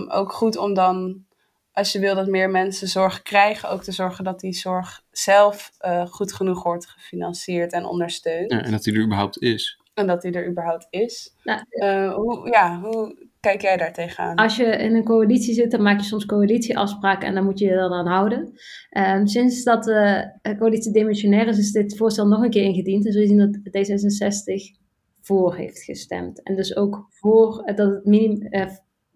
ook 0.07 0.31
goed 0.31 0.57
om 0.57 0.73
dan, 0.73 1.25
als 1.73 1.91
je 1.91 1.99
wil 1.99 2.15
dat 2.15 2.27
meer 2.27 2.49
mensen 2.49 2.87
zorg 2.87 3.21
krijgen, 3.21 3.69
ook 3.69 3.83
te 3.83 3.91
zorgen 3.91 4.23
dat 4.23 4.39
die 4.39 4.53
zorg 4.53 5.01
zelf 5.11 5.71
eh, 5.77 6.05
goed 6.05 6.33
genoeg 6.33 6.63
wordt 6.63 6.87
gefinancierd 6.87 7.71
en 7.73 7.85
ondersteund. 7.85 8.51
Ja, 8.51 8.63
en 8.63 8.71
dat 8.71 8.83
die 8.83 8.93
er 8.93 9.03
überhaupt 9.03 9.41
is. 9.41 9.81
En 9.93 10.07
dat 10.07 10.21
die 10.21 10.31
er 10.31 10.49
überhaupt 10.49 10.87
is. 10.89 11.35
Nou, 11.43 11.61
Eh, 11.69 12.13
hoe, 12.13 12.49
ja, 12.49 12.79
hoe 12.79 13.27
kijk 13.39 13.61
jij 13.61 13.77
daar 13.77 13.93
tegenaan? 13.93 14.35
Als 14.35 14.55
je 14.55 14.65
in 14.65 14.95
een 14.95 15.03
coalitie 15.03 15.53
zit, 15.53 15.71
dan 15.71 15.81
maak 15.81 15.99
je 15.99 16.05
soms 16.05 16.25
coalitieafspraken 16.25 17.27
en 17.27 17.33
dan 17.33 17.43
moet 17.43 17.59
je 17.59 17.65
je 17.65 17.75
dan 17.75 17.93
aan 17.93 18.07
houden. 18.07 18.53
Ehm, 18.89 19.25
sinds 19.25 19.63
dat 19.63 19.83
de 19.83 20.31
eh, 20.41 20.57
coalitie 20.57 20.91
demissionair 20.91 21.47
is, 21.47 21.57
is 21.57 21.71
dit 21.71 21.97
voorstel 21.97 22.27
nog 22.27 22.43
een 22.43 22.49
keer 22.49 22.63
ingediend. 22.63 23.05
En 23.05 23.11
zul 23.11 23.21
je 23.21 23.27
zien 23.27 23.37
dat 23.37 23.57
D66 23.57 24.81
voor 25.21 25.55
heeft 25.55 25.83
gestemd. 25.83 26.43
En 26.43 26.55
dus 26.55 26.75
ook 26.75 27.07
voor 27.09 27.71
dat 27.75 27.93
het, 27.93 28.05
minim, 28.05 28.41
eh, 28.41 28.67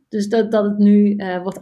dus 0.10 0.30
dat, 0.30 0.52
dat 0.52 0.63
het 0.63 0.78
nu 0.78 1.15
eh, 1.15 1.41
wordt 1.41 1.62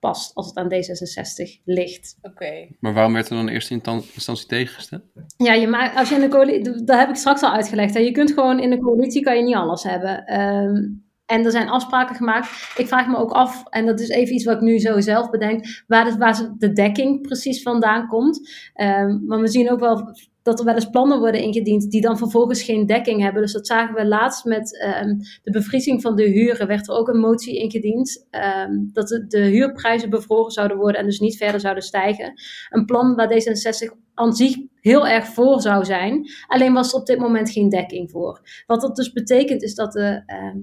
aangepast 0.00 0.34
als 0.34 0.46
het 0.46 0.56
aan 0.56 0.72
D66 0.72 1.62
ligt. 1.64 2.18
Oké. 2.22 2.68
Maar 2.80 2.94
waarom 2.94 3.12
werd 3.12 3.28
er 3.28 3.36
dan 3.36 3.48
in 3.48 3.54
eerste 3.54 3.80
instantie 4.14 4.46
tegengestemd? 4.46 5.02
Ja, 5.36 5.52
je 5.52 5.66
maakt, 5.66 5.96
als 5.96 6.08
je 6.08 6.14
in 6.14 6.20
de 6.20 6.28
coalitie, 6.28 6.84
dat 6.84 6.98
heb 6.98 7.08
ik 7.08 7.14
straks 7.14 7.42
al 7.42 7.52
uitgelegd. 7.52 7.94
Hè. 7.94 8.00
Je 8.00 8.12
kunt 8.12 8.32
gewoon 8.32 8.60
in 8.60 8.70
de 8.70 8.78
coalitie 8.78 9.22
kan 9.22 9.36
je 9.36 9.42
niet 9.42 9.54
alles 9.54 9.82
hebben. 9.82 10.26
Ehm, 10.26 10.86
en 11.26 11.44
er 11.44 11.50
zijn 11.50 11.68
afspraken 11.68 12.16
gemaakt. 12.16 12.48
Ik 12.76 12.86
vraag 12.86 13.06
me 13.06 13.16
ook 13.16 13.30
af, 13.30 13.64
en 13.68 13.86
dat 13.86 14.00
is 14.00 14.08
even 14.08 14.34
iets 14.34 14.44
wat 14.44 14.54
ik 14.54 14.60
nu 14.60 14.78
zo 14.78 15.00
zelf 15.00 15.30
bedenk, 15.30 15.84
waar 15.86 16.04
de, 16.04 16.16
waar 16.16 16.54
de 16.58 16.72
dekking 16.72 17.22
precies 17.22 17.62
vandaan 17.62 18.06
komt. 18.06 18.50
Ehm, 18.74 19.18
maar 19.26 19.40
we 19.40 19.48
zien 19.48 19.70
ook 19.70 19.80
wel 19.80 20.16
dat 20.48 20.58
er 20.58 20.64
wel 20.64 20.74
eens 20.74 20.90
plannen 20.90 21.18
worden 21.18 21.42
ingediend 21.42 21.90
die 21.90 22.00
dan 22.00 22.18
vervolgens 22.18 22.62
geen 22.62 22.86
dekking 22.86 23.22
hebben. 23.22 23.42
Dus 23.42 23.52
dat 23.52 23.66
zagen 23.66 23.94
we 23.94 24.06
laatst 24.06 24.44
met 24.44 24.80
ehm, 24.80 25.14
de 25.42 25.50
bevriezing 25.50 26.02
van 26.02 26.16
de 26.16 26.22
huren. 26.22 26.66
Werd 26.66 26.88
er 26.88 26.94
ook 26.94 27.08
een 27.08 27.20
motie 27.20 27.58
ingediend 27.58 28.26
ehm, 28.30 28.72
dat 28.92 29.08
de, 29.28 29.40
huurprijzen 29.40 30.10
bevroren 30.10 30.50
zouden 30.50 30.76
worden 30.76 31.00
en 31.00 31.06
dus 31.06 31.20
niet 31.20 31.36
verder 31.36 31.60
zouden 31.60 31.82
stijgen. 31.82 32.32
Een 32.68 32.84
plan 32.84 33.14
waar 33.14 33.32
D66 33.32 33.96
aan 34.14 34.32
zich 34.32 34.56
heel 34.80 35.06
erg 35.06 35.26
voor 35.26 35.60
zou 35.60 35.84
zijn. 35.84 36.28
Alleen 36.46 36.72
was 36.72 36.92
er 36.92 37.00
op 37.00 37.06
dit 37.06 37.18
moment 37.18 37.50
geen 37.50 37.68
dekking 37.68 38.10
voor. 38.10 38.40
Wat 38.66 38.80
dat 38.80 38.96
dus 38.96 39.12
betekent 39.12 39.62
is 39.62 39.74
dat 39.74 39.92
de 39.92 40.22
ehm, 40.26 40.58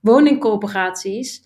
woningcorporaties 0.00 1.42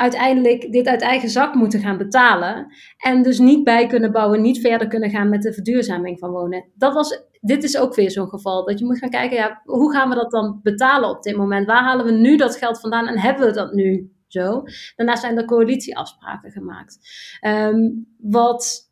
uiteindelijk 0.00 0.72
dit 0.72 0.86
uit 0.86 1.00
eigen 1.00 1.28
zak 1.28 1.54
moeten 1.54 1.80
gaan 1.80 1.98
betalen. 1.98 2.66
En 2.96 3.22
dus 3.22 3.38
niet 3.38 3.64
bij 3.64 3.86
kunnen 3.86 4.12
bouwen, 4.12 4.40
niet 4.40 4.60
verder 4.60 4.88
kunnen 4.88 5.10
gaan 5.10 5.28
met 5.28 5.42
de 5.42 5.52
verduurzaming 5.52 6.18
van 6.18 6.30
wonen. 6.30 6.64
Dat 6.74 6.94
was, 6.94 7.22
dit 7.40 7.64
is 7.64 7.76
ook 7.78 7.94
weer 7.94 8.10
zo'n 8.10 8.28
geval. 8.28 8.64
Dat 8.64 8.78
je 8.78 8.84
moet 8.84 8.98
gaan 8.98 9.10
kijken, 9.10 9.36
ja, 9.36 9.60
hoe 9.64 9.92
gaan 9.92 10.08
we 10.08 10.14
dat 10.14 10.30
dan 10.30 10.60
betalen 10.62 11.10
op 11.10 11.22
dit 11.22 11.36
moment? 11.36 11.66
Waar 11.66 11.82
halen 11.82 12.04
we 12.04 12.12
nu 12.12 12.36
dat 12.36 12.56
geld 12.56 12.80
vandaan 12.80 13.06
en 13.06 13.18
hebben 13.18 13.46
we 13.46 13.52
dat 13.52 13.72
nu 13.72 14.12
zo? 14.26 14.62
Daarnaast 14.96 15.20
zijn 15.22 15.36
er 15.36 15.44
coalitieafspraken 15.44 16.50
gemaakt. 16.50 16.98
Ehm, 17.40 17.90
wat 18.18 18.90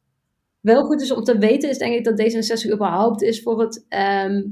wel 0.60 0.84
goed 0.84 1.00
is 1.02 1.12
om 1.12 1.22
te 1.24 1.38
weten, 1.38 1.70
is 1.70 1.78
denk 1.78 1.94
ik 1.94 2.04
dat 2.04 2.20
D66 2.20 2.72
überhaupt 2.72 3.22
is 3.22 3.42
voor 3.42 3.60
het, 3.60 3.86
ehm, 3.88 4.42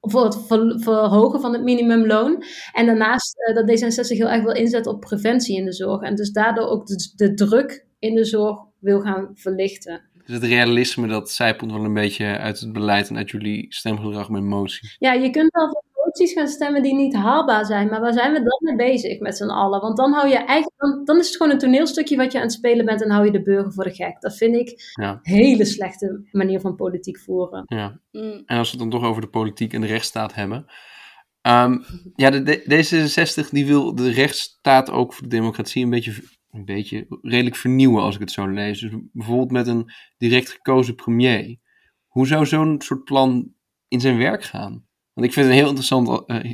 voor 0.00 0.24
het 0.24 0.46
ver- 0.46 0.80
verhogen 0.80 1.40
van 1.40 1.52
het 1.52 1.62
minimumloon. 1.62 2.42
En 2.72 2.86
daarnaast 2.86 3.36
eh, 3.38 3.54
dat 3.54 3.68
D66 3.68 4.16
heel 4.16 4.28
erg 4.30 4.42
wil 4.42 4.54
inzetten 4.54 4.92
op 4.92 5.00
preventie 5.00 5.56
in 5.56 5.64
de 5.64 5.72
zorg. 5.72 6.02
En 6.02 6.14
dus 6.14 6.30
daardoor 6.32 6.66
ook 6.66 6.86
de 7.16 7.34
druk 7.34 7.86
in 7.98 8.14
de 8.14 8.24
zorg 8.24 8.58
wil 8.78 9.00
gaan 9.00 9.30
verlichten. 9.34 10.05
Dus 10.26 10.34
het 10.34 10.44
realisme 10.44 11.06
dat 11.08 11.30
zijpelt 11.30 11.72
wel 11.72 11.84
een 11.84 11.94
beetje 11.94 12.38
uit 12.38 12.60
het 12.60 12.72
beleid 12.72 13.08
en 13.08 13.16
uit 13.16 13.30
jullie 13.30 13.66
stemgedrag 13.68 14.28
met 14.30 14.42
moties. 14.42 14.96
Ja, 14.98 15.12
je 15.12 15.30
kunt 15.30 15.52
wel 15.52 15.66
voor 15.68 15.82
moties 16.04 16.32
gaan 16.32 16.48
stemmen 16.48 16.82
die 16.82 16.94
niet 16.94 17.14
haalbaar 17.14 17.64
zijn. 17.64 17.88
Maar 17.88 18.00
waar 18.00 18.12
zijn 18.12 18.32
we 18.32 18.38
dan 18.42 18.58
mee 18.76 18.90
bezig 18.90 19.20
met 19.20 19.36
z'n 19.36 19.44
allen? 19.48 19.80
Want 19.80 19.96
dan, 19.96 20.12
hou 20.12 20.28
je 20.28 20.34
eigenlijk, 20.36 20.74
dan, 20.76 21.04
dan 21.04 21.18
is 21.18 21.26
het 21.26 21.36
gewoon 21.36 21.52
een 21.52 21.58
toneelstukje 21.58 22.16
wat 22.16 22.32
je 22.32 22.38
aan 22.38 22.44
het 22.44 22.52
spelen 22.52 22.84
bent 22.84 23.02
en 23.02 23.10
hou 23.10 23.24
je 23.24 23.30
de 23.32 23.42
burger 23.42 23.72
voor 23.72 23.84
de 23.84 23.94
gek. 23.94 24.20
Dat 24.20 24.36
vind 24.36 24.54
ik 24.56 24.92
Ja. 25.00 25.10
een 25.10 25.32
hele 25.34 25.64
slechte 25.64 26.28
manier 26.32 26.60
van 26.60 26.76
politiek 26.76 27.18
voeren. 27.18 27.62
Ja. 27.66 28.00
Mm, 28.12 28.42
En 28.46 28.58
als 28.58 28.72
we 28.72 28.78
het 28.80 28.90
dan 28.90 29.00
toch 29.00 29.08
over 29.08 29.22
de 29.22 29.28
politiek 29.28 29.72
en 29.72 29.80
de 29.80 29.86
rechtsstaat 29.86 30.34
hebben. 30.34 30.64
Ehm, 31.42 31.76
ja, 32.14 32.30
de, 32.30 32.42
de- 32.42 32.62
D66 33.44 33.48
die 33.50 33.66
wil 33.66 33.94
de 33.94 34.10
rechtsstaat 34.10 34.90
ook 34.90 35.12
voor 35.12 35.22
de 35.22 35.36
democratie 35.36 35.84
een 35.84 35.90
beetje, 35.90 36.22
een 36.50 36.64
beetje 36.64 37.06
redelijk 37.22 37.56
vernieuwen, 37.56 38.02
als 38.02 38.14
ik 38.14 38.20
het 38.20 38.30
zo 38.30 38.46
lees. 38.46 38.80
Dus 38.80 38.90
bijvoorbeeld 39.12 39.50
met 39.50 39.66
een 39.66 39.90
direct 40.18 40.50
gekozen 40.50 40.94
premier. 40.94 41.56
Hoe 42.06 42.26
zou 42.26 42.46
zo'n 42.46 42.80
soort 42.80 43.04
plan 43.04 43.52
in 43.88 44.00
zijn 44.00 44.18
werk 44.18 44.42
gaan? 44.44 44.84
Want 45.12 45.26
ik 45.26 45.32
vind 45.32 45.46
het 45.46 45.54
een 45.54 45.60
heel 45.60 45.68
interessant 45.68 46.26
eh, 46.26 46.52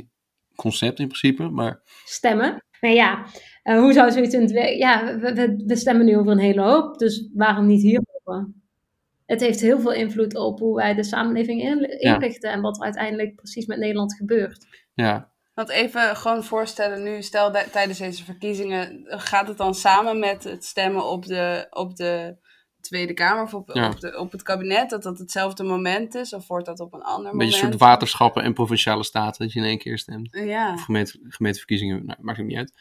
concept 0.55 0.99
in 0.99 1.07
principe, 1.07 1.49
maar 1.49 1.81
stemmen. 2.05 2.63
Maar 2.81 2.91
ja, 2.91 3.25
eh, 3.63 3.79
hoe 3.79 3.93
zou 3.93 4.11
zoiets 4.11 4.33
in 4.33 4.41
het 4.41 4.51
werk... 4.51 4.77
Ja, 4.77 5.19
we, 5.19 5.33
we, 5.33 5.63
we 5.67 5.75
stemmen 5.75 6.05
nu 6.05 6.17
over 6.17 6.31
een 6.31 6.37
hele 6.39 6.61
hoop, 6.61 6.97
dus 6.97 7.29
waarom 7.33 7.67
niet 7.67 7.81
hierover? 7.81 8.51
Het 9.25 9.41
heeft 9.41 9.61
heel 9.61 9.79
veel 9.79 9.93
invloed 9.93 10.35
op 10.35 10.59
hoe 10.59 10.75
wij 10.75 10.93
de 10.93 11.03
samenleving 11.03 11.61
Ja. 11.61 12.13
inrichten 12.13 12.51
en 12.51 12.61
wat 12.61 12.77
er 12.77 12.83
uiteindelijk 12.83 13.35
precies 13.35 13.65
met 13.65 13.77
Nederland 13.77 14.15
gebeurt. 14.15 14.65
ja, 14.93 15.31
Want 15.53 15.69
even 15.69 16.15
gewoon 16.15 16.43
voorstellen 16.43 17.03
nu, 17.03 17.21
stel 17.21 17.51
tijdens 17.71 17.97
deze 17.99 18.23
verkiezingen, 18.23 19.03
gaat 19.07 19.47
het 19.47 19.57
dan 19.57 19.75
samen 19.75 20.19
met 20.19 20.43
het 20.43 20.65
stemmen 20.65 21.05
op 21.05 21.25
de, 21.25 21.67
op 21.69 21.95
de 21.95 22.35
Tweede 22.81 23.13
Kamer 23.13 23.43
of 23.43 23.53
op, 23.53 23.69
Ja. 23.73 23.89
op, 23.89 23.99
de, 23.99 24.17
op 24.19 24.31
het 24.31 24.41
kabinet, 24.43 24.89
dat 24.89 25.03
dat 25.03 25.19
hetzelfde 25.19 25.63
moment 25.63 26.15
is? 26.15 26.33
Of 26.33 26.47
wordt 26.47 26.65
dat 26.65 26.79
op 26.79 26.93
een 26.93 27.01
ander 27.01 27.31
een 27.31 27.37
beetje 27.37 27.53
een 27.55 27.59
moment? 27.61 27.79
soort 27.79 27.89
waterschappen 27.89 28.43
en 28.43 28.53
provinciale 28.53 29.03
staten 29.03 29.43
dat 29.43 29.53
je 29.53 29.59
in 29.59 29.65
één 29.65 29.77
keer 29.77 29.97
stemt. 29.97 30.29
Ja, 30.31 30.73
Of 30.73 30.83
gemeente, 30.83 31.19
gemeenteverkiezingen, 31.27 32.05
nou, 32.05 32.17
maakt 32.21 32.37
het 32.37 32.47
niet 32.47 32.57
uit. 32.57 32.73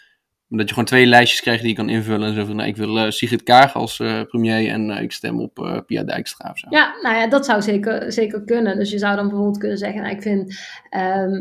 Maar 0.47 0.59
dat 0.61 0.69
je 0.69 0.75
gewoon 0.75 0.89
twee 0.89 1.07
lijstjes 1.07 1.41
krijgt 1.41 1.61
die 1.61 1.71
je 1.71 1.77
kan 1.77 1.89
invullen. 1.89 2.29
En 2.29 2.35
zo 2.35 2.45
van, 2.45 2.57
nou, 2.57 2.69
ik 2.69 2.77
wil 2.77 2.99
eh, 2.99 3.11
Sigrid 3.11 3.43
Kaag 3.43 3.75
als 3.75 4.01
eh, 4.01 4.23
premier 4.23 4.69
en 4.69 4.91
eh, 4.91 5.03
ik 5.03 5.13
stem 5.13 5.41
op 5.41 5.59
eh, 5.59 5.79
Pia 5.87 6.03
Dijkstra 6.03 6.51
of 6.51 6.59
zo. 6.59 6.67
Ja, 6.71 6.95
nou 7.03 7.17
ja, 7.17 7.27
dat 7.29 7.45
zou 7.45 7.63
zeker, 7.63 8.13
zeker 8.13 8.45
kunnen. 8.45 8.77
Dus 8.79 8.91
je 8.91 8.99
zou 8.99 9.17
dan 9.17 9.27
bijvoorbeeld 9.27 9.59
kunnen 9.59 9.79
zeggen, 9.79 10.03
nou, 10.03 10.15
ik 10.15 10.23
vind 10.23 10.59
ehm 10.91 11.41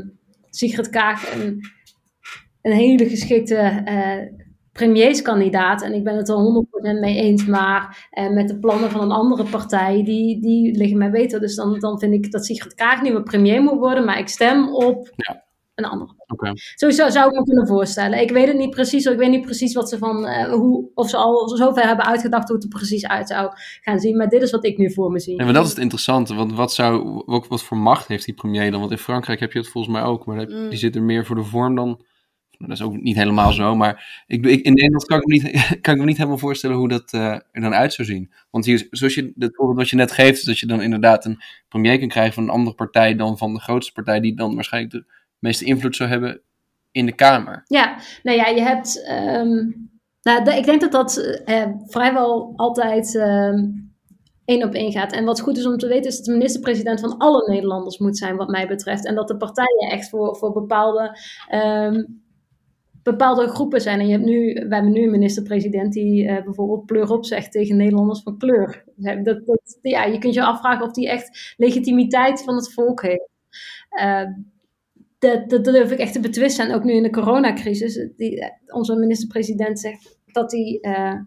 Sigrid 0.52 0.90
Kaag 0.90 1.34
een, 1.34 1.62
een 2.62 2.72
hele 2.72 3.10
geschikte 3.10 3.56
eh, 3.56 4.18
premierskandidaat. 4.72 5.82
En 5.82 5.94
ik 5.94 6.04
ben 6.04 6.16
het 6.16 6.30
er 6.30 6.66
100% 6.96 7.00
mee 7.00 7.16
eens. 7.16 7.46
Maar 7.46 8.08
eh, 8.10 8.30
met 8.30 8.48
de 8.48 8.60
plannen 8.60 8.92
van 8.92 9.02
een 9.02 9.12
andere 9.12 9.44
partij, 9.44 10.04
die, 10.04 10.42
die 10.42 10.78
liggen 10.78 10.98
mij 10.98 11.12
beter. 11.12 11.40
Dus 11.40 11.56
dan, 11.56 11.80
dan 11.80 12.00
vind 12.00 12.14
ik 12.14 12.32
dat 12.32 12.46
Sigrid 12.46 12.74
Kaag 12.74 13.02
niet 13.02 13.14
meer 13.14 13.24
premier 13.24 13.62
moet 13.62 13.80
worden. 13.80 14.06
Maar 14.06 14.20
ik 14.20 14.28
stem 14.28 14.76
op 14.76 15.10
Ja. 15.16 15.50
Een 15.84 15.90
andere. 15.90 16.14
Oké. 16.28 16.52
Sowieso 16.76 17.10
zou 17.10 17.30
ik 17.30 17.40
me 17.40 17.44
kunnen 17.44 17.68
voorstellen. 17.68 18.22
Ik 18.22 18.32
weet 18.32 18.48
het 18.48 18.58
niet 18.58 18.70
precies. 18.70 19.06
Ik 19.06 19.18
weet 19.18 19.30
niet 19.30 19.42
precies 19.46 19.74
wat 19.74 19.90
ze 19.90 19.98
van 19.98 20.26
eh, 20.26 20.54
hoe 20.54 20.90
of 20.94 21.10
ze 21.10 21.18
al 21.18 21.48
zover 21.50 21.84
hebben 21.88 22.06
uitgedacht 22.06 22.48
hoe 22.48 22.56
het 22.56 22.64
er 22.66 22.70
precies 22.78 23.08
uit 23.08 23.28
zou 23.28 23.52
gaan 23.82 24.00
zien. 24.00 24.18
Maar 24.18 24.30
dit 24.30 24.42
is 24.42 24.52
wat 24.52 24.66
ik 24.66 24.78
nu 24.78 24.94
voor 24.94 25.12
me 25.12 25.20
zie. 25.20 25.38
En 25.38 25.46
maar 25.46 25.54
dat 25.54 25.64
is 25.64 25.70
het 25.70 25.80
interessante, 25.80 26.34
want 26.36 26.54
wat, 26.54 26.74
zou, 26.74 27.22
wat, 27.26 27.48
wat 27.48 27.64
voor 27.64 27.78
macht 27.78 28.08
heeft 28.08 28.26
die 28.26 28.34
premier 28.34 28.72
dan? 28.72 28.80
Want 28.80 28.92
in 28.92 28.98
Frankrijk 28.98 29.40
heb 29.40 29.52
je 29.52 29.60
het 29.60 29.70
volgens 29.70 29.94
mij 29.94 30.04
ook, 30.04 30.26
maar 30.26 30.38
heb- 30.38 30.50
Mm. 30.50 30.70
die 30.70 30.78
zit 30.80 30.96
er 30.96 31.02
meer 31.04 31.26
voor 31.26 31.36
de 31.36 31.44
vorm 31.44 31.76
dan. 31.76 32.02
Dat 32.58 32.70
is 32.70 32.82
ook 32.82 33.02
niet 33.02 33.16
helemaal 33.16 33.52
zo, 33.52 33.76
maar 33.76 34.24
ik, 34.28 34.46
ik, 34.46 34.62
in 34.66 34.74
Nederland 34.74 35.06
kan 35.06 35.18
ik, 35.18 35.26
me 35.26 35.34
niet, 35.34 35.52
kan 35.82 35.94
ik 35.94 36.00
me 36.00 36.06
niet 36.06 36.18
helemaal 36.18 36.38
voorstellen 36.38 36.76
hoe 36.78 36.88
dat 36.88 37.14
eh, 37.14 37.26
er 37.52 37.62
dan 37.62 37.74
uit 37.74 37.94
zou 37.94 38.08
zien. 38.08 38.32
Want 38.52 38.66
hier, 38.66 38.88
zoals 38.90 39.14
je, 39.16 39.34
het 39.38 39.56
voorbeeld 39.56 39.78
wat 39.78 39.90
je 39.90 39.96
net 39.96 40.12
geeft, 40.12 40.38
is 40.38 40.44
dat 40.44 40.60
je 40.60 40.66
dan 40.66 40.82
inderdaad 40.82 41.26
een 41.26 41.42
premier 41.70 42.00
kan 42.00 42.08
krijgen 42.08 42.34
van 42.34 42.44
een 42.44 42.50
andere 42.50 42.76
partij 42.76 43.16
dan 43.16 43.38
van 43.38 43.54
de 43.54 43.60
grootste 43.60 43.92
partij, 43.94 44.20
die 44.20 44.36
dan 44.36 44.56
waarschijnlijk 44.56 44.94
de 44.94 45.06
meeste 45.42 45.66
invloed 45.66 45.96
zou 45.96 46.10
hebben 46.10 46.42
in 46.92 47.06
de 47.06 47.16
Kamer. 47.16 47.62
Ja, 47.66 47.98
nou 48.24 48.38
ja, 48.38 48.48
je 48.48 48.62
hebt. 48.62 49.04
ehm, 49.06 49.72
nou, 50.22 50.52
ik 50.58 50.66
denk 50.66 50.82
dat 50.82 50.92
dat 50.92 51.18
eh, 51.46 51.68
vrijwel 51.86 52.54
altijd 52.56 53.16
ehm, 53.16 53.70
één 54.46 54.64
op 54.64 54.74
één 54.74 54.92
gaat. 54.92 55.14
En 55.14 55.26
wat 55.26 55.40
goed 55.42 55.58
is 55.58 55.66
om 55.66 55.78
te 55.78 55.88
weten, 55.88 56.10
is 56.12 56.18
dat 56.18 56.26
de 56.26 56.32
minister-president 56.32 57.00
van 57.00 57.18
alle 57.18 57.50
Nederlanders 57.50 57.98
moet 57.98 58.18
zijn, 58.18 58.36
wat 58.36 58.50
mij 58.50 58.68
betreft. 58.68 59.06
En 59.06 59.16
dat 59.16 59.28
de 59.28 59.38
partijen 59.38 59.90
echt 59.90 60.10
voor, 60.10 60.36
voor 60.36 60.52
bepaalde. 60.54 61.18
ehm, 61.50 62.04
bepaalde 63.04 63.48
groepen 63.48 63.82
zijn. 63.82 64.00
En 64.00 64.06
je 64.06 64.12
hebt 64.12 64.26
nu, 64.26 64.54
we 64.54 64.74
hebben 64.74 64.92
nu 64.92 65.04
een 65.04 65.12
minister-president 65.12 65.94
die 65.94 66.28
eh, 66.28 66.44
bijvoorbeeld 66.44 66.86
pleur 66.86 67.12
op 67.12 67.26
zegt 67.26 67.52
tegen 67.52 67.78
Nederlanders 67.78 68.22
van 68.22 68.38
kleur. 68.38 68.84
Dat, 68.96 69.46
dat, 69.46 69.80
ja, 69.82 70.04
je 70.04 70.18
kunt 70.18 70.34
je 70.34 70.44
afvragen 70.44 70.86
of 70.86 70.92
die 70.92 71.10
echt 71.10 71.54
legitimiteit 71.58 72.44
van 72.44 72.56
het 72.56 72.74
volk 72.74 73.02
heeft. 73.02 73.30
Eh, 73.90 74.24
dat, 75.22 75.50
dat, 75.50 75.64
durf 75.64 75.92
ik 75.92 76.00
echt 76.00 76.14
te 76.14 76.20
betwisten. 76.20 76.68
En 76.68 76.76
ook 76.76 76.84
nu 76.84 76.94
in 76.94 77.04
de 77.04 77.10
coronacrisis. 77.10 78.08
Die, 78.18 78.40
eh, 78.40 78.50
onze 78.76 78.96
minister-president 78.96 79.80
zegt 79.80 80.18
dat 80.26 80.52
hij 80.52 80.78
eh, 80.82 81.20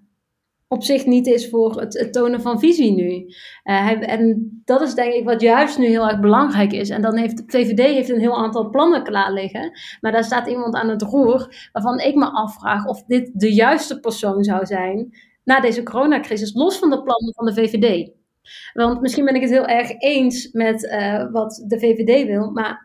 op 0.68 0.82
zich 0.82 1.06
niet 1.06 1.26
is 1.26 1.48
voor 1.48 1.80
het, 1.80 2.12
tonen 2.12 2.40
van 2.40 2.58
visie 2.58 2.92
nu. 2.92 3.26
Eh, 3.62 3.84
hij, 3.84 3.98
en 3.98 4.50
dat 4.64 4.80
is 4.80 4.94
denk 4.94 5.12
ik 5.12 5.24
wat 5.24 5.40
juist 5.40 5.78
nu 5.78 5.86
heel 5.86 6.08
erg 6.08 6.20
belangrijk 6.20 6.72
is. 6.72 6.90
En 6.90 7.02
dan 7.02 7.16
heeft 7.16 7.36
de 7.36 7.44
VVD 7.46 7.78
heeft 7.78 8.08
een 8.08 8.20
heel 8.20 8.36
aantal 8.36 8.70
plannen 8.70 9.04
klaar 9.04 9.32
liggen. 9.32 9.72
Maar 10.00 10.12
daar 10.12 10.24
staat 10.24 10.48
iemand 10.48 10.74
aan 10.74 10.88
het 10.88 11.02
roer 11.02 11.68
waarvan 11.72 11.98
ik 11.98 12.14
me 12.14 12.26
afvraag 12.30 12.86
of 12.86 13.02
dit 13.02 13.30
de 13.34 13.54
juiste 13.54 14.00
persoon 14.00 14.44
zou 14.44 14.66
zijn 14.66 15.10
na 15.44 15.60
deze 15.60 15.82
coronacrisis, 15.82 16.54
los 16.54 16.78
van 16.78 16.90
de 16.90 17.02
plannen 17.02 17.34
van 17.34 17.46
de 17.46 17.54
VVD. 17.54 18.10
Want 18.72 19.00
misschien 19.00 19.24
ben 19.24 19.34
ik 19.34 19.40
het 19.40 19.50
heel 19.50 19.66
erg 19.66 19.90
eens 19.98 20.50
met 20.52 20.80
wat 21.32 21.64
de 21.66 21.78
VVD 21.78 22.26
wil, 22.26 22.50
maar 22.50 22.83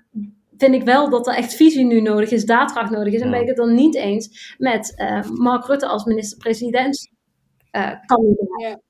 vind 0.60 0.76
ik 0.76 0.84
wel 0.84 1.10
dat 1.10 1.28
er 1.28 1.36
echt 1.36 1.54
visie 1.56 1.86
nu 1.86 2.02
nodig 2.02 2.32
is, 2.32 2.46
daadkracht 2.46 2.92
nodig 2.92 3.14
is. 3.14 3.20
En 3.20 3.26
Ja. 3.26 3.32
ben 3.32 3.42
ik 3.42 3.48
het 3.48 3.58
dan 3.58 3.74
niet 3.74 3.96
eens 3.96 4.56
met 4.58 4.96
eh, 4.96 5.30
Mark 5.30 5.66
Rutte 5.66 5.88
als 5.88 6.04
minister-president 6.04 7.10
eh, 7.72 7.92
kandidaat. 8.06 8.82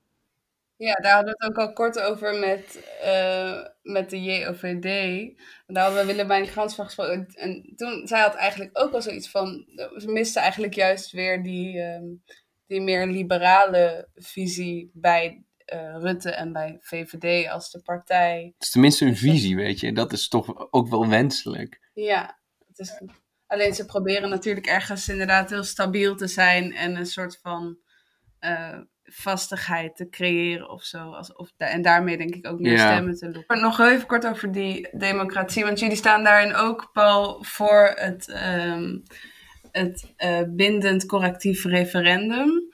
Ja, 0.75 0.93
daar 0.93 1.13
hadden 1.13 1.35
we 1.37 1.45
het 1.45 1.49
ook 1.49 1.67
al 1.67 1.73
kort 1.73 1.99
over 1.99 2.35
met, 2.35 2.89
eh, 3.01 3.65
met 3.81 4.09
de 4.09 4.21
JOVD. 4.23 4.83
Daar 5.67 5.83
hadden 5.83 6.01
we 6.01 6.13
Willemijn 6.13 6.47
Grans 6.47 6.75
van 6.75 6.85
gesproken. 6.85 7.27
En 7.33 7.73
toen, 7.75 8.07
zij 8.07 8.19
had 8.19 8.35
eigenlijk 8.35 8.79
ook 8.79 8.93
al 8.93 9.01
zoiets 9.01 9.29
van... 9.29 9.65
Ze 9.97 10.11
miste 10.11 10.39
eigenlijk 10.39 10.73
juist 10.73 11.11
weer 11.11 11.43
die, 11.43 11.81
ehm, 11.81 12.05
die 12.67 12.81
meer 12.81 13.07
liberale 13.07 14.07
visie 14.15 14.91
bij 14.93 15.43
eh, 15.69 15.95
Rutte 15.99 16.31
en 16.31 16.53
bij 16.53 16.77
VVD 16.81 17.49
als 17.49 17.71
de 17.71 17.81
partij. 17.81 18.51
Het 18.53 18.63
is 18.63 18.71
tenminste 18.71 19.05
een 19.05 19.17
visie, 19.17 19.55
weet 19.55 19.79
je. 19.79 19.93
Dat 19.93 20.11
is 20.11 20.27
toch 20.27 20.71
ook 20.71 20.89
wel 20.89 21.07
wenselijk. 21.07 21.89
Ja, 21.93 22.39
het 22.67 22.79
is, 22.79 23.01
alleen 23.47 23.73
ze 23.73 23.85
proberen 23.85 24.29
natuurlijk 24.29 24.67
ergens 24.67 25.09
inderdaad 25.09 25.49
heel 25.49 25.63
stabiel 25.63 26.15
te 26.15 26.27
zijn 26.27 26.73
en 26.73 26.95
een 26.95 27.05
soort 27.05 27.39
van 27.41 27.77
eh, 28.39 28.77
vastigheid 29.03 29.95
te 29.95 30.09
creëren 30.09 30.69
of 30.69 30.83
zo. 30.83 31.11
Als, 31.11 31.33
of, 31.33 31.51
en 31.57 31.81
daarmee 31.81 32.17
denk 32.17 32.35
ik 32.35 32.47
ook 32.47 32.59
meer 32.59 32.71
Ja. 32.77 32.91
stemmen 32.91 33.15
te 33.15 33.31
lopen. 33.31 33.61
Nog 33.61 33.79
even 33.79 34.07
kort 34.07 34.27
over 34.27 34.51
die 34.51 34.89
democratie, 34.91 35.63
want 35.63 35.79
jullie 35.79 35.95
staan 35.95 36.23
daarin 36.23 36.55
ook, 36.55 36.89
Paul, 36.93 37.43
voor 37.43 37.91
het, 37.95 38.29
ehm, 38.29 38.97
het 39.71 40.13
eh, 40.15 40.41
bindend 40.47 41.05
correctief 41.05 41.63
referendum. 41.65 42.69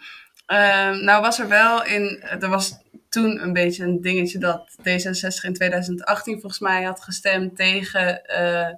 Ehm, 0.45 1.03
nou 1.03 1.21
was 1.21 1.39
er 1.39 1.47
wel 1.47 1.85
in, 1.85 2.23
er 2.39 2.49
was 2.49 2.77
toen 3.09 3.43
een 3.43 3.53
beetje 3.53 3.83
een 3.83 4.01
dingetje 4.01 4.39
dat 4.39 4.77
D66 4.79 5.45
in 5.45 5.53
2018 5.53 6.39
volgens 6.39 6.59
mij 6.59 6.83
had 6.83 7.01
gestemd 7.01 7.55
tegen 7.55 8.25
eh, 8.25 8.73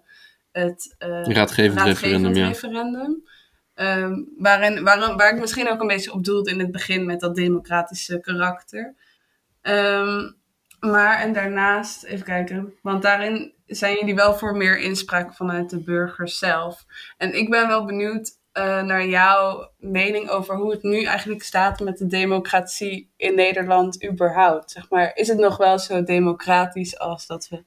het 0.51 0.95
eh, 0.97 1.23
Raadgevend 1.23 1.81
referendum, 1.81 2.35
ja. 2.35 2.47
referendum. 2.47 3.23
Ehm, 3.73 4.23
waarin, 4.37 4.83
waarom, 4.83 5.17
waar 5.17 5.33
ik 5.33 5.39
misschien 5.39 5.69
ook 5.69 5.81
een 5.81 5.87
beetje 5.87 6.13
op 6.13 6.23
doelde 6.23 6.51
in 6.51 6.59
het 6.59 6.71
begin 6.71 7.05
met 7.05 7.19
dat 7.19 7.35
democratische 7.35 8.19
karakter. 8.19 8.95
Ehm, 9.61 10.31
maar 10.79 11.19
en 11.19 11.33
daarnaast, 11.33 12.03
even 12.03 12.25
kijken, 12.25 12.73
want 12.81 13.01
daarin 13.01 13.53
zijn 13.65 13.95
jullie 13.95 14.15
wel 14.15 14.33
voor 14.35 14.57
meer 14.57 14.77
inspraak 14.79 15.33
vanuit 15.33 15.69
de 15.69 15.83
burgers 15.83 16.37
zelf. 16.37 16.85
En 17.17 17.37
ik 17.37 17.49
ben 17.49 17.67
wel 17.67 17.85
benieuwd 17.85 18.31
eh, 18.57 18.83
naar 18.83 19.07
jouw 19.07 19.71
mening 19.77 20.29
over 20.29 20.55
hoe 20.55 20.71
het 20.71 20.83
nu 20.83 21.03
eigenlijk 21.03 21.43
staat 21.43 21.79
met 21.79 21.97
de 21.97 22.07
democratie 22.07 23.11
in 23.17 23.35
Nederland 23.35 24.05
überhaupt. 24.05 24.71
Zeg 24.71 24.89
maar, 24.89 25.11
is 25.15 25.27
het 25.27 25.37
nog 25.37 25.57
wel 25.57 25.79
zo 25.79 26.03
democratisch 26.03 26.99
als 26.99 27.27
dat 27.27 27.47
we 27.49 27.63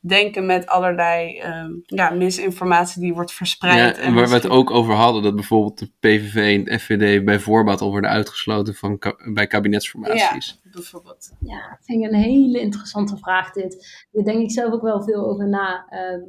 denken 0.00 0.46
met 0.46 0.66
allerlei 0.66 1.38
ehm, 1.38 1.72
ja, 1.82 2.10
misinformatie 2.10 3.00
die 3.00 3.14
wordt 3.14 3.32
verspreid? 3.32 3.96
Ja, 3.96 4.02
en 4.02 4.14
waar 4.14 4.28
we 4.28 4.34
het 4.34 4.48
ook 4.48 4.70
over 4.70 4.94
hadden, 4.94 5.22
dat 5.22 5.34
bijvoorbeeld 5.34 5.78
de 5.78 5.90
PVV 6.00 6.58
en 6.58 6.64
de 6.64 6.78
FVD 6.78 7.24
bij 7.24 7.38
voorbaat 7.40 7.80
al 7.80 7.90
worden 7.90 8.10
uitgesloten 8.10 8.74
van 8.74 8.98
ka- 8.98 9.16
bij 9.32 9.46
kabinetsformaties. 9.46 10.60
Ja, 10.64 10.70
bijvoorbeeld. 10.70 11.32
Ja, 11.40 11.68
dat 11.70 11.78
vind 11.84 12.04
ik 12.04 12.10
een 12.10 12.18
hele 12.18 12.60
interessante 12.60 13.16
vraag 13.16 13.52
dit. 13.52 14.06
Daar 14.12 14.24
denk 14.24 14.42
ik 14.42 14.50
zelf 14.50 14.72
ook 14.72 14.82
wel 14.82 15.02
veel 15.02 15.26
over 15.26 15.48
na. 15.48 15.86
Ehm, 15.88 16.20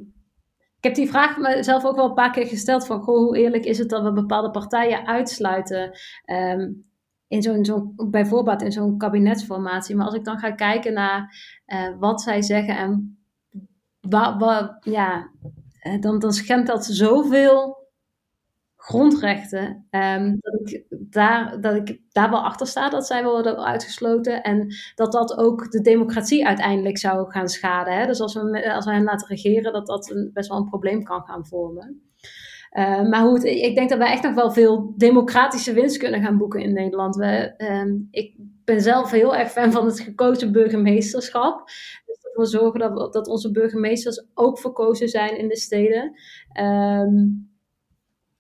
ik 0.78 0.84
heb 0.84 0.96
die 0.96 1.10
vraag 1.10 1.38
mezelf 1.38 1.86
ook 1.86 1.96
wel 1.96 2.06
een 2.06 2.14
paar 2.14 2.32
keer 2.32 2.48
gesteld 2.48 2.86
van, 2.86 3.02
goh, 3.02 3.18
hoe 3.18 3.38
eerlijk 3.38 3.66
is 3.66 3.78
het 3.78 3.90
dat 3.90 4.04
we 4.04 4.12
bepaalde 4.14 4.52
partijen 4.52 5.08
uitsluiten 5.08 5.92
ehm, 6.26 6.72
in 7.28 7.42
zo'n, 7.42 7.94
bijvoorbeeld 8.10 8.62
in 8.62 8.72
zo'n 8.72 8.98
kabinetsformatie. 8.98 9.96
Maar 9.96 10.06
als 10.06 10.16
ik 10.16 10.24
dan 10.24 10.40
ga 10.40 10.52
kijken 10.52 10.94
naar 10.94 11.36
eh, 11.66 11.98
wat 12.00 12.22
zij 12.22 12.42
zeggen 12.42 12.78
en 12.78 13.20
wa, 14.00 14.38
wa- 14.38 14.78
ja, 14.82 15.32
eh, 15.80 16.02
dan, 16.02 16.20
dan 16.20 16.34
schendt 16.34 16.68
dat 16.68 16.86
zoveel 16.86 17.87
grondrechten. 18.88 19.86
ehm, 19.90 20.36
dat, 20.40 20.70
ik 20.70 20.84
daar, 20.90 21.62
dat 21.62 21.76
ik 21.76 22.00
daar 22.12 22.30
wel 22.30 22.44
achter 22.44 22.68
sta 22.68 22.90
dat 22.90 23.08
zij 23.08 23.24
wel 23.24 23.32
worden 23.32 23.66
uitgesloten. 23.66 24.44
En 24.44 24.68
dat 24.96 25.12
dat 25.12 25.38
ook 25.38 25.72
de 25.72 25.82
democratie 25.82 26.48
uiteindelijk 26.48 26.98
zou 26.98 27.32
gaan 27.32 27.48
schaden. 27.48 27.94
Hè? 27.94 28.06
Dus 28.06 28.20
als 28.20 28.34
we, 28.34 28.74
als 28.74 28.86
we 28.86 28.92
hen 28.92 29.04
laten 29.04 29.28
regeren, 29.28 29.74
dat 29.74 29.88
dat 29.88 30.30
best 30.34 30.50
wel 30.50 30.58
een 30.58 30.70
probleem 30.70 31.04
kan 31.04 31.22
gaan 31.22 31.46
vormen. 31.46 32.02
Eh, 32.70 33.02
maar 33.10 33.22
hoe 33.22 33.50
ik 33.62 33.76
denk 33.76 33.90
dat 33.90 33.98
wij 33.98 34.12
echt 34.12 34.24
nog 34.24 34.34
wel 34.34 34.52
veel 34.52 34.94
democratische 34.98 35.74
winst 35.74 35.98
kunnen 35.98 36.22
gaan 36.22 36.38
boeken 36.38 36.62
in 36.62 36.74
Nederland. 36.74 37.16
We, 37.16 37.54
ehm, 37.58 37.96
ik 38.12 38.36
ben 38.64 38.82
zelf 38.82 39.12
heel 39.12 39.36
erg 39.36 39.52
fan 39.52 39.72
van 39.72 39.86
het 39.86 40.00
gekozen 40.00 40.52
burgemeesterschap. 40.52 41.64
Dus 42.06 42.24
ervoor 42.24 42.46
zorgen 42.46 42.80
dat, 42.80 42.94
we- 42.94 43.10
dat 43.12 43.28
onze 43.28 43.52
burgemeesters 43.52 44.26
ook 44.34 44.60
verkozen 44.60 45.08
zijn 45.10 45.38
in 45.38 45.48
de 45.48 45.58
steden. 45.58 46.14
Ehm, 46.52 47.16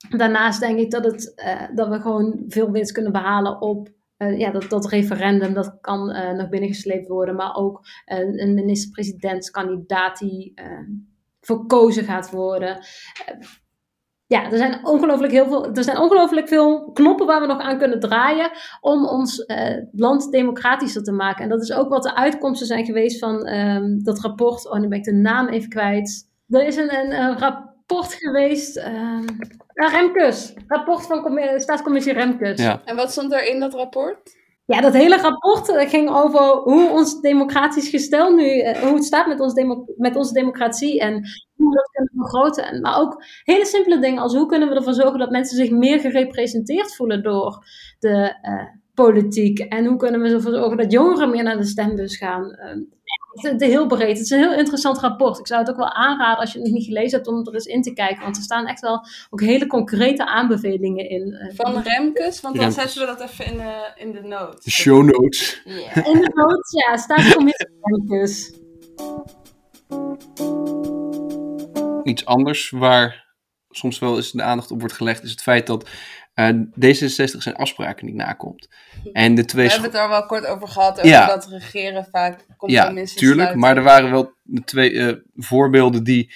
daarnaast 0.09 0.59
denk 0.59 0.79
ik 0.79 0.91
dat, 0.91 1.03
het, 1.03 1.33
eh, 1.35 1.61
dat 1.75 1.87
we 1.87 1.99
gewoon 1.99 2.43
veel 2.47 2.71
winst 2.71 2.91
kunnen 2.91 3.11
behalen 3.11 3.61
op 3.61 3.89
eh, 4.17 4.39
ja, 4.39 4.51
dat, 4.51 4.69
dat 4.69 4.87
referendum. 4.87 5.53
Dat 5.53 5.77
kan 5.81 6.11
eh, 6.11 6.31
nog 6.31 6.49
binnengesleept 6.49 7.07
worden, 7.07 7.35
maar 7.35 7.55
ook 7.55 7.81
een 8.05 8.53
minister-presidentskandidaat 8.53 10.17
die 10.17 10.53
verkozen 11.41 12.03
gaat 12.03 12.31
worden. 12.31 12.79
Ja, 14.27 14.51
er 14.51 14.57
zijn 14.57 14.85
ongelooflijk 14.85 15.31
heel 15.33 15.47
veel. 15.47 15.73
Er 15.73 15.83
zijn 15.83 15.97
ongelooflijk 15.97 16.47
veel 16.47 16.91
knoppen 16.91 17.25
waar 17.25 17.41
we 17.41 17.47
nog 17.47 17.59
aan 17.59 17.77
kunnen 17.77 17.99
draaien 17.99 18.51
om 18.81 19.05
ons 19.05 19.45
land 19.91 20.31
democratischer 20.31 21.03
te 21.03 21.11
maken. 21.11 21.43
En 21.43 21.49
dat 21.49 21.61
is 21.61 21.71
ook 21.71 21.89
wat 21.89 22.03
de 22.03 22.15
uitkomsten 22.15 22.67
zijn 22.67 22.85
geweest 22.85 23.19
van 23.19 23.45
ehm, 23.45 23.99
dat 23.99 24.19
rapport. 24.19 24.69
Oh, 24.69 24.79
nu 24.79 24.87
ben 24.87 24.97
ik 24.97 25.03
de 25.03 25.13
naam 25.13 25.47
even 25.47 25.69
kwijt. 25.69 26.29
Er 26.47 26.65
is 26.65 26.75
een, 26.75 26.95
een, 26.95 27.11
een 27.11 27.37
rapport 27.37 28.13
geweest. 28.13 28.77
ehm 28.77 29.25
ja, 29.81 29.87
Remkes. 29.87 30.53
Rapport 30.67 31.05
van 31.05 31.21
commi- 31.21 31.59
Staatscommissie 31.59 32.13
Remkes. 32.13 32.61
Ja. 32.61 32.81
En 32.85 32.95
wat 32.95 33.11
stond 33.11 33.33
er 33.33 33.47
in 33.47 33.59
dat 33.59 33.73
rapport? 33.73 34.35
Ja, 34.65 34.81
dat 34.81 34.93
hele 34.93 35.17
rapport 35.17 35.69
eh, 35.69 35.89
ging 35.89 36.09
over 36.09 36.41
hoe 36.55 36.89
ons 36.89 37.21
democratisch 37.21 37.89
gestel 37.89 38.33
nu, 38.35 38.59
eh, 38.59 38.81
hoe 38.81 38.93
het 38.93 39.05
staat 39.05 39.27
met, 39.27 39.39
ons 39.39 39.53
demo- 39.53 39.85
met 39.97 40.15
onze 40.15 40.33
democratie. 40.33 40.99
En 40.99 41.13
hoe 41.55 41.69
we 41.69 41.75
dat 41.75 41.89
kunnen 41.91 42.13
vergroten. 42.15 42.65
En, 42.65 42.81
maar 42.81 42.99
ook 42.99 43.23
hele 43.43 43.65
simpele 43.65 43.99
dingen 43.99 44.21
als 44.21 44.33
hoe 44.35 44.45
kunnen 44.45 44.69
we 44.69 44.75
ervoor 44.75 44.93
zorgen 44.93 45.19
dat 45.19 45.31
mensen 45.31 45.57
zich 45.57 45.69
meer 45.69 45.99
gerepresenteerd 45.99 46.95
voelen 46.95 47.23
door 47.23 47.65
de 47.99 48.35
uh, 48.41 48.63
politiek. 48.93 49.59
En 49.59 49.85
hoe 49.85 49.97
kunnen 49.97 50.21
we 50.21 50.29
ervoor 50.29 50.53
zorgen 50.53 50.77
dat 50.77 50.91
jongeren 50.91 51.29
meer 51.29 51.43
naar 51.43 51.57
de 51.57 51.65
stembus 51.65 52.17
gaan. 52.17 52.43
Uh, 52.43 52.96
het 53.31 53.61
is 53.61 53.67
heel 53.67 53.87
breed. 53.87 54.17
Het 54.17 54.25
is 54.25 54.29
een 54.29 54.39
heel 54.39 54.57
interessant 54.57 54.99
rapport. 54.99 55.39
Ik 55.39 55.47
zou 55.47 55.59
het 55.59 55.69
ook 55.69 55.77
wel 55.77 55.93
aanraden 55.93 56.39
als 56.39 56.51
je 56.51 56.57
het 56.59 56.67
nog 56.67 56.77
niet 56.77 56.85
gelezen 56.85 57.17
hebt 57.17 57.27
om 57.27 57.47
er 57.47 57.53
eens 57.53 57.65
in 57.65 57.81
te 57.81 57.93
kijken. 57.93 58.23
Want 58.23 58.35
er 58.35 58.43
staan 58.43 58.67
echt 58.67 58.81
wel 58.81 59.05
ook 59.29 59.41
hele 59.41 59.67
concrete 59.67 60.25
aanbevelingen 60.25 61.09
in. 61.09 61.27
Uh, 61.27 61.55
Van 61.55 61.81
Remkes, 61.81 62.41
want 62.41 62.55
dan 62.55 62.71
zetten 62.71 62.99
we 62.99 63.05
dat 63.05 63.21
even 63.21 63.45
in 63.45 63.57
de, 63.57 63.91
in 63.95 64.11
de 64.11 64.21
notes. 64.21 64.63
De 64.63 64.71
show 64.71 65.03
notes. 65.03 65.61
Yeah. 65.65 66.07
In 66.07 66.21
de 66.21 66.31
notes, 66.33 66.71
ja, 66.71 66.97
staat 66.97 67.23
de 67.23 67.33
commissie 67.35 67.67
Remkes. 67.81 68.53
Iets 72.03 72.25
anders 72.25 72.69
waar 72.69 73.25
soms 73.69 73.99
wel 73.99 74.15
eens 74.15 74.31
de 74.31 74.43
aandacht 74.43 74.71
op 74.71 74.79
wordt 74.79 74.95
gelegd, 74.95 75.23
is 75.23 75.31
het 75.31 75.41
feit 75.41 75.67
dat 75.67 75.89
uh, 76.39 76.49
D66 76.85 77.37
zijn 77.37 77.55
afspraken 77.55 78.05
niet 78.05 78.15
nakomt. 78.15 78.67
En 79.13 79.35
de 79.35 79.45
twee 79.45 79.65
We 79.65 79.71
hebben 79.71 79.91
het 79.91 79.99
er 79.99 80.09
wel 80.09 80.25
kort 80.25 80.45
over 80.45 80.67
gehad, 80.67 80.97
over 80.97 81.07
ja. 81.07 81.27
dat 81.27 81.47
regeren 81.47 82.07
vaak 82.11 82.45
compromissen 82.57 83.21
Ja, 83.21 83.27
tuurlijk. 83.27 83.33
sluiten. 83.33 83.59
Maar 83.59 83.77
er 83.77 83.83
waren 83.83 84.11
wel 84.11 84.33
de 84.43 84.63
twee 84.63 84.91
uh, 84.91 85.13
voorbeelden 85.35 86.03
die, 86.03 86.33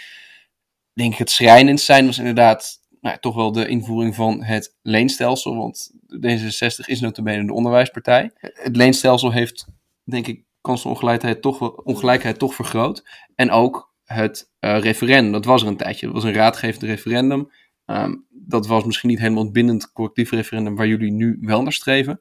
denk 0.93 1.13
ik, 1.13 1.17
het 1.17 1.29
schrijnend 1.29 1.81
zijn. 1.81 2.05
was 2.05 2.17
inderdaad 2.17 2.79
nou, 3.01 3.17
toch 3.19 3.35
wel 3.35 3.51
de 3.51 3.67
invoering 3.67 4.15
van 4.15 4.43
het 4.43 4.75
leenstelsel. 4.81 5.55
Want 5.55 5.91
D66 6.25 6.85
is 6.85 6.99
notabene 6.99 7.45
de 7.45 7.53
onderwijspartij. 7.53 8.31
Het 8.35 8.75
leenstelsel 8.75 9.31
heeft, 9.31 9.67
denk 10.03 10.27
ik, 10.27 10.43
kansenongelijkheid 10.61 11.41
toch, 11.41 11.75
ongelijkheid 11.75 12.39
toch 12.39 12.55
vergroot. 12.55 13.03
En 13.35 13.51
ook 13.51 13.93
het 14.03 14.51
uh, 14.59 14.79
referendum, 14.79 15.31
dat 15.31 15.45
was 15.45 15.61
er 15.61 15.67
een 15.67 15.77
tijdje. 15.77 16.05
Dat 16.05 16.15
was 16.15 16.23
een 16.23 16.33
raadgevend 16.33 16.83
referendum. 16.83 17.51
Um, 17.85 18.25
dat 18.47 18.67
was 18.67 18.85
misschien 18.85 19.09
niet 19.09 19.19
helemaal 19.19 19.43
het 19.43 19.53
bindend 19.53 19.91
collectief 19.91 20.31
referendum 20.31 20.75
waar 20.75 20.87
jullie 20.87 21.11
nu 21.11 21.37
wel 21.41 21.61
naar 21.61 21.73
streven. 21.73 22.19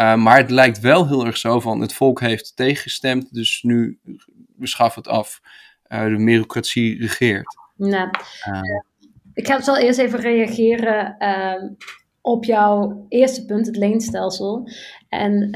Uh, 0.00 0.14
maar 0.14 0.36
het 0.36 0.50
lijkt 0.50 0.80
wel 0.80 1.06
heel 1.06 1.26
erg 1.26 1.36
zo 1.36 1.60
van 1.60 1.80
het 1.80 1.92
volk 1.92 2.20
heeft 2.20 2.56
tegengestemd, 2.56 3.34
dus 3.34 3.62
nu 3.62 3.98
we 4.56 4.66
schaffen 4.66 5.02
het 5.02 5.10
af. 5.10 5.40
Uh, 5.88 6.04
de 6.04 6.18
merocratie 6.18 7.00
regeert. 7.00 7.56
Nou, 7.76 8.10
uh, 8.48 8.60
ik 9.34 9.46
ga 9.46 9.64
wel 9.64 9.78
eerst 9.78 9.98
even 9.98 10.20
reageren 10.20 11.16
op 12.20 12.44
jouw 12.44 13.06
eerste 13.08 13.44
punt, 13.44 13.66
het 13.66 13.76
leenstelsel. 13.76 14.68
En 15.08 15.50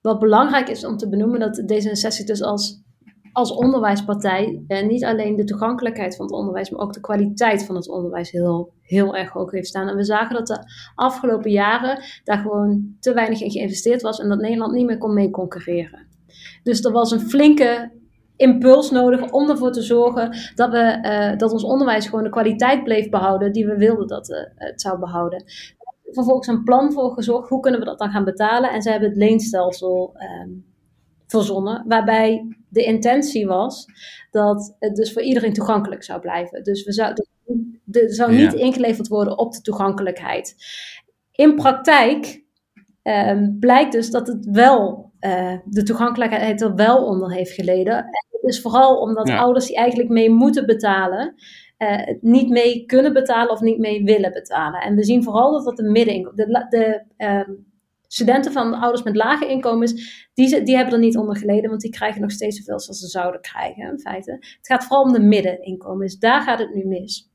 wat 0.00 0.18
belangrijk 0.18 0.68
is 0.68 0.84
om 0.84 0.96
te 0.96 1.08
benoemen, 1.08 1.40
dat 1.40 1.62
D66 1.62 2.24
dus 2.24 2.42
als 2.42 2.82
als 3.38 3.52
onderwijspartij 3.52 4.62
eh, 4.66 4.86
niet 4.86 5.04
alleen 5.04 5.36
de 5.36 5.44
toegankelijkheid 5.44 6.16
van 6.16 6.26
het 6.26 6.34
onderwijs, 6.34 6.70
maar 6.70 6.80
ook 6.80 6.92
de 6.92 7.00
kwaliteit 7.00 7.64
van 7.64 7.74
het 7.74 7.88
onderwijs 7.88 8.30
heel, 8.30 8.72
heel 8.82 9.16
erg 9.16 9.30
hoog 9.30 9.50
heeft 9.50 9.66
staan. 9.66 9.88
En 9.88 9.96
we 9.96 10.04
zagen 10.04 10.34
dat 10.34 10.46
de 10.46 10.58
afgelopen 10.94 11.50
jaren 11.50 12.02
daar 12.24 12.38
gewoon 12.38 12.96
te 13.00 13.12
weinig 13.12 13.40
in 13.40 13.50
geïnvesteerd 13.50 14.02
was 14.02 14.20
en 14.20 14.28
dat 14.28 14.40
Nederland 14.40 14.72
niet 14.72 14.86
meer 14.86 14.98
kon 14.98 15.14
mee 15.14 15.30
concurreren. 15.30 16.06
Dus 16.62 16.84
er 16.84 16.92
was 16.92 17.10
een 17.10 17.20
flinke 17.20 17.90
impuls 18.36 18.90
nodig 18.90 19.30
om 19.30 19.50
ervoor 19.50 19.72
te 19.72 19.82
zorgen 19.82 20.36
dat, 20.54 20.70
we, 20.70 20.98
uh, 21.02 21.38
dat 21.38 21.52
ons 21.52 21.64
onderwijs 21.64 22.06
gewoon 22.06 22.24
de 22.24 22.30
kwaliteit 22.30 22.84
bleef 22.84 23.08
behouden 23.08 23.52
die 23.52 23.66
we 23.66 23.76
wilden 23.76 24.06
dat 24.06 24.30
uh, 24.30 24.36
het 24.54 24.80
zou 24.80 24.98
behouden. 24.98 25.44
Vervolgens 26.04 26.48
een 26.48 26.64
plan 26.64 26.92
voor 26.92 27.12
gezocht, 27.12 27.48
hoe 27.48 27.60
kunnen 27.60 27.80
we 27.80 27.86
dat 27.86 27.98
dan 27.98 28.10
gaan 28.10 28.24
betalen? 28.24 28.70
En 28.70 28.82
ze 28.82 28.90
hebben 28.90 29.08
het 29.08 29.18
leenstelsel 29.18 30.16
um, 30.42 30.67
verzonnen, 31.28 31.84
waarbij 31.86 32.56
de 32.68 32.84
intentie 32.84 33.46
was 33.46 33.86
dat 34.30 34.76
het 34.78 34.96
dus 34.96 35.12
voor 35.12 35.22
iedereen 35.22 35.52
toegankelijk 35.52 36.02
zou 36.04 36.20
blijven. 36.20 36.64
Dus 36.64 36.84
we 36.84 36.92
zou, 36.92 37.12
er 37.90 38.12
zou 38.14 38.32
niet 38.32 38.52
ja. 38.52 38.58
ingeleverd 38.58 39.08
worden 39.08 39.38
op 39.38 39.52
de 39.52 39.60
toegankelijkheid. 39.60 40.56
In 41.32 41.54
praktijk 41.54 42.44
um, 43.02 43.56
blijkt 43.60 43.92
dus 43.92 44.10
dat 44.10 44.26
het 44.26 44.48
wel, 44.50 45.12
uh, 45.20 45.56
de 45.64 45.82
toegankelijkheid 45.82 46.60
er 46.60 46.74
wel 46.74 47.04
onder 47.04 47.32
heeft 47.32 47.52
geleden. 47.52 47.96
En 47.96 48.26
dat 48.30 48.50
is 48.50 48.60
vooral 48.60 49.00
omdat 49.00 49.28
ja. 49.28 49.38
ouders 49.38 49.66
die 49.66 49.76
eigenlijk 49.76 50.10
mee 50.10 50.30
moeten 50.30 50.66
betalen, 50.66 51.34
uh, 51.78 52.06
niet 52.20 52.48
mee 52.48 52.84
kunnen 52.86 53.12
betalen 53.12 53.50
of 53.50 53.60
niet 53.60 53.78
mee 53.78 54.04
willen 54.04 54.32
betalen. 54.32 54.80
En 54.80 54.94
we 54.94 55.04
zien 55.04 55.22
vooral 55.22 55.52
dat 55.52 55.64
dat 55.64 55.76
de 55.76 55.90
midden, 55.90 56.32
de, 56.34 56.66
de 56.68 57.24
um, 57.24 57.66
studenten 58.08 58.52
van 58.52 58.74
ouders 58.74 59.02
met 59.02 59.16
lage 59.16 59.48
inkomens, 59.48 60.26
die, 60.34 60.62
die 60.62 60.76
hebben 60.76 60.94
er 60.94 61.00
niet 61.00 61.16
onder 61.16 61.36
geleden, 61.36 61.70
want 61.70 61.80
die 61.80 61.90
krijgen 61.90 62.20
nog 62.20 62.30
steeds 62.30 62.56
zoveel 62.56 62.74
als 62.74 62.86
ze 62.86 63.06
zouden 63.06 63.40
krijgen, 63.40 63.90
in 63.90 63.98
feite. 63.98 64.32
Het 64.32 64.66
gaat 64.66 64.84
vooral 64.84 65.04
om 65.04 65.12
de 65.12 65.20
middeninkomens, 65.20 66.18
daar 66.18 66.42
gaat 66.42 66.58
het 66.58 66.74
nu 66.74 66.84
mis. 66.84 67.30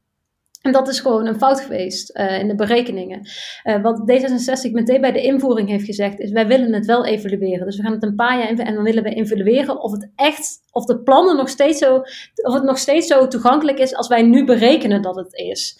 En 0.63 0.71
dat 0.71 0.87
is 0.87 0.99
gewoon 0.99 1.25
een 1.25 1.37
fout 1.37 1.61
geweest 1.61 2.17
uh, 2.17 2.39
in 2.39 2.47
de 2.47 2.55
berekeningen. 2.55 3.27
Uh, 3.63 3.81
wat 3.81 4.11
D66 4.11 4.71
meteen 4.71 5.01
bij 5.01 5.11
de 5.11 5.21
invoering 5.21 5.69
heeft 5.69 5.85
gezegd, 5.85 6.19
is 6.19 6.31
wij 6.31 6.47
willen 6.47 6.73
het 6.73 6.85
wel 6.85 7.05
evalueren. 7.05 7.65
Dus 7.65 7.77
we 7.77 7.83
gaan 7.83 7.91
het 7.91 8.03
een 8.03 8.15
paar 8.15 8.37
jaar 8.37 8.67
en 8.67 8.73
dan 8.73 8.83
willen 8.83 9.03
we 9.03 9.13
evalueren 9.13 9.81
of 9.81 9.91
het 9.91 10.11
echt, 10.15 10.59
of 10.71 10.85
de 10.85 10.99
plannen 10.99 11.35
nog 11.35 11.49
steeds 11.49 11.79
zo, 11.79 11.95
of 12.33 12.53
het 12.53 12.63
nog 12.63 12.77
steeds 12.77 13.07
zo 13.07 13.27
toegankelijk 13.27 13.79
is 13.79 13.95
als 13.95 14.07
wij 14.07 14.21
nu 14.21 14.45
berekenen 14.45 15.01
dat 15.01 15.15
het 15.15 15.33
is. 15.33 15.77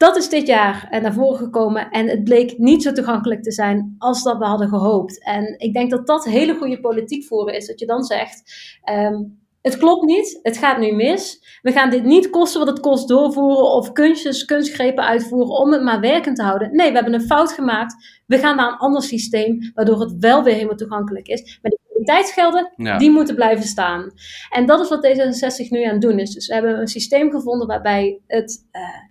Dat 0.00 0.16
is 0.16 0.28
dit 0.28 0.46
jaar 0.46 0.88
naar 1.02 1.12
voren 1.12 1.38
gekomen 1.38 1.90
en 1.90 2.08
het 2.08 2.24
bleek 2.24 2.58
niet 2.58 2.82
zo 2.82 2.92
toegankelijk 2.92 3.42
te 3.42 3.52
zijn 3.52 3.94
als 3.98 4.22
dat 4.22 4.38
we 4.38 4.44
hadden 4.44 4.68
gehoopt. 4.68 5.24
En 5.24 5.54
ik 5.58 5.72
denk 5.72 5.90
dat 5.90 6.06
dat 6.06 6.24
hele 6.24 6.54
goede 6.54 6.80
politiek 6.80 7.24
voeren 7.24 7.54
is, 7.54 7.66
dat 7.66 7.80
je 7.80 7.86
dan 7.86 8.02
zegt, 8.02 8.52
um, 8.90 9.38
het 9.62 9.76
klopt 9.76 10.04
niet, 10.04 10.38
het 10.42 10.56
gaat 10.56 10.78
nu 10.78 10.92
mis. 10.92 11.42
We 11.62 11.72
gaan 11.72 11.90
dit 11.90 12.04
niet 12.04 12.30
kosten 12.30 12.60
wat 12.60 12.68
het 12.68 12.80
kost 12.80 13.08
doorvoeren 13.08 13.72
of 13.72 13.92
kunstjes, 13.92 14.44
kunstgrepen 14.44 15.04
uitvoeren 15.04 15.58
om 15.58 15.72
het 15.72 15.82
maar 15.82 16.00
werkend 16.00 16.36
te 16.36 16.42
houden. 16.42 16.76
Nee, 16.76 16.88
we 16.88 16.94
hebben 16.94 17.14
een 17.14 17.26
fout 17.26 17.52
gemaakt. 17.52 18.22
We 18.26 18.38
gaan 18.38 18.56
naar 18.56 18.72
een 18.72 18.78
ander 18.78 19.02
systeem, 19.02 19.70
waardoor 19.74 20.00
het 20.00 20.16
wel 20.18 20.42
weer 20.42 20.54
helemaal 20.54 20.76
toegankelijk 20.76 21.28
is. 21.28 21.58
Maar 21.62 21.70
die 21.70 21.80
kwaliteitsgelden, 21.88 22.72
ja. 22.76 22.98
die 22.98 23.10
moeten 23.10 23.34
blijven 23.34 23.66
staan. 23.66 24.10
En 24.50 24.66
dat 24.66 24.80
is 24.80 24.88
wat 24.88 25.06
D66 25.06 25.68
nu 25.68 25.84
aan 25.84 25.92
het 25.92 26.00
doen 26.00 26.18
is. 26.18 26.34
Dus 26.34 26.46
we 26.46 26.54
hebben 26.54 26.80
een 26.80 26.88
systeem 26.88 27.30
gevonden 27.30 27.66
waarbij 27.66 28.20
het... 28.26 28.68
Uh, 28.72 29.08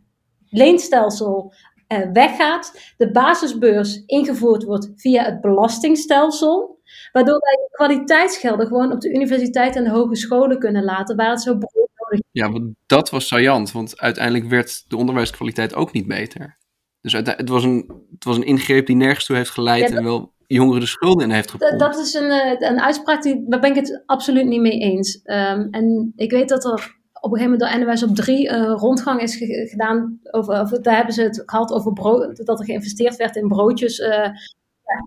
leenstelsel 0.50 1.54
uh, 1.88 2.12
weggaat, 2.14 2.94
de 2.98 3.12
basisbeurs 3.12 4.04
ingevoerd 4.06 4.64
wordt 4.64 4.92
via 4.96 5.24
het 5.24 5.42
belastingstelsel, 5.42 6.80
waardoor 7.12 7.40
wij 7.40 7.68
kwaliteitsgelden 7.72 8.68
gewoon 8.68 8.92
op 8.92 9.02
de 9.02 9.14
universiteit 9.14 9.76
en 9.76 9.84
de 9.84 9.90
hogescholen 9.90 10.60
kunnen 10.60 10.84
laten, 10.84 11.16
waar 11.16 11.30
het 11.30 11.42
zo 11.42 11.58
brood 11.58 11.90
nodig 11.96 12.20
is. 12.20 12.22
Ja, 12.32 12.52
want 12.52 12.74
dat 12.86 13.10
was 13.10 13.28
saillant, 13.28 13.72
want 13.72 14.00
uiteindelijk 14.00 14.46
werd 14.46 14.84
de 14.88 14.98
onderwijskwaliteit 14.98 15.76
ook 15.76 15.92
niet 15.92 16.08
beter. 16.08 16.58
Dus 17.02 17.14
het 17.14 17.50
was 17.50 17.64
een, 17.64 18.04
het 18.12 18.24
was 18.24 18.38
een 18.38 18.46
ingreep 18.46 18.86
die 18.86 18.96
nergens 18.96 19.26
toe 19.26 19.36
heeft 19.36 19.50
geleid 19.50 19.82
ja, 19.82 19.88
dat, 19.88 19.98
en 19.98 20.04
wel 20.04 20.34
jongeren 20.48 20.80
de 20.80 20.88
schulden 20.88 21.24
in 21.24 21.34
heeft 21.34 21.52
gepompt. 21.52 21.80
Dat 21.80 21.98
is 21.98 22.14
een, 22.14 22.32
een 22.64 22.82
uitspraak, 22.82 23.22
die, 23.22 23.46
daar 23.48 23.60
ben 23.60 23.70
ik 23.70 23.76
het 23.76 24.04
absoluut 24.06 24.46
niet 24.46 24.62
mee 24.62 24.80
eens. 24.80 25.22
Um, 25.24 25.68
en 25.72 26.14
ik 26.16 26.32
weet 26.32 26.50
dat 26.50 26.66
er 26.66 26.99
op 27.22 27.32
een 27.32 27.38
gegeven 27.38 27.60
moment 27.60 27.86
door 27.86 27.94
NWS 27.94 28.04
op 28.04 28.16
3 28.16 28.50
uh, 28.50 28.74
rondgang 28.76 29.22
is 29.22 29.36
ge 29.36 29.68
gedaan. 29.70 30.20
Over, 30.32 30.60
over, 30.60 30.82
daar 30.82 30.96
hebben 30.96 31.14
ze 31.14 31.22
het 31.22 31.44
gehad 31.46 31.72
over 31.72 31.94
brood, 31.94 32.46
dat 32.46 32.60
er 32.60 32.66
geïnvesteerd 32.66 33.16
werd 33.16 33.36
in 33.36 33.48
broodjes. 33.48 34.00
Uh, 34.00 34.30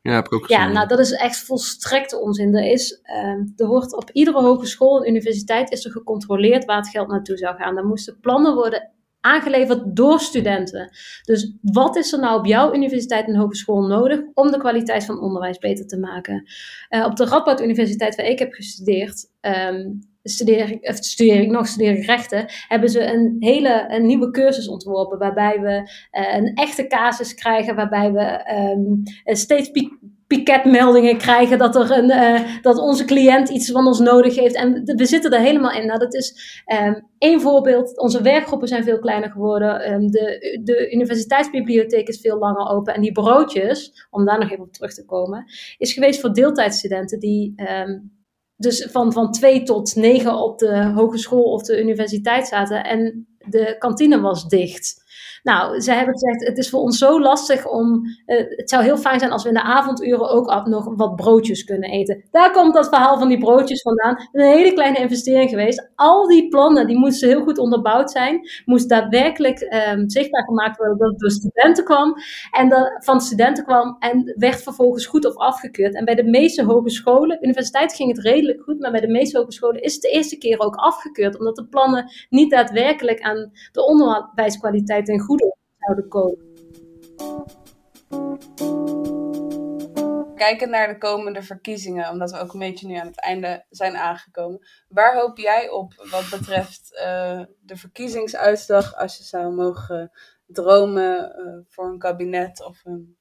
ja, 0.02 0.24
ja, 0.46 0.68
nou 0.68 0.88
dat 0.88 0.98
is 0.98 1.12
echt 1.12 1.36
volstrekte 1.36 2.20
onzin. 2.20 2.54
Er, 2.54 2.70
is, 2.70 3.00
uh, 3.04 3.50
er 3.56 3.66
wordt 3.66 3.96
op 3.96 4.10
iedere 4.10 4.40
hogeschool 4.40 5.02
en 5.02 5.10
universiteit 5.10 5.70
is 5.70 5.84
er 5.84 5.90
gecontroleerd 5.90 6.64
waar 6.64 6.76
het 6.76 6.88
geld 6.88 7.08
naartoe 7.08 7.36
zou 7.36 7.56
gaan. 7.56 7.76
Er 7.76 7.86
moesten 7.86 8.20
plannen 8.20 8.54
worden 8.54 8.90
aangeleverd 9.20 9.96
door 9.96 10.20
studenten. 10.20 10.90
Dus 11.22 11.52
wat 11.62 11.96
is 11.96 12.12
er 12.12 12.18
nou 12.18 12.38
op 12.38 12.46
jouw 12.46 12.74
universiteit 12.74 13.26
en 13.26 13.36
hogeschool 13.36 13.86
nodig 13.86 14.20
om 14.34 14.50
de 14.50 14.58
kwaliteit 14.58 15.04
van 15.04 15.20
onderwijs 15.20 15.58
beter 15.58 15.86
te 15.86 15.98
maken? 15.98 16.50
Uh, 16.90 17.04
op 17.04 17.16
de 17.16 17.24
Radboud 17.24 17.60
Universiteit 17.60 18.14
waar 18.14 18.26
ik 18.26 18.38
heb 18.38 18.52
gestudeerd, 18.52 19.30
um, 19.40 20.11
studeer 20.22 20.70
ik, 20.70 20.88
of 20.88 20.96
studeer 20.96 21.40
ik 21.40 21.50
nog, 21.50 21.66
studeer 21.66 21.96
ik 21.96 22.04
rechten, 22.04 22.46
hebben 22.68 22.88
ze 22.88 23.12
een 23.12 23.36
hele 23.38 23.84
een 23.88 24.06
nieuwe 24.06 24.30
cursus 24.30 24.68
ontworpen 24.68 25.18
waarbij 25.18 25.60
we 25.60 25.90
uh, 26.18 26.36
een 26.36 26.54
echte 26.54 26.86
casus 26.86 27.34
krijgen, 27.34 27.74
waarbij 27.74 28.12
we 28.12 28.54
um, 28.74 29.02
steeds 29.24 29.70
piketmeldingen 30.26 31.18
krijgen 31.18 31.58
dat, 31.58 31.76
er 31.76 31.90
een, 31.90 32.10
uh, 32.10 32.62
dat 32.62 32.78
onze 32.78 33.04
cliënt 33.04 33.48
iets 33.48 33.70
van 33.70 33.86
ons 33.86 33.98
nodig 33.98 34.34
heeft. 34.36 34.54
En 34.54 34.82
we 34.84 35.04
zitten 35.06 35.30
er 35.30 35.40
helemaal 35.40 35.72
in. 35.72 35.86
Nou, 35.86 35.98
dat 35.98 36.14
is 36.14 36.62
um, 36.84 37.06
één 37.18 37.40
voorbeeld. 37.40 37.98
Onze 37.98 38.22
werkgroepen 38.22 38.68
zijn 38.68 38.84
veel 38.84 38.98
kleiner 38.98 39.30
geworden. 39.30 39.92
Um, 39.92 40.10
de, 40.10 40.60
de 40.64 40.92
universiteitsbibliotheek 40.92 42.08
is 42.08 42.20
veel 42.20 42.38
langer 42.38 42.68
open. 42.68 42.94
En 42.94 43.00
die 43.00 43.12
broodjes, 43.12 44.06
om 44.10 44.24
daar 44.24 44.38
nog 44.38 44.50
even 44.50 44.64
op 44.64 44.72
terug 44.72 44.94
te 44.94 45.04
komen, 45.04 45.44
is 45.78 45.92
geweest 45.92 46.20
voor 46.20 46.32
deeltijdstudenten 46.32 47.20
die 47.20 47.54
dus 48.62 48.88
van, 48.90 49.12
van 49.12 49.32
twee 49.32 49.62
tot 49.62 49.94
negen 49.94 50.34
op 50.34 50.58
de 50.58 50.92
hogeschool 50.94 51.44
of 51.44 51.62
de 51.62 51.80
universiteit 51.80 52.46
zaten. 52.46 52.84
En 52.84 53.26
de 53.38 53.76
kantine 53.78 54.20
was 54.20 54.48
dicht. 54.48 55.01
Nou, 55.43 55.80
zij 55.80 55.97
hebben 55.97 56.14
gezegd, 56.18 56.47
het 56.47 56.59
is 56.59 56.70
voor 56.70 56.80
ons 56.80 56.99
zo 56.99 57.20
lastig 57.20 57.66
om... 57.66 58.03
Uh, 58.26 58.36
het 58.49 58.70
zou 58.70 58.82
heel 58.82 58.97
fijn 58.97 59.18
zijn 59.18 59.30
als 59.30 59.43
we 59.43 59.49
in 59.49 59.55
de 59.55 59.62
avonduren 59.62 60.30
ook 60.30 60.47
af 60.47 60.66
nog 60.66 60.93
wat 60.97 61.16
broodjes 61.16 61.64
kunnen 61.64 61.90
eten. 61.90 62.24
Daar 62.30 62.53
komt 62.53 62.74
dat 62.74 62.88
verhaal 62.88 63.18
van 63.18 63.28
die 63.28 63.38
broodjes 63.38 63.82
vandaan. 63.82 64.28
Een 64.32 64.45
hele 64.45 64.72
kleine 64.72 64.99
investering 64.99 65.51
geweest. 65.51 65.90
Al 65.95 66.28
die 66.28 66.49
plannen, 66.49 66.86
die 66.86 66.99
moesten 66.99 67.28
heel 67.28 67.43
goed 67.43 67.59
onderbouwd 67.59 68.11
zijn. 68.11 68.40
Moest 68.64 68.88
daadwerkelijk 68.88 69.61
um, 69.93 70.11
zichtbaar 70.11 70.45
gemaakt 70.45 70.76
worden 70.76 70.99
dat 70.99 71.11
het 71.11 71.18
door 71.18 71.30
studenten 71.30 71.84
kwam. 71.84 72.14
En 72.51 72.68
dat 72.68 73.05
van 73.05 73.20
studenten 73.20 73.64
kwam 73.64 73.97
en 73.99 74.34
werd 74.36 74.62
vervolgens 74.62 75.07
goed 75.07 75.26
of 75.26 75.36
afgekeurd. 75.36 75.95
En 75.95 76.05
bij 76.05 76.14
de 76.14 76.24
meeste 76.24 76.64
hogescholen, 76.64 77.38
universiteit 77.40 77.95
ging 77.95 78.16
het 78.16 78.24
redelijk 78.24 78.62
goed, 78.62 78.80
maar 78.80 78.90
bij 78.90 79.01
de 79.01 79.11
meeste 79.11 79.38
hogescholen 79.38 79.82
is 79.82 79.93
het 79.93 80.03
de 80.03 80.09
eerste 80.09 80.38
keer 80.38 80.59
ook 80.59 80.74
afgekeurd. 80.74 81.38
Omdat 81.38 81.57
de 81.57 81.66
plannen 81.66 82.11
niet 82.28 82.51
daadwerkelijk 82.51 83.20
aan 83.20 83.51
de 83.72 83.86
onderwijskwaliteit 83.86 85.09
en 85.09 85.18
goede 85.18 85.30
zouden 85.87 86.09
komen. 86.09 86.51
Kijken 90.37 90.70
naar 90.70 90.89
de 90.89 90.99
komende 90.99 91.43
verkiezingen, 91.43 92.11
omdat 92.11 92.30
we 92.30 92.39
ook 92.39 92.53
een 92.53 92.59
beetje 92.59 92.87
nu 92.87 92.95
aan 92.95 93.07
het 93.07 93.20
einde 93.20 93.64
zijn 93.70 93.97
aangekomen. 93.97 94.66
Waar 94.89 95.14
hoop 95.14 95.39
jij 95.39 95.70
op 95.70 95.95
wat 96.11 96.39
betreft 96.39 96.93
uh, 96.95 97.43
de 97.61 97.76
verkiezingsuitslag 97.76 98.97
als 98.97 99.16
je 99.16 99.24
zou 99.24 99.55
mogen 99.55 100.11
dromen 100.47 101.35
uh, 101.39 101.64
voor 101.68 101.89
een 101.89 101.99
kabinet 101.99 102.64
of 102.64 102.80
een 102.85 103.16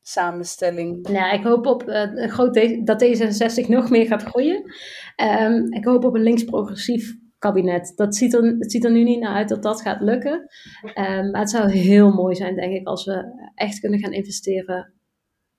samenstelling? 0.00 1.08
Nou, 1.08 1.34
ik 1.34 1.44
hoop 1.44 1.66
op 1.66 1.88
uh, 1.88 2.00
een 2.14 2.30
groot 2.30 2.54
dat 2.84 3.04
D66 3.04 3.68
nog 3.68 3.90
meer 3.90 4.06
gaat 4.06 4.22
groeien. 4.22 4.72
Um, 5.40 5.72
ik 5.72 5.84
hoop 5.84 6.04
op 6.04 6.14
een 6.14 6.22
links-progressief 6.22 7.20
kabinet. 7.42 7.92
Dat 7.96 8.16
ziet 8.16 8.34
er, 8.34 8.44
het 8.44 8.70
ziet 8.70 8.84
er 8.84 8.90
nu 8.90 9.02
niet 9.02 9.20
naar 9.20 9.34
uit 9.34 9.48
dat 9.48 9.62
dat 9.62 9.82
gaat 9.82 10.00
lukken. 10.00 10.32
Um, 10.32 11.30
maar 11.30 11.40
het 11.40 11.50
zou 11.50 11.70
heel 11.70 12.12
mooi 12.12 12.34
zijn, 12.34 12.56
denk 12.56 12.72
ik, 12.72 12.86
als 12.86 13.04
we 13.04 13.50
echt 13.54 13.80
kunnen 13.80 13.98
gaan 13.98 14.12
investeren. 14.12 14.92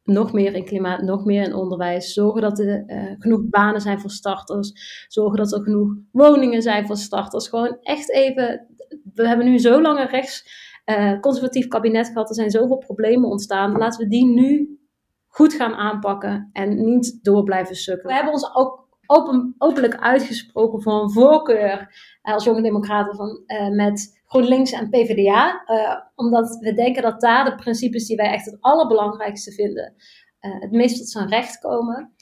Nog 0.03 0.33
meer 0.33 0.53
in 0.55 0.65
klimaat, 0.65 1.01
nog 1.01 1.25
meer 1.25 1.43
in 1.43 1.53
onderwijs. 1.53 2.13
Zorgen 2.13 2.41
dat 2.41 2.59
er 2.59 2.83
uh, 2.87 3.15
genoeg 3.17 3.49
banen 3.49 3.81
zijn 3.81 3.99
voor 3.99 4.09
starters. 4.09 4.71
Zorgen 5.07 5.37
dat 5.37 5.53
er 5.53 5.63
genoeg 5.63 5.95
woningen 6.11 6.61
zijn 6.61 6.85
voor 6.85 6.97
starters. 6.97 7.47
Gewoon 7.47 7.77
echt 7.81 8.11
even. 8.11 8.67
We 9.13 9.27
hebben 9.27 9.45
nu 9.45 9.57
zo 9.59 9.81
lang 9.81 9.99
een 9.99 10.09
rechts 10.09 10.45
uh, 10.85 11.19
conservatief 11.19 11.67
kabinet 11.67 12.07
gehad. 12.07 12.29
Er 12.29 12.35
zijn 12.35 12.51
zoveel 12.51 12.77
problemen 12.77 13.29
ontstaan. 13.29 13.77
Laten 13.77 14.03
we 14.03 14.09
die 14.09 14.25
nu 14.25 14.79
goed 15.27 15.53
gaan 15.53 15.73
aanpakken 15.73 16.49
en 16.53 16.83
niet 16.83 17.19
door 17.21 17.43
blijven 17.43 17.75
sukken. 17.75 18.07
We 18.07 18.13
hebben 18.13 18.33
ons 18.33 18.55
ook 18.55 18.82
open, 19.05 19.55
openlijk 19.57 19.95
uitgesproken 19.95 20.81
voor 20.81 21.01
een 21.01 21.11
voorkeur 21.11 21.79
uh, 22.23 22.33
als 22.33 22.43
jonge 22.43 22.61
democraten 22.61 23.15
van, 23.15 23.43
uh, 23.47 23.69
met 23.69 24.21
GroenLinks 24.25 24.71
en 24.71 24.89
PvdA. 24.89 25.63
Uh, 25.67 25.95
omdat 26.15 26.57
we 26.59 26.73
denken 26.73 27.01
dat 27.01 27.21
daar 27.21 27.45
de 27.45 27.55
principes 27.55 28.07
die 28.07 28.17
wij 28.17 28.31
echt 28.31 28.45
het 28.45 28.57
allerbelangrijkste 28.59 29.51
vinden, 29.51 29.93
het 30.39 30.71
meest 30.71 30.97
tot 30.97 31.09
zijn 31.09 31.27
recht 31.27 31.59
komen. 31.59 32.13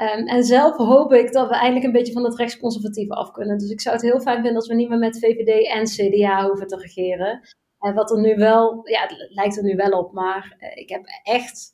Um, 0.00 0.26
en 0.26 0.44
zelf 0.44 0.76
hoop 0.76 1.12
ik 1.12 1.32
dat 1.32 1.48
we 1.48 1.54
eindelijk 1.54 1.84
een 1.84 1.92
beetje 1.92 2.12
van 2.12 2.24
het 2.24 2.36
rechtsconservatieve 2.36 3.14
af 3.14 3.30
kunnen. 3.30 3.58
Dus 3.58 3.70
ik 3.70 3.80
zou 3.80 3.94
het 3.94 4.04
heel 4.04 4.20
fijn 4.20 4.36
vinden 4.36 4.54
als 4.54 4.68
we 4.68 4.74
niet 4.74 4.88
meer 4.88 4.98
met 4.98 5.18
VVD 5.18 5.66
en 5.66 5.84
CDA 5.84 6.46
hoeven 6.46 6.66
te 6.66 6.76
regeren. 6.76 7.40
En 7.78 7.94
wat 7.94 8.10
er 8.10 8.20
nu 8.20 8.34
wel, 8.34 8.88
ja, 8.88 9.02
het 9.02 9.26
lijkt 9.28 9.56
er 9.56 9.62
nu 9.62 9.76
wel 9.76 9.98
op, 9.98 10.12
maar 10.12 10.56
ik 10.74 10.88
heb 10.88 11.02
echt, 11.22 11.72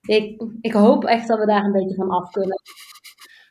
ik, 0.00 0.42
ik 0.60 0.72
hoop 0.72 1.04
echt 1.04 1.28
dat 1.28 1.38
we 1.38 1.46
daar 1.46 1.64
een 1.64 1.72
beetje 1.72 1.94
van 1.94 2.10
af 2.10 2.30
kunnen. 2.30 2.60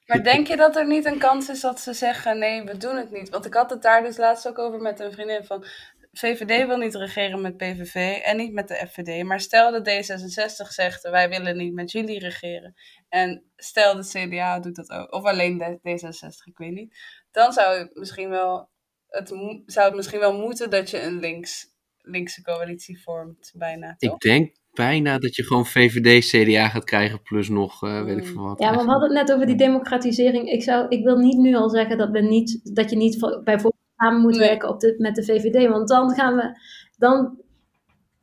Maar 0.05 0.23
denk 0.23 0.47
je 0.47 0.55
dat 0.55 0.75
er 0.75 0.87
niet 0.87 1.05
een 1.05 1.19
kans 1.19 1.49
is 1.49 1.61
dat 1.61 1.79
ze 1.79 1.93
zeggen: 1.93 2.39
nee, 2.39 2.63
we 2.63 2.77
doen 2.77 2.95
het 2.95 3.11
niet? 3.11 3.29
Want 3.29 3.45
ik 3.45 3.53
had 3.53 3.69
het 3.69 3.81
daar 3.81 4.03
dus 4.03 4.17
laatst 4.17 4.47
ook 4.47 4.59
over 4.59 4.79
met 4.79 4.99
een 4.99 5.11
vriendin 5.11 5.43
van. 5.43 5.65
VVD 6.11 6.67
wil 6.67 6.77
niet 6.77 6.95
regeren 6.95 7.41
met 7.41 7.57
PVV 7.57 8.21
en 8.23 8.37
niet 8.37 8.53
met 8.53 8.67
de 8.67 8.87
FVD. 8.87 9.23
Maar 9.23 9.39
stel 9.39 9.71
dat 9.71 9.89
D66 9.89 10.67
zegt: 10.67 11.01
wij 11.01 11.29
willen 11.29 11.57
niet 11.57 11.73
met 11.73 11.91
jullie 11.91 12.19
regeren. 12.19 12.75
En 13.09 13.43
stel 13.55 13.95
de 13.95 14.07
CDA 14.07 14.59
doet 14.59 14.75
dat 14.75 14.89
ook, 14.89 15.13
of 15.13 15.23
alleen 15.23 15.57
de 15.57 15.79
D66, 15.79 16.43
ik 16.45 16.57
weet 16.57 16.71
niet. 16.71 16.97
Dan 17.31 17.53
zou 17.53 17.79
het 17.79 17.95
misschien 17.95 18.29
wel, 18.29 18.69
het, 19.07 19.27
zou 19.65 19.87
het 19.87 19.95
misschien 19.95 20.19
wel 20.19 20.37
moeten 20.39 20.69
dat 20.69 20.89
je 20.89 21.01
een 21.01 21.19
links, 21.19 21.67
linkse 21.97 22.41
coalitie 22.41 23.01
vormt, 23.01 23.51
bijna. 23.55 23.95
Toch? 23.97 24.13
Ik 24.13 24.19
denk 24.19 24.55
bijna 24.75 25.17
dat 25.17 25.35
je 25.35 25.43
gewoon 25.43 25.65
VVD, 25.65 26.25
CDA 26.25 26.67
gaat 26.67 26.83
krijgen, 26.83 27.21
plus 27.21 27.49
nog 27.49 27.83
uh, 27.83 28.03
weet 28.03 28.17
ik 28.17 28.25
veel 28.25 28.41
wat. 28.41 28.59
Ja, 28.59 28.71
maar 28.71 28.85
we 28.85 28.91
hadden 28.91 29.09
het 29.09 29.27
net 29.27 29.35
over 29.35 29.47
die 29.47 29.55
democratisering. 29.55 30.51
Ik, 30.51 30.63
zou, 30.63 30.85
ik 30.89 31.03
wil 31.03 31.17
niet 31.17 31.37
nu 31.37 31.55
al 31.55 31.69
zeggen 31.69 31.97
dat, 31.97 32.09
we 32.09 32.21
niet, 32.21 32.75
dat 32.75 32.89
je 32.89 32.95
niet 32.95 33.19
bijvoorbeeld 33.19 33.83
samen 33.97 34.21
moet 34.21 34.37
werken 34.37 34.69
op 34.69 34.79
de, 34.79 34.95
met 34.97 35.15
de 35.15 35.23
VVD. 35.23 35.67
Want 35.69 35.87
dan 35.87 36.09
gaan 36.09 36.35
we, 36.35 36.59
dan 36.97 37.43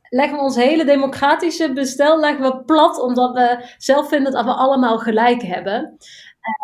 leggen 0.09 0.37
we 0.37 0.43
ons 0.43 0.57
hele 0.57 0.85
democratische 0.85 1.73
bestel 1.73 2.21
leggen 2.21 2.43
we 2.43 2.63
plat, 2.65 3.01
omdat 3.01 3.35
we 3.35 3.75
zelf 3.79 4.09
vinden 4.09 4.33
dat 4.33 4.45
we 4.45 4.53
allemaal 4.53 4.99
gelijk 4.99 5.43
hebben. 5.43 5.97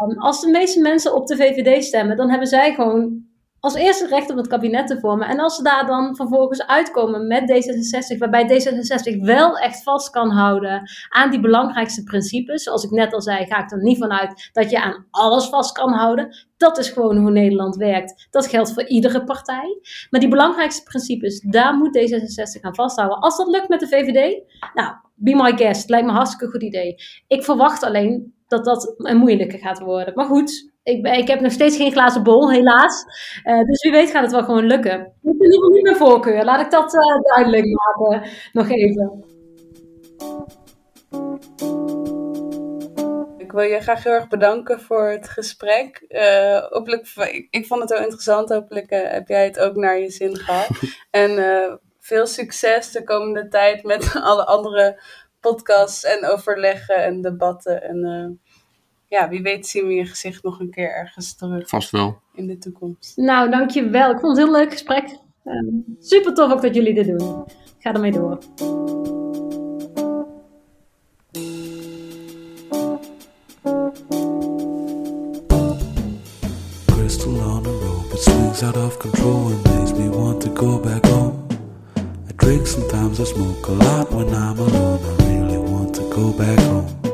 Um, 0.03 0.18
als 0.18 0.41
de 0.41 0.51
meeste 0.51 0.80
mensen 0.80 1.14
op 1.14 1.26
de 1.26 1.36
VVD 1.36 1.84
stemmen, 1.84 2.16
dan 2.16 2.30
hebben 2.30 2.49
zij 2.49 2.74
gewoon 2.74 3.28
als 3.61 3.74
eerste 3.74 4.06
recht 4.06 4.30
om 4.30 4.36
het 4.36 4.46
kabinet 4.46 4.86
te 4.86 5.00
vormen. 5.00 5.28
En 5.28 5.40
als 5.40 5.56
ze 5.56 5.62
daar 5.62 5.86
dan 5.86 6.16
vervolgens 6.16 6.66
uitkomen 6.66 7.26
met 7.26 7.42
D66, 7.42 8.18
waarbij 8.18 8.44
D66 8.44 9.20
wel 9.20 9.59
echt 9.59 9.82
vast 9.82 10.11
kan 10.11 10.30
houden 10.30 10.90
aan 11.09 11.30
die 11.30 11.40
belangrijkste 11.40 12.02
principes. 12.02 12.62
Zoals 12.62 12.84
ik 12.84 12.90
net 12.90 13.14
al 13.14 13.22
zei, 13.22 13.46
ga 13.46 13.62
ik 13.62 13.70
er 13.70 13.82
niet 13.82 13.98
vanuit 13.98 14.50
dat 14.52 14.70
je 14.70 14.82
aan 14.82 15.06
alles 15.11 15.46
vast 15.46 15.72
kan 15.72 15.92
houden. 15.92 16.46
Dat 16.56 16.78
is 16.78 16.88
gewoon 16.88 17.16
hoe 17.16 17.30
Nederland 17.30 17.76
werkt. 17.76 18.26
Dat 18.30 18.46
geldt 18.46 18.72
voor 18.72 18.86
iedere 18.86 19.24
partij. 19.24 19.80
Maar 20.11 20.20
die 20.20 20.28
belangrijkste 20.28 20.82
principes, 20.82 21.40
daar 21.40 21.74
moet 21.74 21.98
D66 21.98 22.61
aan 22.61 22.74
vasthouden. 22.74 23.18
Als 23.18 23.36
dat 23.36 23.48
lukt 23.48 23.68
met 23.68 23.80
de 23.80 23.88
VVD, 23.88 24.42
nou, 24.74 24.92
be 25.14 25.34
my 25.34 25.56
guest. 25.56 25.88
Lijkt 25.88 26.04
me 26.04 26.11
een 26.11 26.16
hartstikke 26.16 26.52
goed 26.52 26.62
idee. 26.62 26.94
Ik 27.26 27.44
verwacht 27.44 27.82
alleen 27.82 28.34
dat 28.48 28.64
dat 28.64 28.94
een 28.96 29.16
moeilijke 29.16 29.59
gaat 29.59 29.78
worden. 29.78 30.14
Maar 30.14 30.26
goed, 30.26 30.72
ik, 30.89 31.07
ik 31.07 31.28
heb 31.28 31.41
nog 31.41 31.53
steeds 31.53 31.76
geen 31.76 31.93
glazen 31.93 32.22
bol, 32.22 32.51
helaas. 32.51 33.05
Uh, 33.45 33.64
dus 33.64 33.82
wie 33.82 33.93
weet 33.93 34.11
gaat 34.11 34.22
het 34.22 34.32
wel 34.32 34.45
gewoon 34.45 34.66
lukken. 34.66 35.01
Ik 35.01 35.07
heb 35.22 35.34
in 35.34 35.45
ieder 35.45 35.53
geval 35.53 35.68
niet 35.68 35.82
mijn 35.82 35.97
voorkeur. 35.97 36.45
Laat 36.45 36.61
ik 36.61 36.70
dat 36.70 36.95
uh, 36.95 37.20
duidelijk 37.22 37.64
maken. 37.64 38.30
Nog 38.53 38.68
even. 38.68 39.24
Ik 43.39 43.53
wil 43.53 43.62
je 43.62 43.80
graag 43.80 44.05
heel 44.05 44.12
erg 44.12 44.28
bedanken 44.28 44.80
voor 44.80 45.09
het 45.09 45.28
gesprek. 45.28 46.05
Uh, 46.09 46.62
hopelijk, 46.68 47.07
ik, 47.16 47.47
ik, 47.51 47.66
vond 47.66 47.80
het 47.80 47.91
heel 47.91 48.03
interessant. 48.03 48.49
Hopelijk 48.49 48.91
heb 48.91 49.28
jij 49.28 49.45
het 49.45 49.59
ook 49.59 49.76
naar 49.76 49.99
je 49.99 50.11
zin 50.11 50.36
gehad. 50.36 50.68
en 51.11 51.80
veel 51.99 52.26
succes 52.26 52.91
de 52.91 53.05
komende 53.05 53.49
tijd 53.49 53.82
met 53.82 54.14
alle 54.30 54.45
andere 54.45 55.03
podcasts 55.41 56.05
en 56.05 56.26
overleggen 56.26 56.97
en 56.97 57.20
debatten. 57.20 57.82
En 57.82 58.41
ja, 59.09 59.28
wie 59.28 59.42
weet 59.42 59.66
zien 59.66 59.86
we 59.86 59.92
je 59.92 60.06
gezicht 60.06 60.42
nog 60.42 60.61
een 60.61 60.70
keer 60.70 60.94
ergens 60.94 61.36
terug. 61.36 61.68
Vast 61.68 61.90
wel. 61.90 62.20
In 62.34 62.46
de 62.46 62.59
toekomst. 62.59 63.16
Nou, 63.16 63.50
dankjewel. 63.50 64.11
Ik 64.11 64.20
vond 64.20 64.36
het 64.36 64.46
een 64.46 64.52
heel 64.52 64.62
leuk 64.62 64.72
gesprek. 64.72 65.18
Uh, 65.44 65.72
super 65.98 66.34
tof 66.34 66.52
ook 66.52 66.62
dat 66.62 66.74
jullie 66.74 66.94
dit 66.94 67.18
doen. 67.18 67.44
Ik 67.46 67.74
ga 67.78 67.92
ermee 67.92 68.12
door. 68.12 68.38
Crystal 76.86 77.32
on 77.32 77.66
a 77.66 77.70
rope, 77.70 78.14
it 78.14 78.20
swings 78.20 78.62
out 78.62 78.76
of 78.76 78.96
control 78.98 79.46
and 79.46 79.64
makes 79.64 79.92
me 79.92 80.09
want 80.09 80.40
to 80.40 80.50
go 80.54 80.80
back 80.80 81.06
home. 81.06 81.46
I 81.96 82.32
drink 82.36 82.66
sometimes, 82.66 83.20
I 83.20 83.24
smoke 83.24 83.70
a 83.70 83.72
lot 83.72 84.11
when 84.11 84.28
I'm 84.28 84.59
alone. 84.59 85.00
I 85.04 85.24
really 85.24 85.59
want 85.59 85.94
to 85.94 86.02
go 86.11 86.32
back 86.32 86.59
home. 86.59 87.07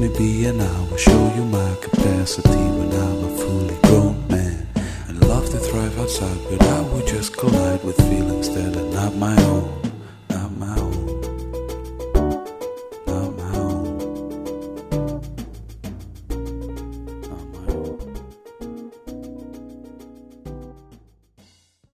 Me 0.00 0.08
be 0.16 0.46
and 0.46 0.62
I 0.62 0.80
will 0.88 0.96
show 0.96 1.34
you 1.34 1.44
my 1.44 1.74
capacity 1.82 2.48
when 2.48 2.90
I'm 2.90 3.24
a 3.24 3.36
fully 3.36 3.76
grown 3.82 4.26
man. 4.28 4.66
I 5.08 5.12
love 5.12 5.50
to 5.50 5.58
thrive 5.58 5.98
outside, 5.98 6.38
but 6.48 6.62
I 6.62 6.80
would 6.80 7.06
just 7.06 7.36
collide 7.36 7.84
with 7.84 7.96
feelings 8.08 8.48
that 8.54 8.76
are 8.76 8.90
not 8.94 9.14
my 9.16 9.36
own. 9.42 9.89